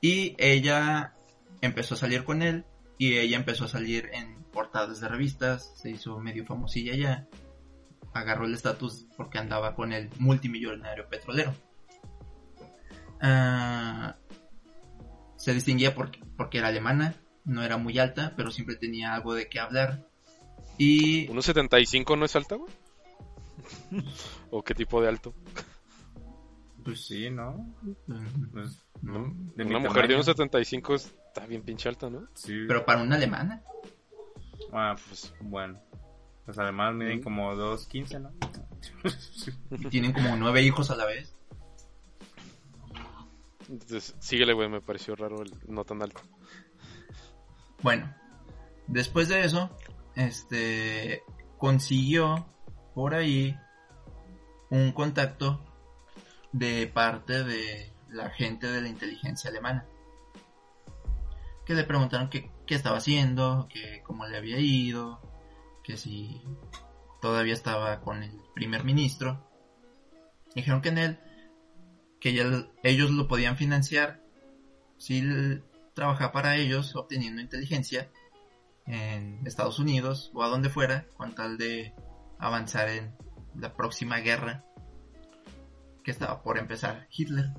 Y 0.00 0.34
ella 0.38 1.14
empezó 1.60 1.94
a 1.94 1.98
salir 1.98 2.24
con 2.24 2.42
él 2.42 2.64
y 2.98 3.18
ella 3.18 3.36
empezó 3.36 3.64
a 3.64 3.68
salir 3.68 4.10
en 4.12 4.42
portadas 4.52 5.00
de 5.00 5.08
revistas, 5.08 5.72
se 5.76 5.90
hizo 5.90 6.18
medio 6.18 6.44
famosilla 6.44 6.94
ya, 6.94 7.28
agarró 8.12 8.46
el 8.46 8.54
estatus 8.54 9.06
porque 9.16 9.38
andaba 9.38 9.74
con 9.74 9.92
el 9.92 10.10
multimillonario 10.18 11.08
petrolero. 11.08 11.54
Ah, 13.20 14.16
se 15.36 15.54
distinguía 15.54 15.94
porque, 15.94 16.20
porque 16.36 16.58
era 16.58 16.68
alemana, 16.68 17.14
no 17.44 17.62
era 17.62 17.76
muy 17.76 17.98
alta, 17.98 18.34
pero 18.36 18.50
siempre 18.50 18.76
tenía 18.76 19.14
algo 19.14 19.34
de 19.34 19.48
qué 19.48 19.60
hablar. 19.60 20.06
Y 20.82 21.28
1.75 21.28 22.18
no 22.18 22.24
es 22.24 22.34
alta, 22.36 22.54
güey. 22.56 22.72
¿O 24.50 24.62
qué 24.62 24.74
tipo 24.74 25.02
de 25.02 25.08
alto? 25.08 25.34
pues 26.82 27.04
Sí, 27.06 27.28
¿no? 27.30 27.66
Pues, 28.52 28.82
¿No? 29.02 29.30
de 29.56 29.64
Una 29.64 29.78
mujer 29.78 30.08
de 30.08 30.14
tamaño. 30.14 30.34
1.75 30.56 30.94
está 30.94 31.44
bien 31.46 31.60
pinche 31.62 31.86
alta, 31.90 32.08
¿no? 32.08 32.26
Sí. 32.32 32.64
pero 32.66 32.84
para 32.86 33.02
una 33.02 33.16
alemana. 33.16 33.62
Ah, 34.72 34.96
pues 35.06 35.34
bueno. 35.42 35.78
Los 36.46 36.56
alemanes 36.58 36.96
miden 36.96 37.18
Mm. 37.18 37.22
como 37.22 37.54
2.15, 37.54 38.18
¿no? 38.22 38.32
Y 39.78 39.84
tienen 39.90 40.12
como 40.14 40.34
nueve 40.36 40.62
hijos 40.62 40.90
a 40.90 40.96
la 40.96 41.04
vez. 41.04 41.36
Entonces, 43.68 44.16
síguele, 44.18 44.54
güey, 44.54 44.68
me 44.70 44.80
pareció 44.80 45.14
raro 45.14 45.42
el 45.42 45.52
no 45.68 45.84
tan 45.84 46.02
alto. 46.02 46.22
Bueno, 47.82 48.12
después 48.88 49.28
de 49.28 49.44
eso, 49.44 49.70
este 50.14 51.22
consiguió 51.58 52.46
por 52.94 53.14
ahí 53.14 53.56
un 54.70 54.92
contacto 54.92 55.64
de 56.52 56.86
parte 56.86 57.44
de 57.44 57.92
la 58.08 58.30
gente 58.30 58.66
de 58.70 58.80
la 58.82 58.88
inteligencia 58.88 59.50
alemana. 59.50 59.86
Que 61.64 61.74
le 61.74 61.84
preguntaron 61.84 62.28
qué, 62.30 62.50
qué 62.66 62.74
estaba 62.74 62.98
haciendo, 62.98 63.68
que 63.72 64.02
cómo 64.04 64.26
le 64.26 64.36
había 64.36 64.58
ido, 64.58 65.20
que 65.84 65.96
si 65.96 66.40
todavía 67.20 67.54
estaba 67.54 68.00
con 68.00 68.22
el 68.22 68.32
primer 68.54 68.84
ministro. 68.84 69.46
Dijeron 70.54 70.80
que 70.82 70.88
en 70.88 70.98
él, 70.98 71.20
que 72.18 72.32
ya- 72.34 72.66
ellos 72.82 73.10
lo 73.10 73.28
podían 73.28 73.56
financiar 73.56 74.20
si 74.98 75.22
trabajaba 75.94 76.32
para 76.32 76.56
ellos 76.56 76.96
obteniendo 76.96 77.40
inteligencia 77.40 78.10
en 78.92 79.46
Estados 79.46 79.78
Unidos 79.78 80.30
o 80.34 80.42
a 80.42 80.48
donde 80.48 80.70
fuera 80.70 81.06
con 81.16 81.34
tal 81.34 81.58
de 81.58 81.94
avanzar 82.38 82.88
en 82.88 83.14
la 83.54 83.74
próxima 83.74 84.18
guerra 84.18 84.64
que 86.02 86.10
estaba 86.10 86.42
por 86.42 86.58
empezar 86.58 87.06
Hitler. 87.10 87.50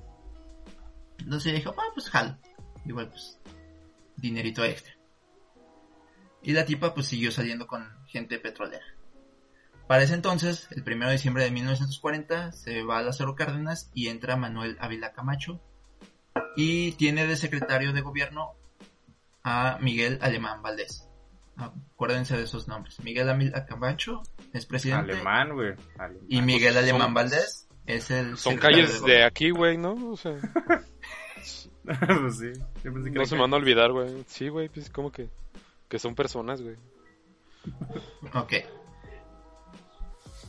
Entonces 1.20 1.54
dijo, 1.54 1.74
ah, 1.78 1.92
pues 1.94 2.10
jalo. 2.10 2.38
Igual 2.86 3.10
pues 3.10 3.40
dinerito 4.18 4.64
extra. 4.64 4.94
Y 6.42 6.54
la 6.54 6.66
tipa 6.66 6.94
pues 6.94 7.06
siguió 7.08 7.32
saliendo 7.32 7.68
con 7.68 7.88
gente 8.08 8.40
petrolera. 8.40 8.86
Para 9.88 10.04
ese 10.04 10.14
entonces, 10.14 10.68
el 10.72 10.84
1 10.84 11.08
de 11.08 11.12
diciembre 11.14 11.44
de 11.44 11.52
1940, 11.52 12.54
se 12.54 12.82
va 12.84 13.00
a 13.00 13.02
Lázaro 13.02 13.36
Cárdenas 13.36 13.92
y 13.94 14.08
entra 14.08 14.38
Manuel 14.38 14.78
Ávila 14.80 15.12
Camacho 15.12 15.62
y 16.56 16.94
tiene 16.94 17.28
de 17.28 17.36
secretario 17.36 17.92
de 17.92 18.02
gobierno 18.02 18.54
a 19.44 19.78
Miguel 19.82 20.18
Alemán 20.22 20.62
Valdés. 20.62 21.11
Acuérdense 21.62 22.36
de 22.38 22.44
esos 22.44 22.68
nombres. 22.68 23.00
Miguel 23.02 23.30
Ávila 23.30 23.66
Camacho 23.66 24.22
es 24.54 24.66
presidente 24.66 25.14
Alemán, 25.14 25.54
güey. 25.54 25.76
Y 26.28 26.42
Miguel 26.42 26.74
Son- 26.74 26.84
Alemán 26.84 27.14
Valdés 27.14 27.68
es 27.86 28.12
el 28.12 28.38
Son 28.38 28.58
calles 28.58 29.04
de 29.04 29.24
aquí, 29.24 29.52
güey, 29.52 29.78
¿no? 29.78 29.94
O 30.12 30.18
sea, 30.18 30.34
pues 31.84 32.38
sí. 32.38 32.52
Yo 32.84 32.94
pensé 32.94 33.12
que 33.12 33.20
no 33.20 33.26
se 33.26 33.36
me 33.36 33.42
van 33.42 33.54
a 33.54 33.58
olvidar, 33.58 33.92
güey. 33.92 34.24
Sí, 34.28 34.50
güey, 34.50 34.70
pues 34.70 34.90
como 34.90 35.12
que, 35.12 35.30
que 35.90 36.00
son 36.00 36.16
personas, 36.16 36.62
güey. 36.62 36.76
Ok. 38.34 38.54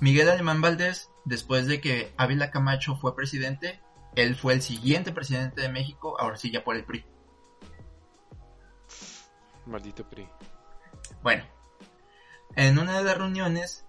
Miguel 0.01 0.29
Alemán 0.31 0.61
Valdés, 0.61 1.11
después 1.25 1.67
de 1.67 1.81
que 1.81 2.13
Ávila 2.17 2.51
Camacho 2.51 2.97
fue 2.97 3.15
presidente, 3.15 3.81
él 4.17 4.35
fue 4.35 4.55
el 4.55 4.63
siguiente 4.63 5.13
presidente 5.13 5.61
de 5.61 5.69
México, 5.69 6.17
ahora 6.19 6.37
sí 6.37 6.51
ya 6.51 6.65
por 6.65 6.77
el 6.77 6.85
PRI. 6.85 7.05
Maldito 9.67 10.09
PRI. 10.09 10.29
Bueno, 11.23 11.45
en 12.57 12.79
una 12.79 12.99
de 12.99 13.05
las 13.05 13.17
reuniones, 13.17 13.87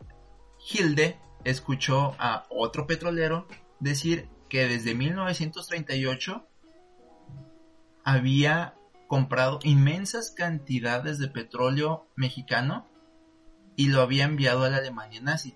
Hilde 0.69 1.19
escuchó 1.43 2.15
a 2.19 2.45
otro 2.49 2.85
petrolero 2.85 3.47
decir 3.79 4.29
que 4.49 4.67
desde 4.67 4.93
1938 4.93 6.47
había 8.03 8.75
comprado 9.07 9.59
inmensas 9.63 10.31
cantidades 10.31 11.17
de 11.17 11.27
petróleo 11.27 12.07
mexicano 12.15 12.87
y 13.75 13.87
lo 13.87 14.01
había 14.01 14.25
enviado 14.25 14.63
a 14.63 14.69
la 14.69 14.77
Alemania 14.77 15.19
nazi. 15.21 15.55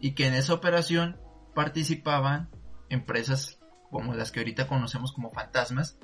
Y 0.00 0.12
que 0.12 0.26
en 0.26 0.34
esa 0.34 0.54
operación 0.54 1.20
participaban 1.54 2.48
empresas 2.88 3.58
como 3.90 4.14
las 4.14 4.32
que 4.32 4.40
ahorita 4.40 4.66
conocemos 4.66 5.12
como 5.12 5.30
fantasmas 5.30 5.98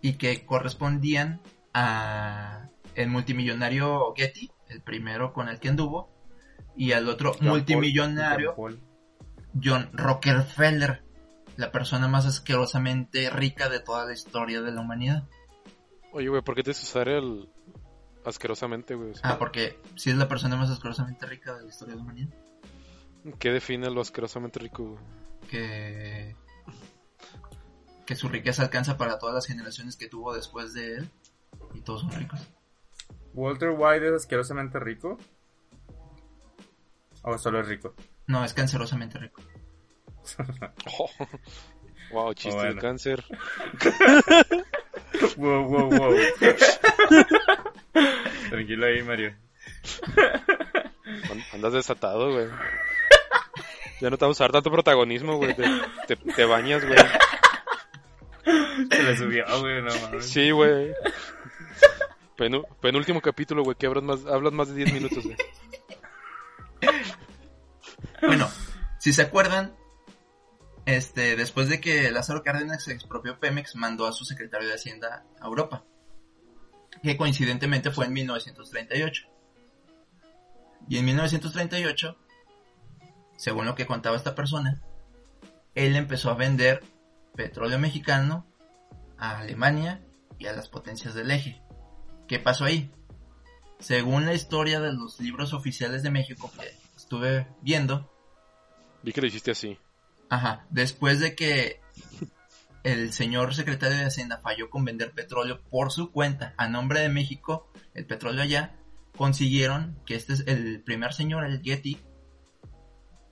y 0.00 0.14
que 0.14 0.46
correspondían 0.46 1.42
a 1.74 2.70
el 2.96 3.08
multimillonario 3.08 4.14
Getty, 4.16 4.50
el 4.68 4.80
primero 4.80 5.32
con 5.32 5.48
el 5.48 5.60
que 5.60 5.68
anduvo, 5.68 6.10
y 6.76 6.92
al 6.92 7.08
otro 7.08 7.34
multimillonario 7.40 8.54
Paul. 8.56 8.80
John 9.62 9.90
Rockefeller, 9.92 11.04
la 11.56 11.70
persona 11.70 12.08
más 12.08 12.26
asquerosamente 12.26 13.30
rica 13.30 13.68
de 13.68 13.80
toda 13.80 14.06
la 14.06 14.12
historia 14.12 14.62
de 14.62 14.72
la 14.72 14.80
humanidad. 14.80 15.28
Oye, 16.12 16.28
güey, 16.28 16.42
¿por 16.42 16.54
qué 16.54 16.62
te 16.62 16.70
haces 16.70 16.84
usar 16.84 17.08
el 17.08 17.48
asquerosamente, 18.24 18.94
güey? 18.94 19.12
Ah, 19.22 19.38
porque 19.38 19.78
si 19.94 20.10
es 20.10 20.16
la 20.16 20.28
persona 20.28 20.56
más 20.56 20.70
asquerosamente 20.70 21.26
rica 21.26 21.54
de 21.54 21.62
la 21.62 21.68
historia 21.68 21.94
de 21.94 22.00
la 22.00 22.04
humanidad. 22.04 22.34
¿Qué 23.38 23.50
define 23.50 23.90
lo 23.90 24.00
asquerosamente 24.00 24.58
rico, 24.58 24.84
güey? 24.84 25.04
Que, 25.50 26.36
que 28.06 28.16
su 28.16 28.28
riqueza 28.28 28.62
alcanza 28.62 28.96
para 28.96 29.18
todas 29.18 29.34
las 29.34 29.46
generaciones 29.46 29.96
que 29.96 30.08
tuvo 30.08 30.34
después 30.34 30.72
de 30.72 30.96
él. 30.96 31.10
Y 31.74 31.80
todos 31.80 32.02
son 32.02 32.12
ricos. 32.12 32.40
Walter 33.34 33.70
White 33.70 34.08
es 34.08 34.14
asquerosamente 34.14 34.80
rico. 34.80 35.18
O 37.22 37.38
solo 37.38 37.60
es 37.60 37.68
rico. 37.68 37.94
No, 38.26 38.44
es 38.44 38.52
cancerosamente 38.54 39.18
rico. 39.18 39.42
Oh. 40.98 41.08
Wow, 42.12 42.34
chiste 42.34 42.56
de 42.58 42.66
Bueno. 42.66 42.80
cáncer. 42.80 43.24
wow, 45.36 45.64
wow, 45.64 45.90
wow. 45.90 46.14
Tranquilo 48.50 48.86
ahí, 48.86 49.02
Mario. 49.02 49.34
An- 51.30 51.44
Andas 51.52 51.72
desatado, 51.72 52.32
güey. 52.32 52.48
Ya 54.00 54.10
no 54.10 54.18
te 54.18 54.26
vas 54.26 54.40
a 54.40 54.44
dar 54.44 54.52
tanto 54.52 54.70
protagonismo, 54.70 55.36
güey. 55.36 55.54
Te, 55.54 55.64
te, 56.06 56.16
te 56.16 56.44
bañas, 56.44 56.84
güey. 56.84 56.98
Se 58.90 59.02
le 59.02 59.16
subió, 59.16 59.44
güey, 59.60 59.82
no 59.82 59.94
mames. 60.02 60.26
Sí, 60.26 60.50
güey. 60.50 60.92
Penúltimo 62.36 63.20
capítulo, 63.22 63.62
güey, 63.62 63.76
que 63.76 63.86
hablas 63.86 64.04
más, 64.04 64.26
hablas 64.26 64.52
más 64.52 64.68
de 64.68 64.74
10 64.74 64.92
minutos, 64.92 65.24
güey. 65.24 65.36
Bueno, 68.22 68.48
si 68.98 69.12
se 69.12 69.22
acuerdan, 69.22 69.74
este, 70.86 71.36
después 71.36 71.68
de 71.68 71.80
que 71.80 72.10
Lázaro 72.10 72.42
Cárdenas 72.42 72.84
se 72.84 72.92
expropió 72.92 73.38
Pemex, 73.38 73.76
mandó 73.76 74.06
a 74.06 74.12
su 74.12 74.24
secretario 74.24 74.68
de 74.68 74.74
Hacienda 74.74 75.24
a 75.40 75.46
Europa, 75.46 75.84
que 77.02 77.16
coincidentemente 77.16 77.90
fue 77.90 78.06
en 78.06 78.14
1938. 78.14 79.28
Y 80.88 80.98
en 80.98 81.04
1938, 81.04 82.16
según 83.36 83.66
lo 83.66 83.74
que 83.74 83.86
contaba 83.86 84.16
esta 84.16 84.34
persona, 84.34 84.82
él 85.74 85.94
empezó 85.94 86.30
a 86.30 86.34
vender 86.34 86.82
petróleo 87.34 87.78
mexicano 87.78 88.46
a 89.18 89.40
Alemania 89.40 90.02
y 90.38 90.46
a 90.46 90.52
las 90.52 90.68
potencias 90.68 91.14
del 91.14 91.30
eje. 91.30 91.62
¿Qué 92.28 92.38
pasó 92.38 92.64
ahí? 92.64 92.90
Según 93.78 94.26
la 94.26 94.34
historia 94.34 94.80
de 94.80 94.92
los 94.92 95.20
libros 95.20 95.52
oficiales 95.52 96.02
de 96.02 96.10
México 96.10 96.50
que 96.58 96.70
estuve 96.96 97.46
viendo, 97.62 98.10
Vi 99.06 99.12
que 99.12 99.20
lo 99.20 99.28
hiciste 99.28 99.52
así. 99.52 99.78
Ajá, 100.28 100.66
después 100.70 101.20
de 101.20 101.36
que 101.36 101.80
el 102.82 103.12
señor 103.12 103.54
secretario 103.54 103.96
de 103.96 104.04
Hacienda 104.04 104.38
falló 104.38 104.68
con 104.68 104.84
vender 104.84 105.12
petróleo 105.12 105.62
por 105.70 105.92
su 105.92 106.10
cuenta 106.10 106.54
a 106.56 106.68
nombre 106.68 106.98
de 106.98 107.08
México, 107.08 107.70
el 107.94 108.04
petróleo 108.04 108.42
allá, 108.42 108.74
consiguieron 109.16 109.96
que 110.06 110.16
este 110.16 110.32
es 110.32 110.44
el 110.48 110.82
primer 110.82 111.12
señor, 111.12 111.44
el 111.44 111.62
Getty, 111.62 112.00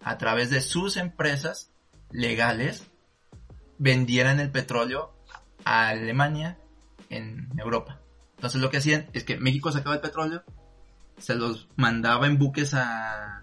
a 0.00 0.16
través 0.16 0.50
de 0.50 0.60
sus 0.60 0.96
empresas 0.96 1.72
legales, 2.12 2.88
vendieran 3.78 4.38
el 4.38 4.52
petróleo 4.52 5.16
a 5.64 5.88
Alemania 5.88 6.56
en 7.10 7.48
Europa. 7.58 8.03
Entonces 8.44 8.60
lo 8.60 8.68
que 8.68 8.76
hacían 8.76 9.06
es 9.14 9.24
que 9.24 9.38
México 9.38 9.72
sacaba 9.72 9.94
el 9.94 10.02
petróleo, 10.02 10.44
se 11.16 11.34
los 11.34 11.70
mandaba 11.76 12.26
en 12.26 12.36
buques 12.36 12.74
a, 12.74 13.42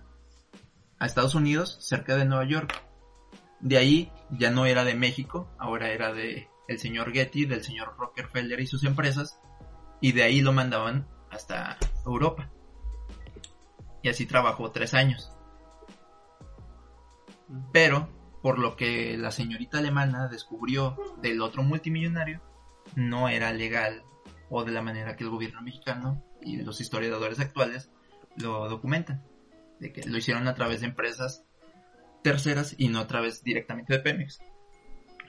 a 0.99 1.05
Estados 1.07 1.33
Unidos, 1.33 1.79
cerca 1.81 2.15
de 2.15 2.25
Nueva 2.25 2.45
York. 2.45 2.79
De 3.61 3.79
ahí 3.79 4.11
ya 4.29 4.51
no 4.51 4.67
era 4.67 4.83
de 4.83 4.93
México, 4.93 5.49
ahora 5.57 5.89
era 5.89 6.13
de 6.13 6.49
el 6.67 6.77
señor 6.77 7.13
Getty, 7.13 7.45
del 7.45 7.63
señor 7.63 7.95
Rockefeller 7.97 8.59
y 8.59 8.67
sus 8.67 8.83
empresas, 8.83 9.39
y 10.01 10.11
de 10.11 10.21
ahí 10.21 10.41
lo 10.41 10.53
mandaban 10.53 11.07
hasta 11.31 11.79
Europa. 12.05 12.51
Y 14.03 14.09
así 14.09 14.27
trabajó 14.27 14.69
tres 14.69 14.93
años. 14.93 15.31
Pero, 17.73 18.07
por 18.43 18.59
lo 18.59 18.75
que 18.75 19.17
la 19.17 19.31
señorita 19.31 19.79
alemana 19.79 20.27
descubrió 20.27 20.95
del 21.23 21.41
otro 21.41 21.63
multimillonario, 21.63 22.39
no 22.95 23.29
era 23.29 23.51
legal 23.51 24.03
o 24.51 24.65
de 24.65 24.71
la 24.71 24.81
manera 24.81 25.15
que 25.15 25.23
el 25.23 25.29
gobierno 25.29 25.61
mexicano 25.61 26.21
y 26.41 26.57
los 26.57 26.81
historiadores 26.81 27.39
actuales 27.39 27.89
lo 28.35 28.67
documentan. 28.69 29.23
De 29.79 29.93
que 29.93 30.03
lo 30.03 30.17
hicieron 30.17 30.47
a 30.47 30.53
través 30.53 30.81
de 30.81 30.87
empresas 30.87 31.45
terceras 32.21 32.75
y 32.77 32.89
no 32.89 32.99
a 32.99 33.07
través 33.07 33.43
directamente 33.43 33.93
de 33.93 33.99
Pemex, 33.99 34.41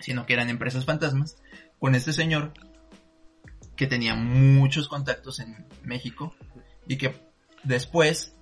sino 0.01 0.27
que 0.27 0.35
eran 0.35 0.51
empresas 0.51 0.85
fantasmas, 0.85 1.41
con 1.79 1.95
este 1.95 2.12
señor 2.12 2.53
que 3.77 3.87
tenía 3.87 4.14
muchos 4.14 4.89
contactos 4.89 5.39
en 5.39 5.66
México 5.85 6.35
y 6.87 6.99
que 6.99 7.14
después, 7.62 8.37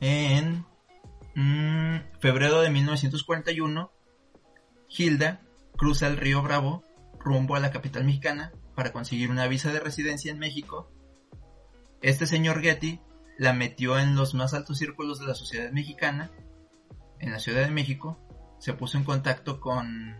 en 0.00 0.64
mm, 1.34 2.18
febrero 2.20 2.62
de 2.62 2.70
1941, 2.70 3.92
Hilda 4.88 5.42
cruza 5.76 6.06
el 6.06 6.16
río 6.16 6.42
Bravo 6.42 6.84
rumbo 7.20 7.54
a 7.54 7.60
la 7.60 7.70
capital 7.70 8.04
mexicana 8.04 8.52
para 8.74 8.92
conseguir 8.92 9.30
una 9.30 9.46
visa 9.46 9.72
de 9.72 9.80
residencia 9.80 10.30
en 10.30 10.38
México. 10.38 10.90
Este 12.02 12.26
señor 12.26 12.60
Getty 12.60 13.00
la 13.38 13.52
metió 13.52 13.98
en 13.98 14.16
los 14.16 14.34
más 14.34 14.54
altos 14.54 14.78
círculos 14.78 15.18
de 15.18 15.26
la 15.26 15.34
sociedad 15.34 15.70
mexicana, 15.72 16.30
en 17.18 17.32
la 17.32 17.38
Ciudad 17.38 17.64
de 17.64 17.70
México, 17.70 18.18
se 18.58 18.74
puso 18.74 18.98
en 18.98 19.04
contacto 19.04 19.60
con, 19.60 20.16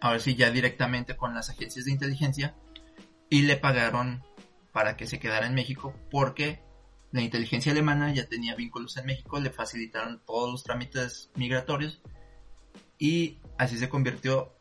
ahora 0.00 0.18
sí, 0.18 0.34
ya 0.34 0.50
directamente 0.50 1.16
con 1.16 1.34
las 1.34 1.50
agencias 1.50 1.84
de 1.84 1.92
inteligencia 1.92 2.54
y 3.30 3.42
le 3.42 3.56
pagaron 3.56 4.22
para 4.72 4.96
que 4.96 5.06
se 5.06 5.18
quedara 5.18 5.46
en 5.46 5.54
México 5.54 5.94
porque 6.10 6.62
la 7.12 7.22
inteligencia 7.22 7.72
alemana 7.72 8.12
ya 8.12 8.26
tenía 8.26 8.56
vínculos 8.56 8.96
en 8.96 9.06
México, 9.06 9.40
le 9.40 9.50
facilitaron 9.50 10.20
todos 10.26 10.50
los 10.50 10.64
trámites 10.64 11.30
migratorios 11.36 12.02
y 12.98 13.38
así 13.58 13.78
se 13.78 13.88
convirtió 13.88 14.52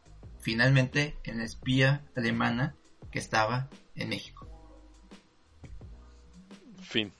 finalmente 0.43 1.17
en 1.23 1.39
la 1.39 1.45
espía 1.45 2.03
alemana 2.15 2.75
que 3.11 3.19
estaba 3.19 3.69
en 3.95 4.09
México. 4.09 4.47
Fin. 6.81 7.11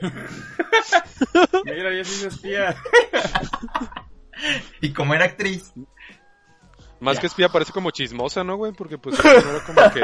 Mira, 1.64 1.96
yo 1.96 2.04
soy 2.04 2.28
espía. 2.28 2.76
Y 4.80 4.92
como 4.92 5.14
era 5.14 5.24
actriz, 5.26 5.72
Más 7.00 7.14
Ya. 7.16 7.20
que 7.22 7.26
espía 7.28 7.48
parece 7.48 7.72
como 7.72 7.90
chismosa, 7.90 8.44
¿no, 8.44 8.56
güey? 8.56 8.72
Porque 8.72 8.98
pues 8.98 9.16
no 9.22 9.30
era 9.30 9.64
como 9.64 9.90
que... 9.92 10.00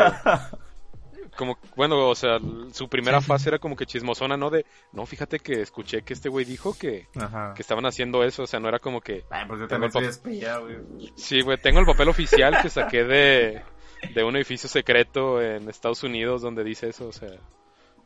Como, 1.37 1.59
bueno, 1.77 2.09
o 2.09 2.15
sea, 2.15 2.39
su 2.73 2.89
primera 2.89 3.21
Sí, 3.21 3.27
fase 3.29 3.49
era 3.51 3.59
como 3.59 3.77
que 3.77 3.87
chismosona, 3.87 4.37
¿no? 4.37 4.51
De, 4.51 4.67
no, 4.93 5.07
fíjate 5.07 5.39
que 5.39 5.63
escuché 5.63 6.03
que 6.03 6.13
este 6.13 6.29
güey 6.29 6.45
dijo 6.45 6.77
que, 6.77 7.07
Ajá. 7.17 7.55
que 7.55 7.63
estaban 7.63 7.87
haciendo 7.87 8.23
eso, 8.25 8.43
o 8.43 8.47
sea, 8.47 8.61
no 8.61 8.69
era 8.69 8.79
como 8.79 9.01
que... 9.01 9.25
Ay, 9.31 9.45
pues 9.47 9.61
yo 9.61 9.69
Tengo 9.69 9.89
también 9.89 9.89
el 9.89 9.93
soy 9.93 10.05
espía, 10.07 10.59
güey. 10.59 10.77
Sí, 11.17 11.41
güey, 11.43 11.57
tengo 11.59 11.81
el 11.81 11.87
papel 11.87 12.09
oficial 12.09 12.59
que 12.61 12.69
saqué 12.69 13.05
de, 13.05 13.63
de 14.15 14.25
un 14.25 14.37
edificio 14.37 14.69
secreto 14.69 15.41
en 15.41 15.69
Estados 15.69 16.03
Unidos 16.03 16.43
donde 16.43 16.65
dice 16.65 16.89
eso, 16.89 17.09
o 17.09 17.13
sea, 17.13 17.31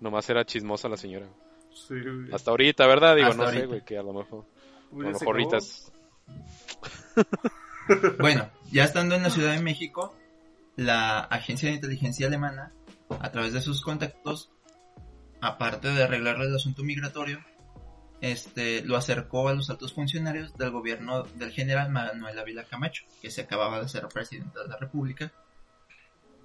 nomás 0.00 0.28
era 0.30 0.44
chismosa 0.44 0.88
la 0.88 0.96
señora. 0.96 1.26
Sí, 1.74 1.94
güey. 2.00 2.32
Hasta 2.32 2.50
ahorita, 2.52 2.86
¿verdad? 2.86 3.16
Digo, 3.16 3.28
Hasta 3.28 3.44
no 3.44 3.50
sé, 3.50 3.66
güey, 3.66 3.84
que 3.84 3.98
a 3.98 4.02
lo 4.02 4.12
mejor, 4.12 4.44
a 4.92 4.96
lo 4.96 5.08
mejor 5.10 5.26
ahorita 5.26 5.56
acabó. 5.56 5.58
es- 5.58 5.92
Bueno, 8.18 8.48
ya 8.70 8.84
estando 8.84 9.14
en 9.14 9.22
la 9.22 9.30
Ciudad 9.30 9.52
de 9.52 9.60
México, 9.62 10.14
la 10.76 11.20
agencia 11.20 11.68
de 11.68 11.74
inteligencia 11.76 12.26
alemana, 12.26 12.72
a 13.08 13.30
través 13.30 13.52
de 13.52 13.60
sus 13.60 13.82
contactos, 13.82 14.50
aparte 15.40 15.88
de 15.88 16.02
arreglarle 16.02 16.46
el 16.46 16.54
asunto 16.54 16.82
migratorio, 16.82 17.40
este, 18.20 18.82
lo 18.82 18.96
acercó 18.96 19.48
a 19.48 19.54
los 19.54 19.68
altos 19.68 19.92
funcionarios 19.92 20.56
del 20.56 20.70
gobierno 20.70 21.24
del 21.24 21.52
general 21.52 21.90
Manuel 21.90 22.38
Ávila 22.38 22.64
Camacho, 22.64 23.04
que 23.20 23.30
se 23.30 23.42
acababa 23.42 23.80
de 23.80 23.88
ser 23.88 24.08
presidente 24.08 24.58
de 24.58 24.68
la 24.68 24.78
República, 24.78 25.32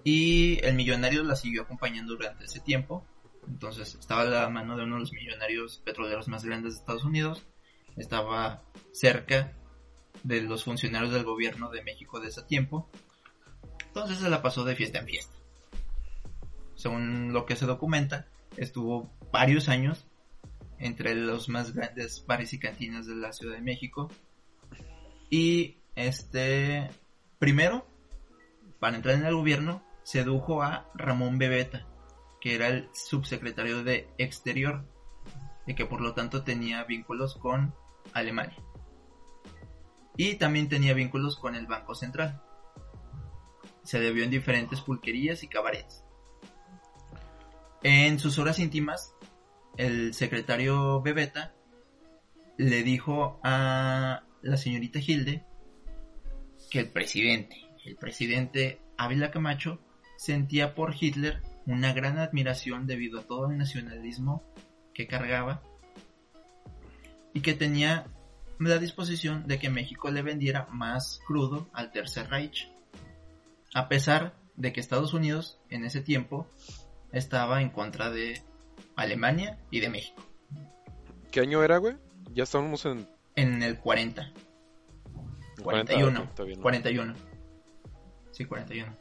y 0.04 0.64
el 0.66 0.76
millonario 0.76 1.24
la 1.24 1.36
siguió 1.36 1.64
acompañando 1.64 2.14
durante 2.14 2.46
ese 2.46 2.60
tiempo. 2.60 3.06
Entonces 3.48 3.96
estaba 3.96 4.22
a 4.22 4.26
la 4.26 4.50
mano 4.50 4.78
de 4.78 4.84
uno 4.84 4.96
de 4.96 5.02
los 5.02 5.14
millonarios 5.14 5.82
petroleros 5.84 6.28
más 6.28 6.44
grandes 6.44 6.74
de 6.74 6.80
Estados 6.80 7.06
Unidos, 7.06 7.44
estaba 7.96 8.64
cerca 8.92 9.54
de 10.24 10.42
los 10.42 10.64
funcionarios 10.64 11.14
del 11.14 11.24
gobierno 11.24 11.70
de 11.70 11.84
México 11.84 12.20
de 12.20 12.28
ese 12.28 12.44
tiempo. 12.44 12.90
Entonces 13.88 14.20
se 14.20 14.30
la 14.30 14.42
pasó 14.42 14.64
de 14.64 14.76
fiesta 14.76 15.00
en 15.00 15.08
fiesta. 15.08 15.39
Según 16.80 17.34
lo 17.34 17.46
que 17.46 17.58
se 17.58 17.66
documenta, 17.66 18.28
estuvo 18.56 19.12
varios 19.34 19.68
años 19.68 20.08
entre 20.78 21.14
los 21.14 21.50
más 21.50 21.74
grandes 21.74 22.24
bares 22.26 22.54
y 22.54 22.60
cantinas 22.60 23.06
de 23.06 23.18
la 23.18 23.34
Ciudad 23.34 23.56
de 23.56 23.62
México. 23.62 24.10
Y 25.30 25.80
este, 25.96 26.90
primero, 27.38 27.86
para 28.80 28.96
entrar 28.96 29.16
en 29.16 29.26
el 29.26 29.36
gobierno, 29.36 29.84
sedujo 30.04 30.64
a 30.64 30.90
Ramón 30.96 31.38
Bebeta, 31.38 31.86
que 32.40 32.56
era 32.56 32.70
el 32.70 32.88
subsecretario 32.94 33.84
de 33.84 34.08
Exterior, 34.18 34.86
y 35.68 35.76
que 35.76 35.86
por 35.86 36.00
lo 36.00 36.14
tanto 36.14 36.46
tenía 36.46 36.86
vínculos 36.86 37.36
con 37.36 37.76
Alemania 38.14 38.58
y 40.16 40.36
también 40.36 40.70
tenía 40.70 40.94
vínculos 40.94 41.36
con 41.36 41.56
el 41.56 41.68
Banco 41.68 41.94
Central. 41.94 42.42
Se 43.84 44.00
debió 44.00 44.24
en 44.24 44.30
diferentes 44.30 44.80
pulquerías 44.80 45.44
y 45.44 45.50
cabarets. 45.50 46.06
En 47.82 48.20
sus 48.20 48.38
horas 48.40 48.60
íntimas, 48.60 49.14
el 49.78 50.14
secretario 50.14 51.02
Bebeta 51.02 51.54
le 52.58 52.84
dijo 52.84 53.40
a 53.42 54.24
la 54.42 54.58
señorita 54.58 55.00
Hilde 55.00 55.46
que 56.70 56.80
el 56.80 56.90
presidente, 56.90 57.56
el 57.86 57.96
presidente 57.96 58.82
Ávila 58.98 59.32
Camacho, 59.32 59.80
sentía 60.18 60.76
por 60.76 60.94
Hitler 61.00 61.42
una 61.66 61.94
gran 61.94 62.18
admiración 62.18 62.86
debido 62.86 63.22
a 63.22 63.24
todo 63.24 63.50
el 63.50 63.58
nacionalismo 63.58 64.44
que 64.94 65.08
cargaba 65.08 65.64
y 67.34 67.40
que 67.40 67.54
tenía 67.54 68.08
la 68.60 68.78
disposición 68.78 69.48
de 69.48 69.58
que 69.58 69.70
México 69.70 70.12
le 70.12 70.22
vendiera 70.22 70.68
más 70.70 71.22
crudo 71.26 71.70
al 71.72 71.94
Tercer 71.94 72.30
Reich, 72.30 72.70
a 73.74 73.88
pesar 73.88 74.36
de 74.58 74.74
que 74.74 74.82
Estados 74.82 75.14
Unidos 75.14 75.62
en 75.70 75.86
ese 75.86 76.02
tiempo 76.02 76.50
estaba 77.12 77.62
en 77.62 77.70
contra 77.70 78.10
de 78.10 78.42
Alemania 78.96 79.58
y 79.72 79.80
de 79.80 79.90
México, 79.90 80.24
¿Qué 81.32 81.42
año 81.42 81.64
era, 81.64 81.78
güey? 81.78 81.96
Ya 82.34 82.44
estábamos 82.44 82.86
en... 82.86 83.08
en 83.36 83.62
el 83.62 83.80
40, 83.80 84.34
40, 85.62 85.94
41, 85.94 86.20
ok, 86.20 86.30
está 86.30 86.44
bien. 86.44 86.62
41, 86.62 87.14
sí, 88.32 88.46
41. 88.46 88.98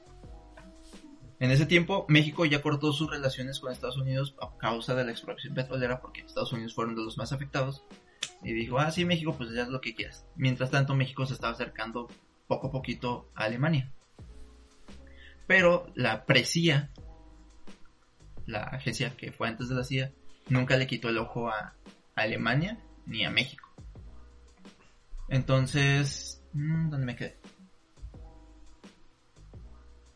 En 1.41 1.51
ese 1.51 1.67
tiempo, 1.67 2.05
México 2.09 2.45
ya 2.45 2.61
cortó 2.61 2.93
sus 2.93 3.11
relaciones 3.11 3.61
con 3.61 3.73
Estados 3.73 3.97
Unidos 3.97 4.35
a 4.43 4.57
causa 4.59 4.95
de 4.95 5.05
la 5.05 5.13
exploración 5.13 5.55
petrolera, 5.55 6.01
porque 6.01 6.21
Estados 6.23 6.53
Unidos 6.53 6.75
fueron 6.75 6.97
de 6.97 7.03
los 7.03 7.17
más 7.17 7.33
afectados. 7.33 7.85
Y 8.43 8.53
dijo, 8.53 8.79
ah, 8.79 8.91
sí, 8.91 9.05
México, 9.05 9.35
pues 9.37 9.51
ya 9.53 9.63
es 9.63 9.69
lo 9.69 9.81
que 9.81 9.95
quieras. 9.95 10.27
Mientras 10.37 10.71
tanto, 10.71 10.95
México 10.95 11.27
se 11.27 11.35
estaba 11.35 11.53
acercando 11.53 12.09
poco 12.47 12.69
a 12.69 12.71
poquito 12.73 13.31
a 13.35 13.45
Alemania. 13.45 13.93
Pero 15.47 15.87
la 15.95 16.27
PRECIA, 16.27 16.91
la 18.49 18.63
agencia 18.65 19.17
que 19.17 19.31
fue 19.31 19.47
antes 19.47 19.69
de 19.69 19.77
la 19.77 19.85
CIA, 19.85 20.13
nunca 20.49 20.77
le 20.77 20.87
quitó 20.89 21.09
el 21.09 21.19
ojo 21.19 21.49
a 21.49 21.75
Alemania 22.17 22.83
ni 23.07 23.25
a 23.25 23.31
México. 23.31 23.69
Entonces, 25.29 26.43
mm, 26.55 26.91
¿dónde 26.91 27.07
me 27.07 27.17
quedé? 27.17 27.39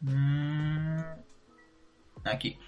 Mm, 0.01 1.23
Aquí. 2.25 2.59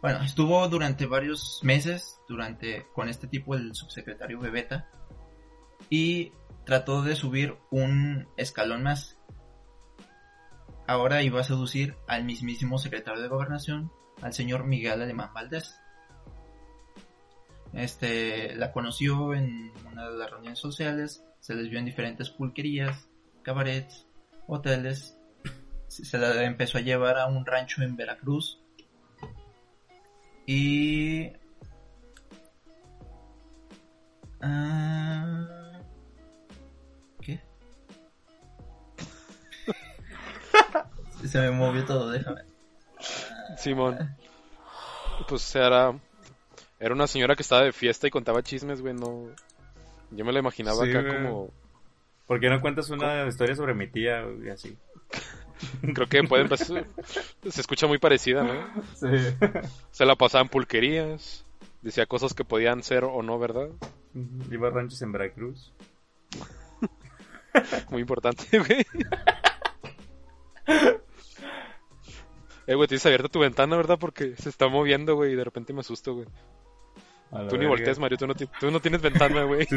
Bueno, 0.00 0.22
estuvo 0.22 0.66
durante 0.68 1.06
varios 1.06 1.60
meses, 1.62 2.20
durante 2.28 2.86
con 2.94 3.08
este 3.08 3.26
tipo 3.26 3.54
el 3.54 3.74
subsecretario 3.74 4.38
Bebeta, 4.38 4.88
y 5.90 6.32
trató 6.64 7.02
de 7.02 7.16
subir 7.16 7.56
un 7.70 8.28
escalón 8.36 8.82
más. 8.82 9.18
Ahora 10.86 11.22
iba 11.22 11.40
a 11.40 11.44
seducir 11.44 11.96
al 12.06 12.24
mismísimo 12.24 12.78
secretario 12.78 13.20
de 13.20 13.28
gobernación, 13.28 13.92
al 14.22 14.32
señor 14.32 14.64
Miguel 14.64 15.02
Alemán 15.02 15.32
Valdés. 15.34 15.78
Este, 17.72 18.54
la 18.56 18.72
conoció 18.72 19.34
en 19.34 19.72
una 19.90 20.08
de 20.08 20.16
las 20.16 20.30
reuniones 20.30 20.58
sociales, 20.58 21.22
se 21.40 21.54
les 21.54 21.68
vio 21.68 21.78
en 21.78 21.84
diferentes 21.84 22.30
pulquerías, 22.30 23.08
cabarets, 23.42 24.06
hoteles, 24.46 25.18
se 25.88 26.18
la 26.18 26.44
empezó 26.44 26.78
a 26.78 26.82
llevar 26.82 27.18
a 27.18 27.26
un 27.26 27.44
rancho 27.44 27.82
en 27.82 27.96
Veracruz 27.96 28.60
y... 30.46 31.30
Ah, 34.40 35.82
¿Qué? 37.20 37.40
Se 41.26 41.40
me 41.40 41.50
movió 41.50 41.84
todo, 41.84 42.10
déjame. 42.10 42.47
Simón. 43.56 44.16
Pues 45.28 45.54
era. 45.56 45.94
Era 46.80 46.94
una 46.94 47.06
señora 47.06 47.34
que 47.34 47.42
estaba 47.42 47.62
de 47.62 47.72
fiesta 47.72 48.06
y 48.06 48.10
contaba 48.10 48.42
chismes, 48.42 48.80
güey. 48.80 48.94
No. 48.94 49.26
Yo 50.10 50.24
me 50.24 50.32
la 50.32 50.38
imaginaba 50.38 50.84
Sí, 50.84 50.90
acá 50.90 51.02
güey. 51.02 51.14
como. 51.22 51.50
¿Por 52.26 52.40
qué 52.40 52.48
no 52.50 52.60
cuentas 52.60 52.90
una 52.90 53.26
historia 53.26 53.56
sobre 53.56 53.74
mi 53.74 53.88
tía 53.88 54.22
y 54.44 54.48
así? 54.50 54.76
Creo 55.94 56.06
que 56.06 56.22
puede 56.24 56.42
empezar. 56.44 56.86
Se 57.48 57.60
escucha 57.60 57.86
muy 57.86 57.98
parecida, 57.98 58.42
¿no? 58.42 58.82
Sí. 58.94 59.06
Se 59.90 60.04
la 60.04 60.14
pasaba 60.14 60.42
en 60.42 60.48
pulquerías. 60.48 61.44
Decía 61.82 62.06
cosas 62.06 62.34
que 62.34 62.44
podían 62.44 62.82
ser 62.82 63.04
o 63.04 63.22
no, 63.22 63.38
¿verdad? 63.38 63.68
Iba 64.50 64.68
a 64.68 64.70
ranchos 64.70 65.00
en 65.02 65.12
Veracruz. 65.12 65.72
Muy 67.90 68.00
importante, 68.02 68.44
güey. 68.58 68.84
Eh, 72.68 72.74
güey, 72.74 72.86
tienes 72.86 73.06
abierta 73.06 73.28
tu 73.28 73.38
ventana, 73.40 73.76
¿verdad? 73.78 73.98
Porque 73.98 74.36
se 74.36 74.50
está 74.50 74.68
moviendo, 74.68 75.14
güey, 75.14 75.32
y 75.32 75.36
de 75.36 75.42
repente 75.42 75.72
me 75.72 75.80
asusto, 75.80 76.14
güey. 76.14 76.26
Tú 77.30 77.56
ni 77.56 77.60
verga. 77.60 77.68
voltees, 77.68 77.98
Mario, 77.98 78.18
tú 78.18 78.26
no, 78.26 78.34
tú 78.34 78.70
no 78.70 78.78
tienes 78.80 79.00
ventana, 79.00 79.44
güey. 79.44 79.66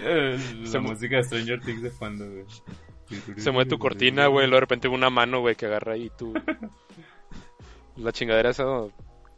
Eh, 0.00 0.38
La 0.60 0.66
Se 0.68 0.78
música 0.78 1.16
de 1.16 1.24
Stranger 1.24 1.60
Things 1.60 1.82
de 1.82 1.90
fondo, 1.90 2.24
güey. 2.24 2.44
Se 3.36 3.50
mueve 3.50 3.68
tu 3.68 3.78
cortina, 3.78 4.28
güey, 4.28 4.46
y 4.46 4.48
luego 4.48 4.58
de 4.58 4.60
repente 4.60 4.86
una 4.88 5.10
mano, 5.10 5.40
güey, 5.40 5.56
que 5.56 5.66
agarra 5.66 5.94
ahí 5.94 6.10
tu... 6.16 6.32
La 7.96 8.12
chingadera 8.12 8.50
esa 8.50 8.64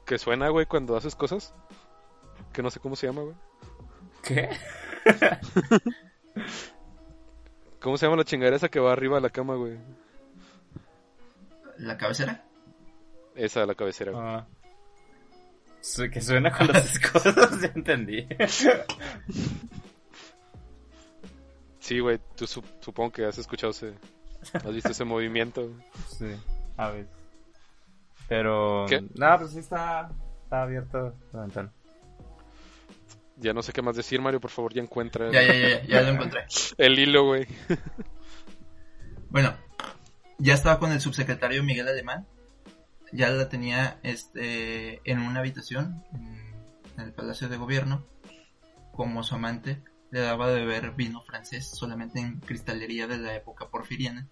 que 0.05 0.19
suena, 0.19 0.49
güey, 0.49 0.67
cuando 0.67 0.97
haces 0.97 1.15
cosas. 1.15 1.55
Que 2.53 2.63
no 2.63 2.71
sé 2.71 2.81
cómo 2.81 2.97
se 2.97 3.07
llama, 3.07 3.23
güey. 3.23 3.37
¿Qué? 4.23 4.51
¿Cómo 7.81 7.97
se 7.97 8.07
llama 8.07 8.17
la 8.17 8.25
chingadera 8.25 8.57
esa 8.57 8.69
que 8.69 8.81
va 8.81 8.93
arriba 8.93 9.17
de 9.17 9.23
la 9.23 9.31
cama, 9.31 9.55
güey? 9.55 9.79
¿La 11.79 11.97
cabecera? 11.97 12.45
Esa, 13.35 13.65
la 13.67 13.75
cabecera, 13.75 14.13
güey. 14.13 14.25
Ah. 14.25 14.47
Su- 15.81 16.11
Que 16.11 16.21
suena 16.21 16.51
con 16.51 16.67
las 16.67 16.99
cosas, 17.13 17.61
ya 17.61 17.69
entendí. 17.75 18.27
Sí, 21.81 22.01
güey, 22.01 22.21
tú 22.37 22.47
su- 22.47 22.63
supongo 22.81 23.13
que 23.13 23.25
has 23.25 23.39
escuchado 23.39 23.71
ese... 23.71 23.95
Has 24.53 24.73
visto 24.75 24.91
ese 24.91 25.05
movimiento. 25.05 25.63
güey. 25.63 25.75
Sí, 26.07 26.27
a 26.77 26.91
ver. 26.91 27.07
Pero. 28.29 28.85
¿Qué? 28.89 29.01
No, 29.15 29.39
pues 29.39 29.53
sí 29.53 29.59
está, 29.61 30.11
está 30.45 30.63
abierto 30.63 31.15
la 31.33 31.41
ventana. 31.41 31.73
Ya 33.41 33.53
no 33.53 33.63
sé 33.63 33.73
qué 33.73 33.83
más 33.83 33.97
decir, 33.97 34.21
Mario, 34.21 34.41
por 34.41 34.51
favor, 34.51 34.75
ya 34.75 34.83
encuentra 34.83 35.31
Ya, 35.31 35.43
ya, 35.43 35.55
ya, 35.55 35.85
ya 35.85 36.03
lo 36.03 36.09
encontré. 36.09 36.45
el 36.79 36.99
hilo, 36.99 37.25
güey. 37.25 37.47
Bueno, 39.31 39.55
ya 40.39 40.55
estaba 40.55 40.79
con 40.79 40.93
el 40.93 41.01
subsecretario 41.01 41.63
Miguel 41.63 41.89
Alemán. 41.89 42.27
Ya 43.13 43.31
la 43.31 43.49
tenía 43.49 43.99
este, 44.03 45.01
en 45.11 45.19
una 45.21 45.41
habitación 45.41 46.05
en, 46.13 47.01
el 47.01 47.13
Palacio 47.13 47.49
de 47.49 47.57
Gobierno. 47.57 48.05
Como 48.93 49.23
su 49.23 49.35
amante, 49.35 49.83
le 50.11 50.21
daba 50.21 50.51
de 50.51 50.65
beber 50.65 50.93
vino 50.93 51.23
francés 51.23 51.69
solamente 51.69 52.19
en 52.21 52.41
cristalería 52.41 53.07
de 53.07 53.19
la 53.19 53.35
época 53.35 53.69
porfiriana. 53.69 54.29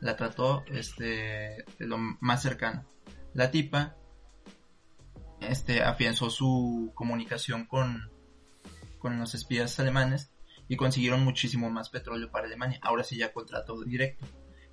La 0.00 0.16
trató 0.16 0.64
este, 0.66 1.64
de 1.78 1.86
lo 1.86 1.96
más 1.98 2.42
cercano. 2.42 2.84
La 3.32 3.50
tipa 3.50 3.96
este, 5.40 5.82
afianzó 5.82 6.30
su 6.30 6.92
comunicación 6.94 7.66
con, 7.66 8.10
con 9.04 9.18
los 9.18 9.34
espías 9.34 9.78
alemanes 9.78 10.32
y 10.66 10.76
consiguieron 10.76 11.22
muchísimo 11.22 11.68
más 11.68 11.90
petróleo 11.90 12.30
para 12.30 12.46
Alemania. 12.46 12.78
Ahora 12.80 13.04
sí 13.04 13.18
ya 13.18 13.34
contrato 13.34 13.84
directo. 13.84 14.24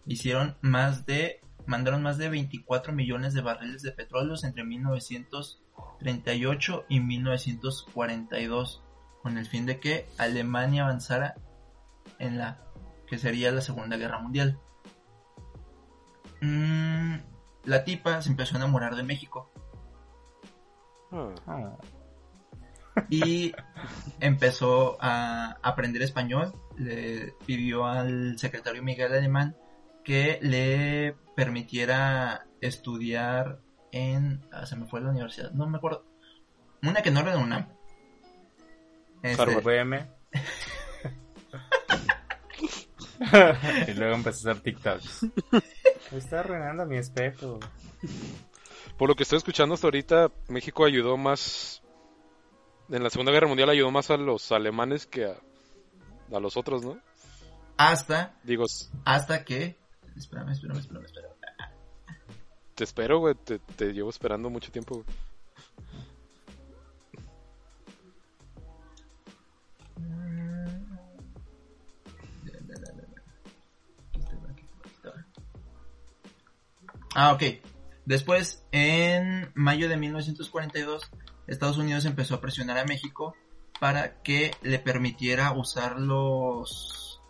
Hicieron 0.05 0.55
más 0.61 1.05
de, 1.05 1.41
mandaron 1.65 2.01
más 2.01 2.17
de 2.17 2.29
24 2.29 2.93
millones 2.93 3.34
de 3.34 3.41
barriles 3.41 3.82
de 3.82 3.91
petróleo 3.91 4.36
entre 4.41 4.63
1938 4.63 6.86
y 6.88 7.01
1942 7.01 8.84
con 9.21 9.38
el 9.38 9.45
fin 9.47 9.65
de 9.65 9.82
que 9.82 10.07
Alemania 10.17 10.84
avanzara 10.84 11.36
en 12.17 12.38
la 12.38 12.63
que 13.07 13.17
sería 13.17 13.51
la 13.51 13.59
Segunda 13.59 13.97
Guerra 13.97 14.19
Mundial. 14.19 14.57
Mm, 16.39 17.15
la 17.65 17.84
tipa 17.84 18.21
se 18.21 18.29
empezó 18.29 18.55
a 18.55 18.59
enamorar 18.59 18.95
de 18.95 19.03
México 19.03 19.51
Ah, 21.11 21.36
Ah, 21.45 21.77
y 23.09 23.53
empezó 24.19 24.97
a 24.99 25.57
aprender 25.61 26.01
español. 26.01 26.53
Le 26.77 27.33
pidió 27.45 27.85
al 27.85 28.37
secretario 28.39 28.83
Miguel 28.83 29.13
Alemán 29.13 29.55
que 30.03 30.39
le 30.41 31.15
permitiera 31.35 32.47
estudiar 32.59 33.59
en. 33.91 34.41
ah, 34.51 34.65
se 34.65 34.75
me 34.75 34.87
fue 34.87 35.01
la 35.01 35.09
universidad, 35.09 35.51
no 35.51 35.67
me 35.67 35.77
acuerdo. 35.77 36.05
Una 36.81 37.01
que 37.01 37.11
no 37.11 37.19
era 37.19 37.35
de 37.35 37.43
UNAM. 37.43 37.67
Este, 39.21 39.61
y 43.87 43.93
luego 43.93 44.15
empecé 44.15 44.47
a 44.47 44.51
hacer 44.51 44.63
TikToks. 44.63 45.27
Me 46.11 46.17
está 46.17 46.39
arruinando 46.39 46.85
mi 46.85 46.97
espejo. 46.97 47.59
Por 48.97 49.09
lo 49.09 49.15
que 49.15 49.23
estoy 49.23 49.37
escuchando 49.37 49.75
hasta 49.75 49.87
ahorita, 49.87 50.31
México 50.47 50.85
ayudó 50.85 51.17
más... 51.17 51.80
En 52.91 53.03
la 53.03 53.09
Segunda 53.09 53.31
Guerra 53.31 53.47
Mundial 53.47 53.69
ayudó 53.69 53.89
más 53.89 54.11
a 54.11 54.17
los 54.17 54.51
alemanes 54.51 55.07
que 55.07 55.25
a, 55.25 55.37
a 56.35 56.39
los 56.39 56.57
otros, 56.57 56.83
¿no? 56.83 56.99
hasta, 57.77 58.35
Digo, 58.43 58.65
hasta 59.05 59.43
que. 59.43 59.77
Espérame, 60.15 60.51
espérame, 60.51 60.79
espérame, 60.79 61.05
espérame. 61.05 61.33
te 62.75 62.83
espero, 62.83 63.19
güey, 63.19 63.35
te, 63.35 63.59
te 63.59 63.93
llevo 63.93 64.09
esperando 64.09 64.49
mucho 64.49 64.71
tiempo, 64.71 64.95
güey. 64.95 65.05
Ah, 77.13 77.33
ok. 77.33 77.43
Después, 78.05 78.65
en 78.71 79.51
mayo 79.53 79.89
de 79.89 79.97
1942, 79.97 81.09
Estados 81.52 81.78
Unidos 81.78 82.06
empezó 82.06 82.36
a 82.36 82.41
presionar 82.41 82.78
a 82.78 82.86
México 82.86 83.36
para 83.80 84.22
que 84.22 84.52
le 84.62 84.80
permitiera 84.80 85.52
usar 85.52 85.99
los, 85.99 87.22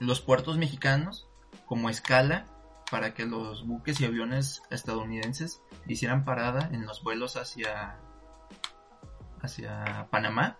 los 0.00 0.20
puertos 0.20 0.58
mexicanos 0.58 1.28
como 1.66 1.88
escala 1.88 2.46
para 2.90 3.14
que 3.14 3.24
los 3.24 3.66
buques 3.66 4.00
y 4.00 4.04
aviones 4.04 4.62
estadounidenses 4.70 5.62
hicieran 5.86 6.24
parada 6.24 6.68
en 6.72 6.84
los 6.84 7.02
vuelos 7.02 7.36
hacia, 7.36 7.98
hacia 9.40 10.08
Panamá, 10.10 10.56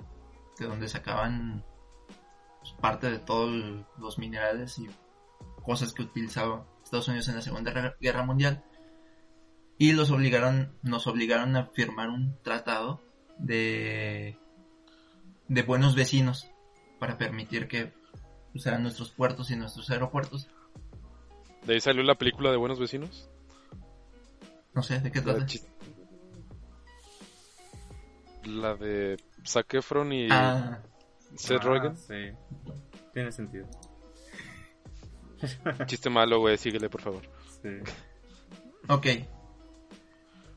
de 0.59 0.67
donde 0.67 0.89
sacaban 0.89 1.65
pues, 2.61 2.73
parte 2.81 3.11
de 3.11 3.19
todos 3.19 3.85
los 3.99 4.19
minerales 4.19 4.79
y 4.79 4.89
cosas 5.63 5.93
que 5.93 6.03
utilizaba 6.03 6.67
Estados 6.83 7.09
Unidos 7.09 7.29
en 7.29 7.37
la 7.37 7.43
Segunda 7.43 7.73
Guerra- 7.73 7.97
Guerra 8.01 8.25
Mundial 8.25 8.65
y 9.79 9.93
los 9.93 10.11
obligaron 10.11 10.73
nos 10.83 11.07
obligaron 11.07 11.57
a 11.57 11.67
firmar 11.67 12.09
un 12.09 12.37
tratado 12.43 13.01
de 13.39 14.39
de 15.49 15.63
buenos 15.63 15.95
vecinos 15.95 16.49
para 16.99 17.19
permitir 17.19 17.69
que 17.69 17.93
usaran 18.55 18.83
nuestros 18.83 19.11
puertos 19.11 19.51
y 19.51 19.57
nuestros 19.57 19.91
aeropuertos 19.91 20.49
De 21.67 21.75
ahí 21.75 21.81
salió 21.81 22.03
la 22.03 22.15
película 22.15 22.51
de 22.51 22.57
Buenos 22.57 22.79
Vecinos. 22.79 23.29
no 24.75 24.83
sé 24.83 25.01
de 25.01 25.11
qué 25.11 25.21
trata 25.21 25.47
la 28.45 28.75
de 28.75 29.17
Zac 29.47 29.73
Efron 29.75 30.13
y 30.13 30.29
ah 30.31 30.83
Seth 31.37 31.63
Ah, 31.63 31.65
Rogen. 31.65 31.97
Sí. 31.97 32.31
Tiene 33.13 33.33
sentido. 33.33 33.67
Chiste 35.87 36.11
malo, 36.11 36.39
güey, 36.41 36.57
síguele, 36.57 36.89
por 36.89 37.01
favor. 37.01 37.23
Sí. 37.63 37.71
ok 38.89 39.07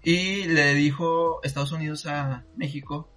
y 0.08 0.46
le 0.46 0.74
dijo 0.74 1.44
Estados 1.44 1.74
Unidos 1.74 2.06
a 2.06 2.46
México 2.56 3.10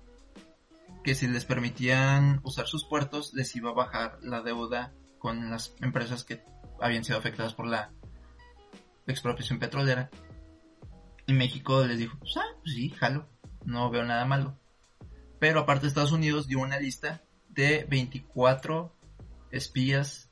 que 1.04 1.14
si 1.14 1.28
les 1.28 1.44
permitían 1.44 2.40
usar 2.42 2.66
sus 2.66 2.84
puertos 2.84 3.32
les 3.32 3.54
iba 3.54 3.70
a 3.70 3.74
bajar 3.74 4.18
la 4.22 4.42
deuda 4.42 4.92
con 5.20 5.50
las 5.50 5.72
empresas 5.82 6.24
que 6.24 6.42
habían 6.80 7.04
sido 7.04 7.16
afectadas 7.16 7.54
por 7.54 7.68
la 7.68 7.92
expropiación 9.06 9.60
petrolera. 9.60 10.10
Y 11.28 11.32
México 11.32 11.86
les 11.86 11.96
dijo, 11.96 12.18
pues, 12.18 12.36
ah, 12.38 12.56
pues 12.60 12.74
sí, 12.74 12.90
jalo, 12.90 13.28
no 13.64 13.88
veo 13.88 14.04
nada 14.04 14.24
malo. 14.24 14.58
Pero 15.38 15.60
aparte 15.60 15.86
Estados 15.86 16.10
Unidos 16.10 16.48
dio 16.48 16.58
una 16.58 16.80
lista 16.80 17.22
de 17.50 17.86
24 17.88 18.92
espías 19.52 20.28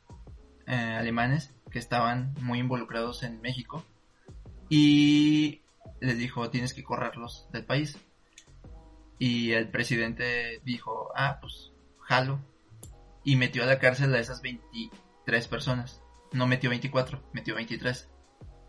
eh, 0.67 0.75
alemanes 0.75 1.55
que 1.71 1.79
estaban 1.79 2.35
muy 2.41 2.59
involucrados 2.59 3.23
en 3.23 3.41
México 3.41 3.85
y 4.69 5.63
les 6.01 6.19
dijo 6.19 6.51
tienes 6.51 6.75
que 6.75 6.85
correrlos 6.85 7.49
del 7.53 7.65
país 7.65 7.99
y 9.19 9.53
el 9.53 9.69
presidente 9.71 10.61
dijo 10.65 11.11
ah 11.15 11.39
pues 11.41 11.73
jalo 12.01 12.41
y 13.25 13.37
metió 13.37 13.63
a 13.63 13.67
la 13.67 13.79
cárcel 13.79 14.15
a 14.15 14.21
esas 14.21 14.41
23 14.43 15.49
personas. 15.49 16.03
No 16.33 16.47
metió 16.47 16.71
24 16.71 17.23
metió 17.33 17.55
23 17.55 18.09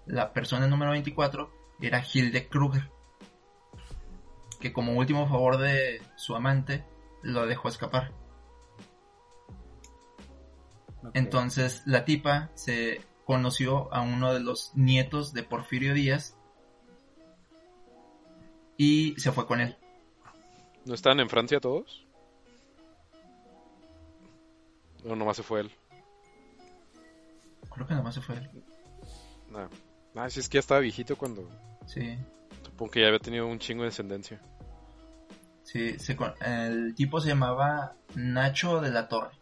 la 0.07 0.33
persona 0.33 0.67
número 0.67 0.91
24 0.91 1.51
era 1.81 2.03
Hilde 2.03 2.47
Kruger 2.47 2.89
que 4.59 4.73
como 4.73 4.93
último 4.93 5.27
favor 5.27 5.57
de 5.57 6.01
su 6.15 6.35
amante 6.35 6.83
lo 7.21 7.45
dejó 7.47 7.69
escapar. 7.69 8.11
Entonces 11.13 11.83
la 11.85 12.05
tipa 12.05 12.49
se 12.55 13.01
conoció 13.25 13.93
a 13.93 14.01
uno 14.01 14.33
de 14.33 14.41
los 14.41 14.71
nietos 14.75 15.33
de 15.33 15.43
Porfirio 15.43 15.93
Díaz 15.93 16.35
y 18.79 19.13
se 19.19 19.31
fue 19.31 19.45
con 19.45 19.59
él. 19.61 19.77
¿No 20.85 20.95
estaban 20.95 21.19
en 21.19 21.29
Francia 21.29 21.59
todos? 21.59 22.07
O 25.05 25.15
nomás 25.15 25.37
se 25.37 25.43
fue 25.43 25.59
él. 25.61 25.71
Creo 27.73 27.85
que 27.85 27.93
nomás 27.93 28.15
se 28.15 28.21
fue 28.21 28.35
él. 28.37 28.49
Nah. 29.49 29.67
Ah, 30.15 30.29
sí, 30.29 30.39
es 30.39 30.49
que 30.49 30.55
ya 30.55 30.59
estaba 30.61 30.79
viejito 30.79 31.15
cuando. 31.15 31.47
Sí, 31.85 32.17
Supongo 32.63 32.91
que 32.91 33.01
ya 33.01 33.07
había 33.07 33.19
tenido 33.19 33.47
un 33.47 33.59
chingo 33.59 33.83
de 33.83 33.89
descendencia. 33.89 34.41
sí, 35.63 35.99
se 35.99 36.15
con- 36.15 36.33
el 36.41 36.95
tipo 36.95 37.19
se 37.21 37.29
llamaba 37.29 37.95
Nacho 38.15 38.79
de 38.81 38.89
la 38.91 39.07
Torre. 39.07 39.37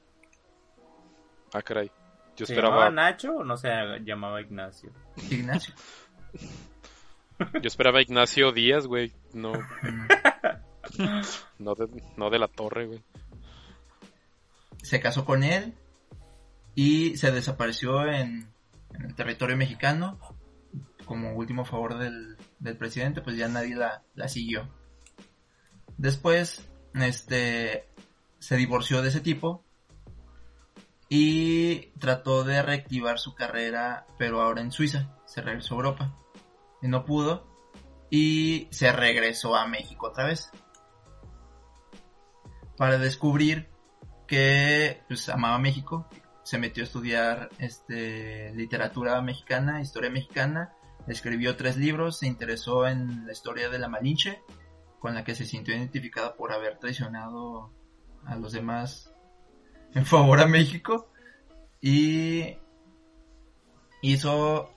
Ah, 1.53 1.61
caray. 1.61 1.89
Yo 2.35 2.45
¿Se 2.45 2.53
esperaba, 2.53 2.75
llamaba 2.75 2.91
Nacho 2.91 3.37
o 3.37 3.43
no 3.43 3.55
se 3.57 3.69
llamaba 4.03 4.41
Ignacio? 4.41 4.91
Ignacio. 5.31 5.73
yo 7.53 7.67
esperaba 7.67 8.01
Ignacio 8.01 8.51
Díaz, 8.51 8.87
güey. 8.87 9.13
No, 9.33 9.53
no 11.59 11.75
de, 11.75 12.03
no 12.15 12.29
de 12.29 12.39
la 12.39 12.47
torre, 12.47 12.87
güey. 12.87 13.03
se 14.81 14.99
casó 14.99 15.25
con 15.25 15.43
él 15.43 15.75
y 16.75 17.17
se 17.17 17.31
desapareció 17.31 18.07
en, 18.07 18.49
en 18.93 19.05
el 19.05 19.15
territorio 19.15 19.57
mexicano 19.57 20.19
como 21.05 21.33
último 21.33 21.65
favor 21.65 21.97
del, 21.97 22.37
del 22.59 22.77
presidente, 22.77 23.21
pues 23.21 23.37
ya 23.37 23.47
nadie 23.47 23.75
la, 23.75 24.03
la 24.15 24.27
siguió. 24.27 24.69
Después, 25.97 26.67
este, 26.93 27.87
se 28.39 28.57
divorció 28.57 29.01
de 29.01 29.09
ese 29.09 29.21
tipo 29.21 29.63
y 31.09 31.87
trató 31.99 32.43
de 32.43 32.61
reactivar 32.61 33.19
su 33.19 33.35
carrera, 33.35 34.05
pero 34.17 34.41
ahora 34.41 34.61
en 34.61 34.71
Suiza, 34.71 35.15
se 35.25 35.41
regresó 35.41 35.75
a 35.75 35.77
Europa 35.77 36.15
no 36.81 37.05
pudo 37.05 37.47
y 38.09 38.67
se 38.71 38.91
regresó 38.91 39.55
a 39.55 39.67
México 39.67 40.07
otra 40.07 40.25
vez 40.25 40.51
para 42.77 42.97
descubrir 42.97 43.69
que 44.27 45.01
pues 45.07 45.29
amaba 45.29 45.57
México, 45.57 46.07
se 46.43 46.57
metió 46.57 46.83
a 46.83 46.85
estudiar 46.85 47.49
este 47.57 48.53
literatura 48.53 49.21
mexicana, 49.21 49.81
historia 49.81 50.09
mexicana, 50.09 50.73
escribió 51.07 51.55
tres 51.55 51.77
libros, 51.77 52.19
se 52.19 52.27
interesó 52.27 52.87
en 52.87 53.25
la 53.25 53.31
historia 53.31 53.69
de 53.69 53.79
la 53.79 53.89
Malinche, 53.89 54.41
con 54.99 55.15
la 55.15 55.23
que 55.23 55.35
se 55.35 55.45
sintió 55.45 55.75
identificada 55.75 56.35
por 56.35 56.51
haber 56.53 56.77
traicionado 56.77 57.73
a 58.25 58.35
los 58.35 58.51
demás 58.51 59.11
en 59.93 60.05
favor 60.05 60.39
a 60.39 60.47
México 60.47 61.09
y 61.81 62.57
hizo 64.01 64.69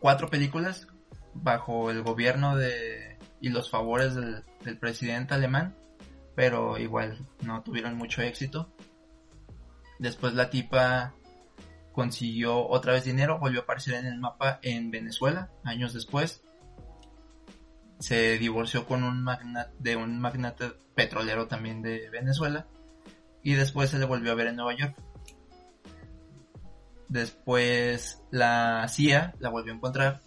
cuatro 0.00 0.28
películas 0.28 0.88
bajo 1.34 1.90
el 1.90 2.02
gobierno 2.02 2.56
de 2.56 3.18
y 3.40 3.50
los 3.50 3.70
favores 3.70 4.14
del, 4.14 4.44
del 4.64 4.78
presidente 4.78 5.34
alemán 5.34 5.76
pero 6.34 6.78
igual 6.78 7.18
no 7.42 7.62
tuvieron 7.62 7.96
mucho 7.96 8.22
éxito. 8.22 8.72
Después 9.98 10.34
la 10.34 10.50
tipa 10.50 11.14
consiguió 11.92 12.66
otra 12.66 12.92
vez 12.92 13.04
dinero, 13.04 13.38
volvió 13.38 13.60
a 13.60 13.62
aparecer 13.62 13.94
en 13.94 14.06
el 14.06 14.18
mapa 14.18 14.58
en 14.62 14.90
Venezuela, 14.90 15.50
años 15.62 15.94
después. 15.94 16.42
Se 18.00 18.38
divorció 18.38 18.86
con 18.86 19.04
un 19.04 19.22
magnate, 19.22 19.72
de 19.78 19.96
un 19.96 20.18
magnate 20.18 20.72
petrolero 20.94 21.46
también 21.46 21.82
de 21.82 22.10
Venezuela. 22.10 22.66
Y 23.42 23.54
después 23.54 23.90
se 23.90 23.98
le 23.98 24.06
volvió 24.06 24.32
a 24.32 24.34
ver 24.34 24.48
en 24.48 24.56
Nueva 24.56 24.74
York. 24.74 24.96
Después 27.08 28.22
la 28.30 28.86
CIA 28.88 29.34
la 29.38 29.50
volvió 29.50 29.72
a 29.72 29.76
encontrar 29.76 30.22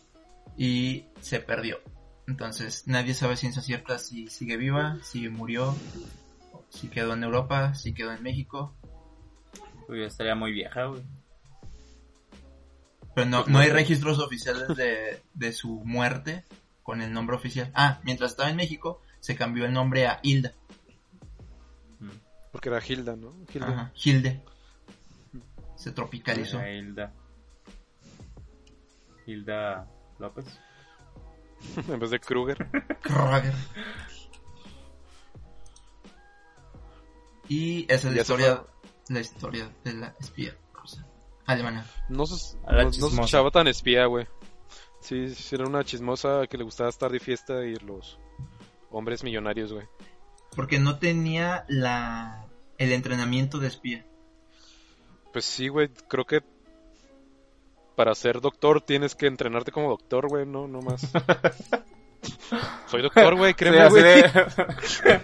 y 0.58 1.06
se 1.22 1.40
perdió. 1.40 1.80
Entonces 2.28 2.88
nadie 2.88 3.14
sabe 3.14 3.38
ciencia 3.38 3.62
cierta 3.62 4.00
si 4.00 4.28
sigue 4.28 4.58
viva, 4.58 4.98
si 5.04 5.30
murió, 5.30 5.76
si 6.70 6.90
quedó 6.90 7.14
en 7.14 7.24
Europa, 7.24 7.74
si 7.76 7.94
quedó 7.94 8.12
en 8.12 8.24
México. 8.24 8.76
Uy, 9.88 10.04
estaría 10.04 10.36
muy 10.36 10.52
vieja, 10.52 10.86
güey. 10.86 11.04
Pero 13.16 13.30
no, 13.30 13.46
no 13.46 13.60
hay 13.60 13.70
registros 13.70 14.20
oficiales 14.20 14.68
de, 14.76 15.22
de 15.34 15.54
su 15.54 15.82
muerte 15.86 16.44
con 16.84 17.02
el 17.02 17.14
nombre 17.14 17.36
oficial. 17.36 17.72
Ah, 17.74 18.00
mientras 18.04 18.32
estaba 18.32 18.50
en 18.50 18.58
México 18.58 19.02
se 19.20 19.36
cambió 19.36 19.66
el 19.66 19.74
nombre 19.74 20.08
a 20.08 20.20
Hilda. 20.22 20.54
Mm. 22.00 22.10
Porque 22.52 22.70
era 22.70 22.82
Hilda, 22.86 23.16
¿no? 23.16 23.34
Hilda. 23.54 23.68
Ajá, 23.68 23.92
Hilde. 24.04 24.42
Se 25.76 25.92
tropicalizó. 25.92 26.60
Era 26.60 26.74
Hilda. 26.74 27.14
Hilda 29.26 29.88
López. 30.20 30.46
en 31.88 32.00
vez 32.00 32.12
de 32.12 32.20
Kruger. 32.20 32.70
Kruger. 33.02 33.54
Y 37.50 37.86
esa 37.92 38.10
es 38.10 38.16
la 38.16 38.22
historia, 38.22 38.64
la 39.08 39.20
historia 39.20 39.72
de 39.84 39.94
la 39.94 40.16
espía 40.20 40.56
rusa 40.74 41.08
alemana. 41.46 41.86
No 42.10 42.18
no, 42.18 42.84
no 42.84 42.92
se 42.92 43.08
escuchaba 43.08 43.52
tan 43.52 43.68
espía, 43.68 44.06
güey. 44.06 44.28
Sí, 45.00 45.34
sí, 45.34 45.56
era 45.56 45.66
una 45.66 45.86
chismosa 45.86 46.48
que 46.48 46.58
le 46.58 46.66
gustaba 46.66 46.90
estar 46.90 47.12
de 47.12 47.20
fiesta 47.20 47.66
y 47.66 47.76
los 47.76 48.20
hombres 48.92 49.24
millonarios, 49.24 49.72
güey. 49.72 49.88
Porque 50.56 50.80
no 50.80 51.00
tenía 51.00 51.66
la 51.70 52.46
el 52.78 52.92
entrenamiento 52.92 53.60
de 53.60 53.68
espía. 53.68 54.06
Pues 55.32 55.46
sí, 55.46 55.68
güey, 55.68 55.90
creo 56.10 56.26
que 56.26 56.44
para 57.98 58.14
ser 58.14 58.40
doctor 58.42 58.80
tienes 58.82 59.16
que 59.16 59.26
entrenarte 59.26 59.72
como 59.72 59.90
doctor, 59.90 60.28
güey, 60.30 60.46
no, 60.46 60.68
no 60.68 60.82
más. 60.82 61.02
Soy 62.86 63.02
doctor, 63.02 63.36
güey, 63.36 63.56
créeme, 63.56 63.84
Sí, 63.86 63.90
güey. 63.90 64.04
de- 64.04 65.22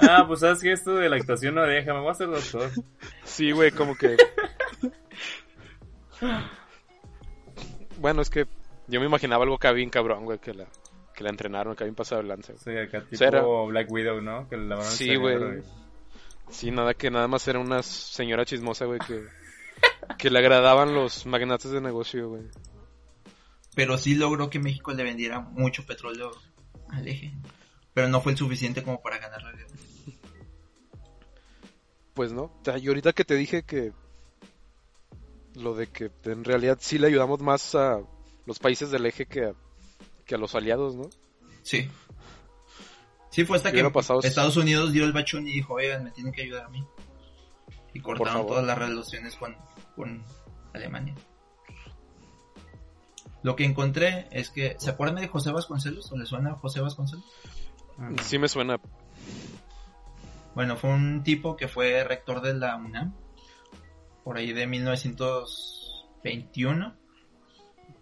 ah, 0.08 0.24
pues 0.26 0.40
sabes 0.40 0.60
que 0.60 0.72
esto 0.72 0.94
de 0.94 1.10
la 1.10 1.16
actuación 1.16 1.54
no 1.56 1.62
deja, 1.62 1.92
me 1.92 2.00
voy 2.00 2.08
a 2.08 2.12
hacer 2.12 2.28
doctor. 2.28 2.70
Sí, 3.24 3.50
güey, 3.52 3.70
como 3.70 3.94
que... 3.94 4.16
Bueno, 7.98 8.22
es 8.22 8.30
que 8.30 8.46
yo 8.86 9.00
me 9.00 9.06
imaginaba 9.06 9.44
algo 9.44 9.58
que 9.58 9.70
bien 9.72 9.90
cabrón, 9.90 10.24
güey, 10.24 10.38
que 10.38 10.54
la, 10.54 10.66
que 11.14 11.22
la 11.24 11.30
entrenaron, 11.30 11.74
que 11.76 11.84
bien 11.84 11.94
pasado 11.94 12.20
el 12.22 12.28
lance, 12.28 12.52
güey. 12.54 12.64
Sí, 12.64 12.78
acá 12.82 13.00
tipo 13.04 13.16
Será. 13.16 13.42
Black 13.42 13.90
Widow, 13.90 14.20
¿no? 14.20 14.48
Que 14.48 14.54
el 14.56 14.72
Sí, 14.82 15.16
güey. 15.16 15.62
Sí, 16.48 16.70
nada 16.70 16.94
que 16.94 17.10
nada 17.10 17.28
más 17.28 17.46
era 17.48 17.58
una 17.58 17.82
señora 17.82 18.44
chismosa, 18.44 18.84
güey, 18.86 19.00
que, 19.00 19.24
que 20.18 20.30
le 20.30 20.38
agradaban 20.38 20.94
los 20.94 21.26
magnates 21.26 21.70
de 21.70 21.80
negocio, 21.80 22.28
güey. 22.28 22.42
Pero 23.74 23.98
sí 23.98 24.14
logró 24.14 24.48
que 24.48 24.58
México 24.58 24.92
le 24.92 25.04
vendiera 25.04 25.40
mucho 25.40 25.84
petróleo 25.84 26.30
al 26.88 27.06
eje. 27.06 27.34
Pero 27.92 28.08
no 28.08 28.20
fue 28.20 28.32
el 28.32 28.38
suficiente 28.38 28.82
como 28.82 29.02
para 29.02 29.18
ganar 29.18 29.42
la 29.42 29.52
guerra. 29.52 29.74
Pues 32.14 32.32
no, 32.32 32.50
y 32.80 32.88
ahorita 32.88 33.12
que 33.12 33.26
te 33.26 33.34
dije 33.34 33.64
que 33.64 33.92
lo 35.54 35.74
de 35.74 35.86
que 35.88 36.10
en 36.24 36.44
realidad 36.44 36.78
sí 36.80 36.98
le 36.98 37.08
ayudamos 37.08 37.40
más 37.40 37.74
a 37.74 38.00
los 38.46 38.58
países 38.58 38.90
del 38.90 39.04
eje 39.04 39.26
que 39.26 39.44
a, 39.44 39.52
que 40.24 40.34
a 40.34 40.38
los 40.38 40.54
aliados, 40.54 40.94
¿no? 40.94 41.10
Sí. 41.62 41.90
Sí, 43.30 43.44
fue 43.44 43.58
hasta 43.58 43.70
¿Qué 43.70 43.82
que 43.82 44.26
Estados 44.28 44.56
Unidos 44.56 44.92
dio 44.92 45.04
el 45.04 45.12
bachón 45.12 45.46
y 45.46 45.52
dijo, 45.52 45.74
oigan, 45.74 46.04
me 46.04 46.10
tienen 46.10 46.32
que 46.32 46.40
ayudar 46.40 46.64
a 46.64 46.68
mí. 46.70 46.82
Y 47.96 48.00
cortaron 48.00 48.46
todas 48.46 48.62
las 48.62 48.76
relaciones 48.76 49.36
con, 49.36 49.56
con 49.94 50.22
Alemania. 50.74 51.14
Lo 53.42 53.56
que 53.56 53.64
encontré 53.64 54.28
es 54.32 54.50
que, 54.50 54.76
¿se 54.78 54.90
acuerdan 54.90 55.22
de 55.22 55.28
José 55.28 55.50
Vasconcelos? 55.50 56.12
¿O 56.12 56.18
le 56.18 56.26
suena 56.26 56.50
a 56.50 56.56
José 56.56 56.82
Vasconcelos? 56.82 57.24
Mm. 57.96 58.16
Sí 58.20 58.38
me 58.38 58.48
suena. 58.48 58.78
Bueno, 60.54 60.76
fue 60.76 60.90
un 60.90 61.22
tipo 61.22 61.56
que 61.56 61.68
fue 61.68 62.04
rector 62.04 62.42
de 62.42 62.52
la 62.52 62.76
UNAM. 62.76 63.14
Por 64.24 64.36
ahí 64.36 64.52
de 64.52 64.66
1921. 64.66 66.94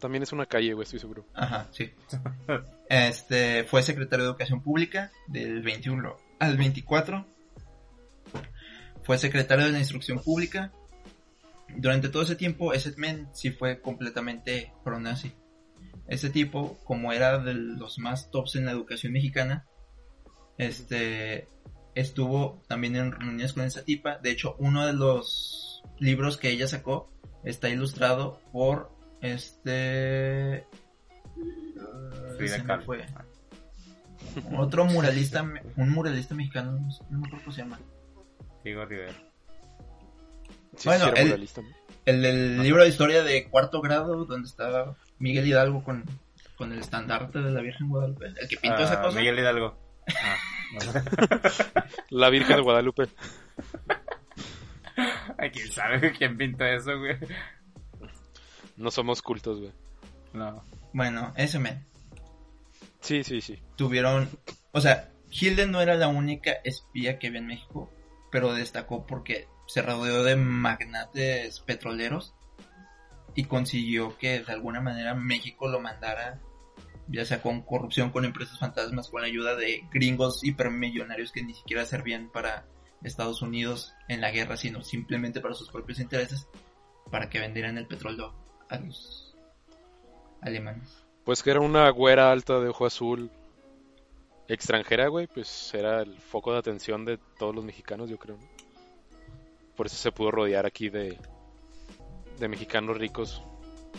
También 0.00 0.24
es 0.24 0.32
una 0.32 0.46
calle, 0.46 0.74
güey, 0.74 0.82
estoy 0.82 0.98
seguro. 0.98 1.24
Ajá, 1.34 1.68
sí. 1.70 1.92
Este 2.88 3.62
fue 3.62 3.84
secretario 3.84 4.24
de 4.24 4.30
Educación 4.30 4.60
Pública 4.60 5.12
del 5.28 5.62
21 5.62 6.16
al 6.40 6.56
24. 6.56 7.33
Fue 9.04 9.18
secretario 9.18 9.66
de 9.66 9.72
la 9.72 9.78
Instrucción 9.78 10.18
Pública. 10.18 10.72
Durante 11.76 12.08
todo 12.08 12.22
ese 12.22 12.36
tiempo, 12.36 12.72
ese 12.72 12.94
men 12.96 13.28
sí 13.32 13.50
fue 13.50 13.80
completamente 13.80 14.72
pro-nazi. 14.82 15.32
Ese 16.06 16.30
tipo, 16.30 16.78
como 16.84 17.12
era 17.12 17.38
de 17.38 17.54
los 17.54 17.98
más 17.98 18.30
tops 18.30 18.56
en 18.56 18.66
la 18.66 18.72
educación 18.72 19.12
mexicana, 19.12 19.66
este 20.58 21.48
estuvo 21.94 22.62
también 22.66 22.96
en 22.96 23.12
reuniones 23.12 23.52
con 23.52 23.64
esa 23.64 23.84
tipa. 23.84 24.18
De 24.18 24.30
hecho, 24.30 24.56
uno 24.58 24.86
de 24.86 24.92
los 24.92 25.82
libros 25.98 26.36
que 26.36 26.50
ella 26.50 26.66
sacó 26.66 27.10
está 27.44 27.68
ilustrado 27.68 28.40
por 28.52 28.90
este 29.20 30.66
Frida 32.36 32.56
se 32.56 32.58
me 32.62 32.66
Kahlo. 32.66 32.84
fue. 32.84 33.06
Otro 34.56 34.84
muralista, 34.86 35.42
un 35.76 35.90
muralista 35.90 36.34
mexicano, 36.34 36.72
no 37.10 37.18
me 37.18 37.26
acuerdo 37.26 37.44
cómo 37.44 37.52
se 37.52 37.62
llama. 37.62 37.78
Diego 38.64 38.84
Rivera. 38.86 39.12
Sí, 40.76 40.88
Bueno. 40.88 41.12
El 42.06 42.20
del 42.22 42.62
libro 42.62 42.82
de 42.82 42.88
historia 42.88 43.22
de 43.22 43.44
cuarto 43.48 43.80
grado, 43.80 44.24
donde 44.26 44.46
está 44.48 44.94
Miguel 45.18 45.46
Hidalgo 45.46 45.82
con, 45.84 46.04
con 46.56 46.72
el 46.72 46.80
estandarte 46.80 47.38
de 47.40 47.50
la 47.50 47.60
Virgen 47.62 47.88
Guadalupe. 47.88 48.26
El 48.26 48.48
que 48.48 48.56
pintó 48.58 48.82
esa 48.82 49.00
Ah, 49.00 49.02
cosa. 49.02 49.18
Miguel 49.18 49.38
Hidalgo. 49.38 49.78
Ah, 50.08 50.36
no. 50.84 51.40
La 52.10 52.28
Virgen 52.30 52.56
de 52.56 52.62
Guadalupe. 52.62 53.08
¿Quién 55.52 55.70
sabe 55.72 56.12
quién 56.12 56.36
pintó 56.36 56.64
eso, 56.64 56.98
güey? 56.98 57.16
No 58.76 58.90
somos 58.90 59.22
cultos, 59.22 59.60
güey. 59.60 59.72
No. 60.32 60.64
Bueno, 60.92 61.32
ese 61.36 61.58
men. 61.58 61.84
Sí, 63.00 63.24
sí, 63.24 63.40
sí. 63.40 63.58
Tuvieron. 63.76 64.28
O 64.72 64.80
sea, 64.80 65.10
Hilde 65.30 65.66
no 65.66 65.80
era 65.80 65.94
la 65.94 66.08
única 66.08 66.52
espía 66.64 67.18
que 67.18 67.28
había 67.28 67.40
en 67.40 67.46
México, 67.46 67.90
pero 68.34 68.52
destacó 68.52 69.06
porque 69.06 69.46
se 69.68 69.80
rodeó 69.80 70.24
de 70.24 70.34
magnates 70.34 71.60
petroleros 71.60 72.34
y 73.36 73.44
consiguió 73.44 74.18
que 74.18 74.40
de 74.40 74.52
alguna 74.52 74.80
manera 74.80 75.14
México 75.14 75.68
lo 75.68 75.78
mandara, 75.78 76.40
ya 77.06 77.24
sea 77.24 77.40
con 77.40 77.62
corrupción, 77.62 78.10
con 78.10 78.24
empresas 78.24 78.58
fantasmas, 78.58 79.08
con 79.08 79.20
la 79.20 79.28
ayuda 79.28 79.54
de 79.54 79.84
gringos 79.92 80.42
hipermillonarios 80.42 81.30
que 81.30 81.44
ni 81.44 81.54
siquiera 81.54 81.84
servían 81.84 82.28
para 82.28 82.66
Estados 83.04 83.40
Unidos 83.40 83.94
en 84.08 84.20
la 84.20 84.32
guerra, 84.32 84.56
sino 84.56 84.82
simplemente 84.82 85.40
para 85.40 85.54
sus 85.54 85.70
propios 85.70 86.00
intereses, 86.00 86.48
para 87.12 87.30
que 87.30 87.38
vendieran 87.38 87.78
el 87.78 87.86
petróleo 87.86 88.34
a 88.68 88.78
los 88.80 89.36
alemanes. 90.40 91.06
Pues 91.24 91.40
que 91.44 91.52
era 91.52 91.60
una 91.60 91.88
güera 91.90 92.32
alta 92.32 92.58
de 92.58 92.70
ojo 92.70 92.84
azul 92.84 93.30
extranjera, 94.48 95.08
güey, 95.08 95.26
pues 95.26 95.72
era 95.74 96.02
el 96.02 96.18
foco 96.18 96.52
de 96.52 96.58
atención 96.58 97.04
de 97.04 97.18
todos 97.38 97.54
los 97.54 97.64
mexicanos, 97.64 98.10
yo 98.10 98.18
creo. 98.18 98.36
¿no? 98.36 98.46
Por 99.76 99.86
eso 99.86 99.96
se 99.96 100.12
pudo 100.12 100.30
rodear 100.30 100.66
aquí 100.66 100.88
de, 100.88 101.18
de 102.38 102.48
mexicanos 102.48 102.98
ricos, 102.98 103.42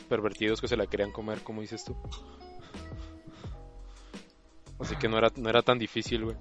pervertidos 0.08 0.62
que 0.62 0.68
se 0.68 0.78
la 0.78 0.88
querían 0.88 1.12
comer, 1.12 1.42
como 1.42 1.62
dices 1.62 1.84
tú. 1.84 1.96
Así 4.80 4.96
que 4.98 5.08
no 5.08 5.18
era, 5.18 5.32
no 5.36 5.50
era 5.50 5.62
tan 5.62 5.80
difícil, 5.80 6.26
güey. 6.26 6.38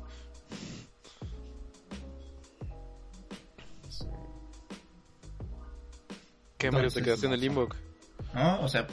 ¿Qué, 6.58 6.70
Mario? 6.70 6.90
¿Te 6.90 7.02
quedaste 7.02 7.26
en 7.26 7.32
el 7.32 7.40
limbo? 7.40 7.68
¿no? 8.32 8.60
O 8.62 8.68
sea, 8.68 8.86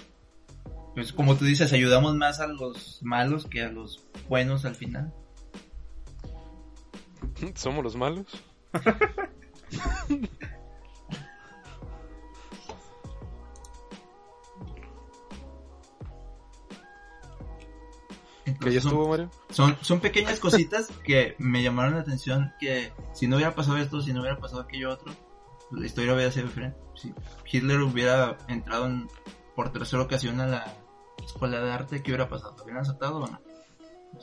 pues 0.93 1.13
como 1.13 1.35
tú 1.35 1.45
dices, 1.45 1.73
ayudamos 1.73 2.15
más 2.15 2.39
a 2.39 2.47
los 2.47 2.99
malos 3.01 3.47
que 3.47 3.61
a 3.61 3.71
los 3.71 3.99
buenos 4.31 4.63
al 4.63 4.75
final. 4.75 5.13
¿Somos 7.55 7.83
los 7.83 7.97
malos? 7.97 8.27
¿Que 18.43 18.51
Entonces, 18.51 18.73
ya 18.83 18.89
estuvo, 18.89 19.07
Mario? 19.07 19.29
son, 19.49 19.77
son 19.81 19.99
pequeñas 19.99 20.39
cositas 20.39 20.87
que 21.03 21.35
me 21.37 21.61
llamaron 21.61 21.93
la 21.95 22.01
atención 22.01 22.51
que 22.59 22.91
si 23.13 23.27
no 23.27 23.35
hubiera 23.35 23.53
pasado 23.53 23.77
esto, 23.77 24.01
si 24.01 24.13
no 24.13 24.21
hubiera 24.21 24.39
pasado 24.39 24.61
aquello 24.61 24.91
otro, 24.91 25.13
la 25.71 25.85
historia 25.85 26.13
hubiera 26.15 26.31
sido 26.31 26.47
diferente. 26.47 26.77
Si 26.95 27.13
Hitler 27.51 27.79
hubiera 27.81 28.37
entrado 28.47 28.87
en- 28.87 29.07
por 29.55 29.71
tercera 29.71 30.01
ocasión 30.01 30.39
a 30.41 30.47
la 30.47 30.73
escuela 31.23 31.59
de 31.61 31.71
arte, 31.71 32.01
¿qué 32.01 32.11
hubiera 32.11 32.29
pasado? 32.29 32.55
¿Lo 32.57 32.63
hubieran 32.63 32.81
aceptado 32.81 33.17
o 33.19 33.27
no? 33.27 33.39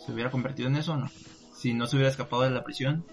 ¿Se 0.05 0.13
hubiera 0.13 0.31
convertido 0.31 0.69
en 0.69 0.77
eso 0.77 0.93
o 0.93 0.97
no? 0.97 1.11
Si 1.55 1.75
no 1.75 1.87
se 1.87 1.97
hubiera 1.97 2.11
escapado 2.11 2.43
de 2.43 2.51
la 2.51 2.65
prisión, 2.65 3.05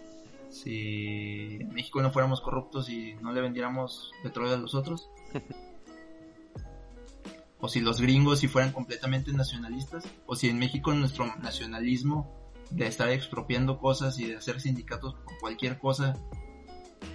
si 0.50 1.58
en 1.60 1.74
México 1.74 2.02
no 2.02 2.12
fuéramos 2.12 2.42
corruptos 2.42 2.90
y 2.90 3.16
no 3.22 3.34
le 3.34 3.42
vendiéramos 3.42 4.12
petróleo 4.24 4.54
a 4.54 4.58
los 4.58 4.76
otros, 4.76 5.10
o 7.60 7.68
si 7.68 7.82
los 7.82 8.00
gringos 8.00 8.40
si 8.40 8.48
fueran 8.48 8.72
completamente 8.72 9.34
nacionalistas, 9.34 10.06
o 10.26 10.36
si 10.36 10.50
en 10.50 10.60
México 10.60 10.94
nuestro 10.94 11.26
nacionalismo 11.38 12.32
de 12.70 12.88
estar 12.88 13.10
expropiando 13.10 13.80
cosas 13.80 14.20
y 14.20 14.28
de 14.28 14.38
hacer 14.38 14.62
sindicatos 14.62 15.16
por 15.16 15.38
cualquier 15.40 15.78
cosa, 15.78 16.16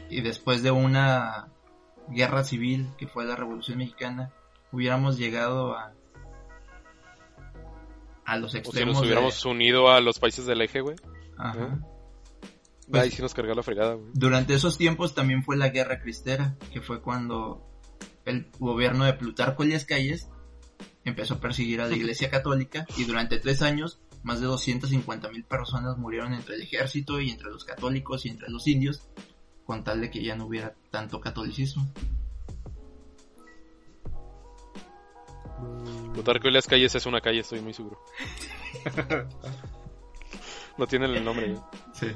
y 0.08 0.20
después 0.20 0.62
de 0.62 0.72
una 0.72 1.48
guerra 2.08 2.44
civil 2.44 2.88
que 2.98 3.06
fue 3.06 3.24
la 3.24 3.36
Revolución 3.36 3.78
Mexicana, 3.78 4.32
hubiéramos 4.72 5.16
llegado 5.16 5.76
a 5.76 5.92
a 8.32 8.36
los 8.38 8.50
O 8.50 8.52
si 8.52 8.58
extremos 8.58 8.94
nos 8.94 9.02
de- 9.02 9.06
hubiéramos 9.08 9.44
unido 9.44 9.90
a 9.90 10.00
los 10.00 10.18
países 10.18 10.46
del 10.46 10.60
eje, 10.62 10.80
güey. 10.80 10.96
Ajá. 11.36 11.78
Ahí 12.92 13.02
Pues- 13.08 13.14
sí 13.14 13.22
nos 13.22 13.34
cargó 13.34 13.54
la 13.54 13.62
fregada, 13.62 13.94
güey. 13.94 14.10
Durante 14.14 14.54
esos 14.54 14.76
tiempos 14.78 15.14
también 15.14 15.42
fue 15.44 15.56
la 15.56 15.68
Guerra 15.68 16.00
Cristera, 16.00 16.56
que 16.72 16.80
fue 16.80 17.00
cuando 17.02 17.66
el 18.24 18.46
gobierno 18.58 19.04
de 19.04 19.14
Plutarco 19.14 19.62
Elías 19.62 19.84
Calles 19.84 20.28
empezó 21.04 21.34
a 21.34 21.40
perseguir 21.40 21.80
a 21.80 21.86
la 21.88 21.96
Iglesia 21.96 22.30
Católica 22.30 22.86
y 22.96 23.04
durante 23.04 23.38
tres 23.38 23.62
años 23.62 24.00
más 24.22 24.40
de 24.40 24.46
250 24.46 25.30
mil 25.30 25.44
personas 25.44 25.96
murieron 25.96 26.34
entre 26.34 26.56
el 26.56 26.62
ejército 26.62 27.20
y 27.20 27.30
entre 27.30 27.50
los 27.50 27.64
católicos 27.64 28.26
y 28.26 28.28
entre 28.28 28.50
los 28.50 28.66
indios, 28.66 29.08
con 29.64 29.82
tal 29.82 30.00
de 30.02 30.10
que 30.10 30.22
ya 30.22 30.36
no 30.36 30.46
hubiera 30.46 30.74
tanto 30.90 31.20
catolicismo. 31.20 31.90
Plutarco 36.12 36.48
y 36.48 36.52
las 36.52 36.66
calles 36.66 36.94
es 36.94 37.06
una 37.06 37.20
calle, 37.20 37.40
estoy 37.40 37.60
muy 37.60 37.72
seguro. 37.72 37.98
no 40.78 40.86
tienen 40.86 41.10
el 41.12 41.24
nombre. 41.24 41.56
Sí. 41.92 42.08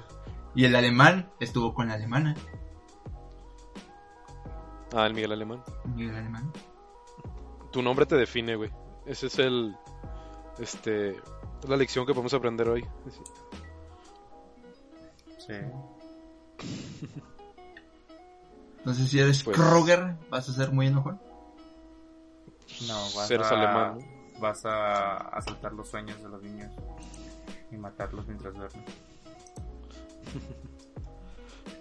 Y 0.54 0.64
el 0.64 0.76
alemán 0.76 1.30
estuvo 1.40 1.74
con 1.74 1.88
la 1.88 1.94
alemana. 1.94 2.34
Ah, 4.94 5.06
el 5.06 5.14
Miguel 5.14 5.32
Alemán. 5.32 5.62
Y 5.96 6.04
el 6.04 6.14
alemán. 6.14 6.52
Tu 7.72 7.82
nombre 7.82 8.06
te 8.06 8.14
define, 8.16 8.54
güey. 8.54 8.70
Ese 9.06 9.26
es 9.26 9.38
el. 9.40 9.74
Este. 10.58 11.10
Es 11.10 11.68
la 11.68 11.76
lección 11.76 12.06
que 12.06 12.12
podemos 12.12 12.34
aprender 12.34 12.68
hoy. 12.68 12.86
Sí. 15.38 15.54
Entonces 18.78 19.08
si 19.08 19.18
eres 19.18 19.42
Pues- 19.42 19.56
Kroger, 19.56 20.16
vas 20.30 20.48
a 20.48 20.52
ser 20.52 20.70
muy 20.70 20.86
enojón. 20.86 21.20
No, 22.88 22.94
vas 23.14 23.30
a, 23.30 23.50
alemán, 23.50 23.98
¿no? 23.98 24.40
vas 24.40 24.64
a 24.64 25.16
asaltar 25.28 25.72
los 25.72 25.88
sueños 25.88 26.20
de 26.22 26.28
los 26.28 26.42
niños 26.42 26.72
y 27.70 27.76
matarlos 27.76 28.26
mientras 28.26 28.54
duermen. 28.54 28.84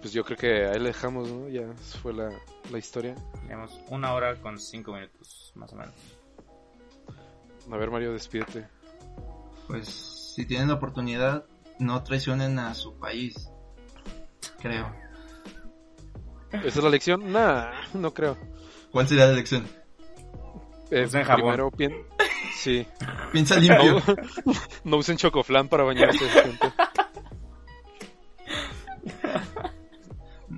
Pues 0.03 0.11
yo 0.11 0.25
creo 0.25 0.38
que 0.38 0.65
ahí 0.65 0.79
le 0.79 0.88
dejamos, 0.88 1.29
¿no? 1.29 1.47
Ya 1.47 1.63
fue 2.01 2.11
la, 2.13 2.29
la 2.69 2.77
historia. 2.77 3.15
Tenemos 3.41 3.79
una 3.88 4.13
hora 4.13 4.36
con 4.36 4.59
cinco 4.59 4.91
minutos, 4.91 5.53
más 5.55 5.71
o 5.71 5.77
menos. 5.77 5.93
A 7.71 7.77
ver, 7.77 7.89
Mario, 7.89 8.11
despídete. 8.11 8.67
Pues 9.65 9.88
si 10.36 10.45
tienen 10.45 10.67
la 10.67 10.73
oportunidad, 10.73 11.45
no 11.79 12.03
traicionen 12.03 12.59
a 12.59 12.73
su 12.73 12.97
país. 12.97 13.49
Creo. 14.61 14.93
¿Esa 16.51 16.67
es 16.67 16.84
la 16.84 16.89
lección? 16.89 17.31
Nah, 17.31 17.71
no 17.93 18.13
creo. 18.13 18.38
¿Cuál 18.91 19.07
sería 19.07 19.27
la 19.27 19.31
elección? 19.31 19.65
Eh, 20.91 21.05
Usen 21.05 21.23
jabón. 21.23 21.41
primero, 21.41 21.71
pien... 21.71 21.93
Sí. 22.55 22.86
Piensa 23.31 23.55
limpio. 23.57 24.01
No, 24.45 24.53
no 24.84 24.97
usen 24.97 25.17
chocoflan 25.17 25.67
para 25.67 25.84
bañarse, 25.84 26.29
gente. 26.29 26.71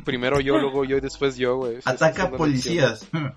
Primero 0.04 0.40
yo, 0.40 0.58
luego 0.60 0.84
yo 0.86 0.98
y 0.98 1.02
después 1.02 1.36
yo, 1.38 1.58
güey. 1.58 1.80
Ataca 1.86 2.26
es 2.26 2.30
policías. 2.32 3.08
Hmm. 3.12 3.30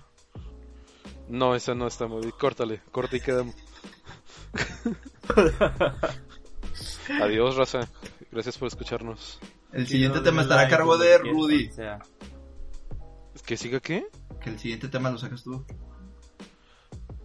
No, 1.29 1.55
esa 1.55 1.73
no 1.73 1.87
está 1.87 2.07
muy... 2.07 2.31
Córtale, 2.31 2.81
corta 2.91 3.15
y 3.15 3.21
queda... 3.21 3.45
Adiós, 7.21 7.55
raza. 7.55 7.87
Gracias 8.31 8.57
por 8.57 8.67
escucharnos. 8.67 9.39
El 9.71 9.87
siguiente 9.87 10.19
tema 10.21 10.41
estará 10.43 10.61
a 10.63 10.67
cargo 10.67 10.97
de 10.97 11.17
Rudy. 11.17 11.69
O 11.69 11.73
sea, 11.73 11.99
¿Que 13.45 13.57
siga 13.57 13.79
qué? 13.79 14.05
Que 14.41 14.51
el 14.51 14.59
siguiente 14.59 14.87
tema 14.89 15.09
lo 15.09 15.17
sacas 15.17 15.43
tú. 15.43 15.65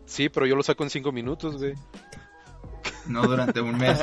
Sí, 0.07 0.28
pero 0.28 0.46
yo 0.46 0.57
lo 0.57 0.62
saco 0.62 0.84
en 0.84 0.90
cinco 0.90 1.12
minutos, 1.12 1.57
güey. 1.59 1.74
No 3.07 3.22
durante 3.22 3.61
un 3.61 3.76
mes. 3.78 4.00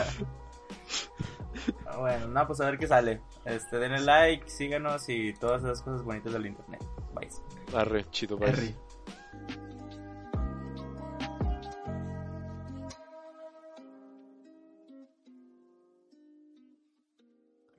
Ah, 1.85 1.97
Bueno, 1.97 2.27
no, 2.27 2.47
pues 2.47 2.59
a 2.61 2.65
ver 2.65 2.77
qué 2.79 2.87
sale. 2.87 3.21
Este, 3.45 3.77
denle 3.77 3.99
like, 3.99 4.49
síganos 4.49 5.07
y 5.09 5.33
todas 5.33 5.63
esas 5.63 5.81
cosas 5.81 6.03
bonitas 6.03 6.33
del 6.33 6.47
internet. 6.47 6.83
Bye. 7.13 7.29
Arre, 7.75 8.09
chido, 8.11 8.37
bye. 8.37 8.49
Harry. 8.49 8.75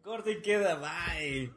Corte 0.03 0.33
y 0.33 0.43
queda, 0.43 0.75
bye. 0.77 1.53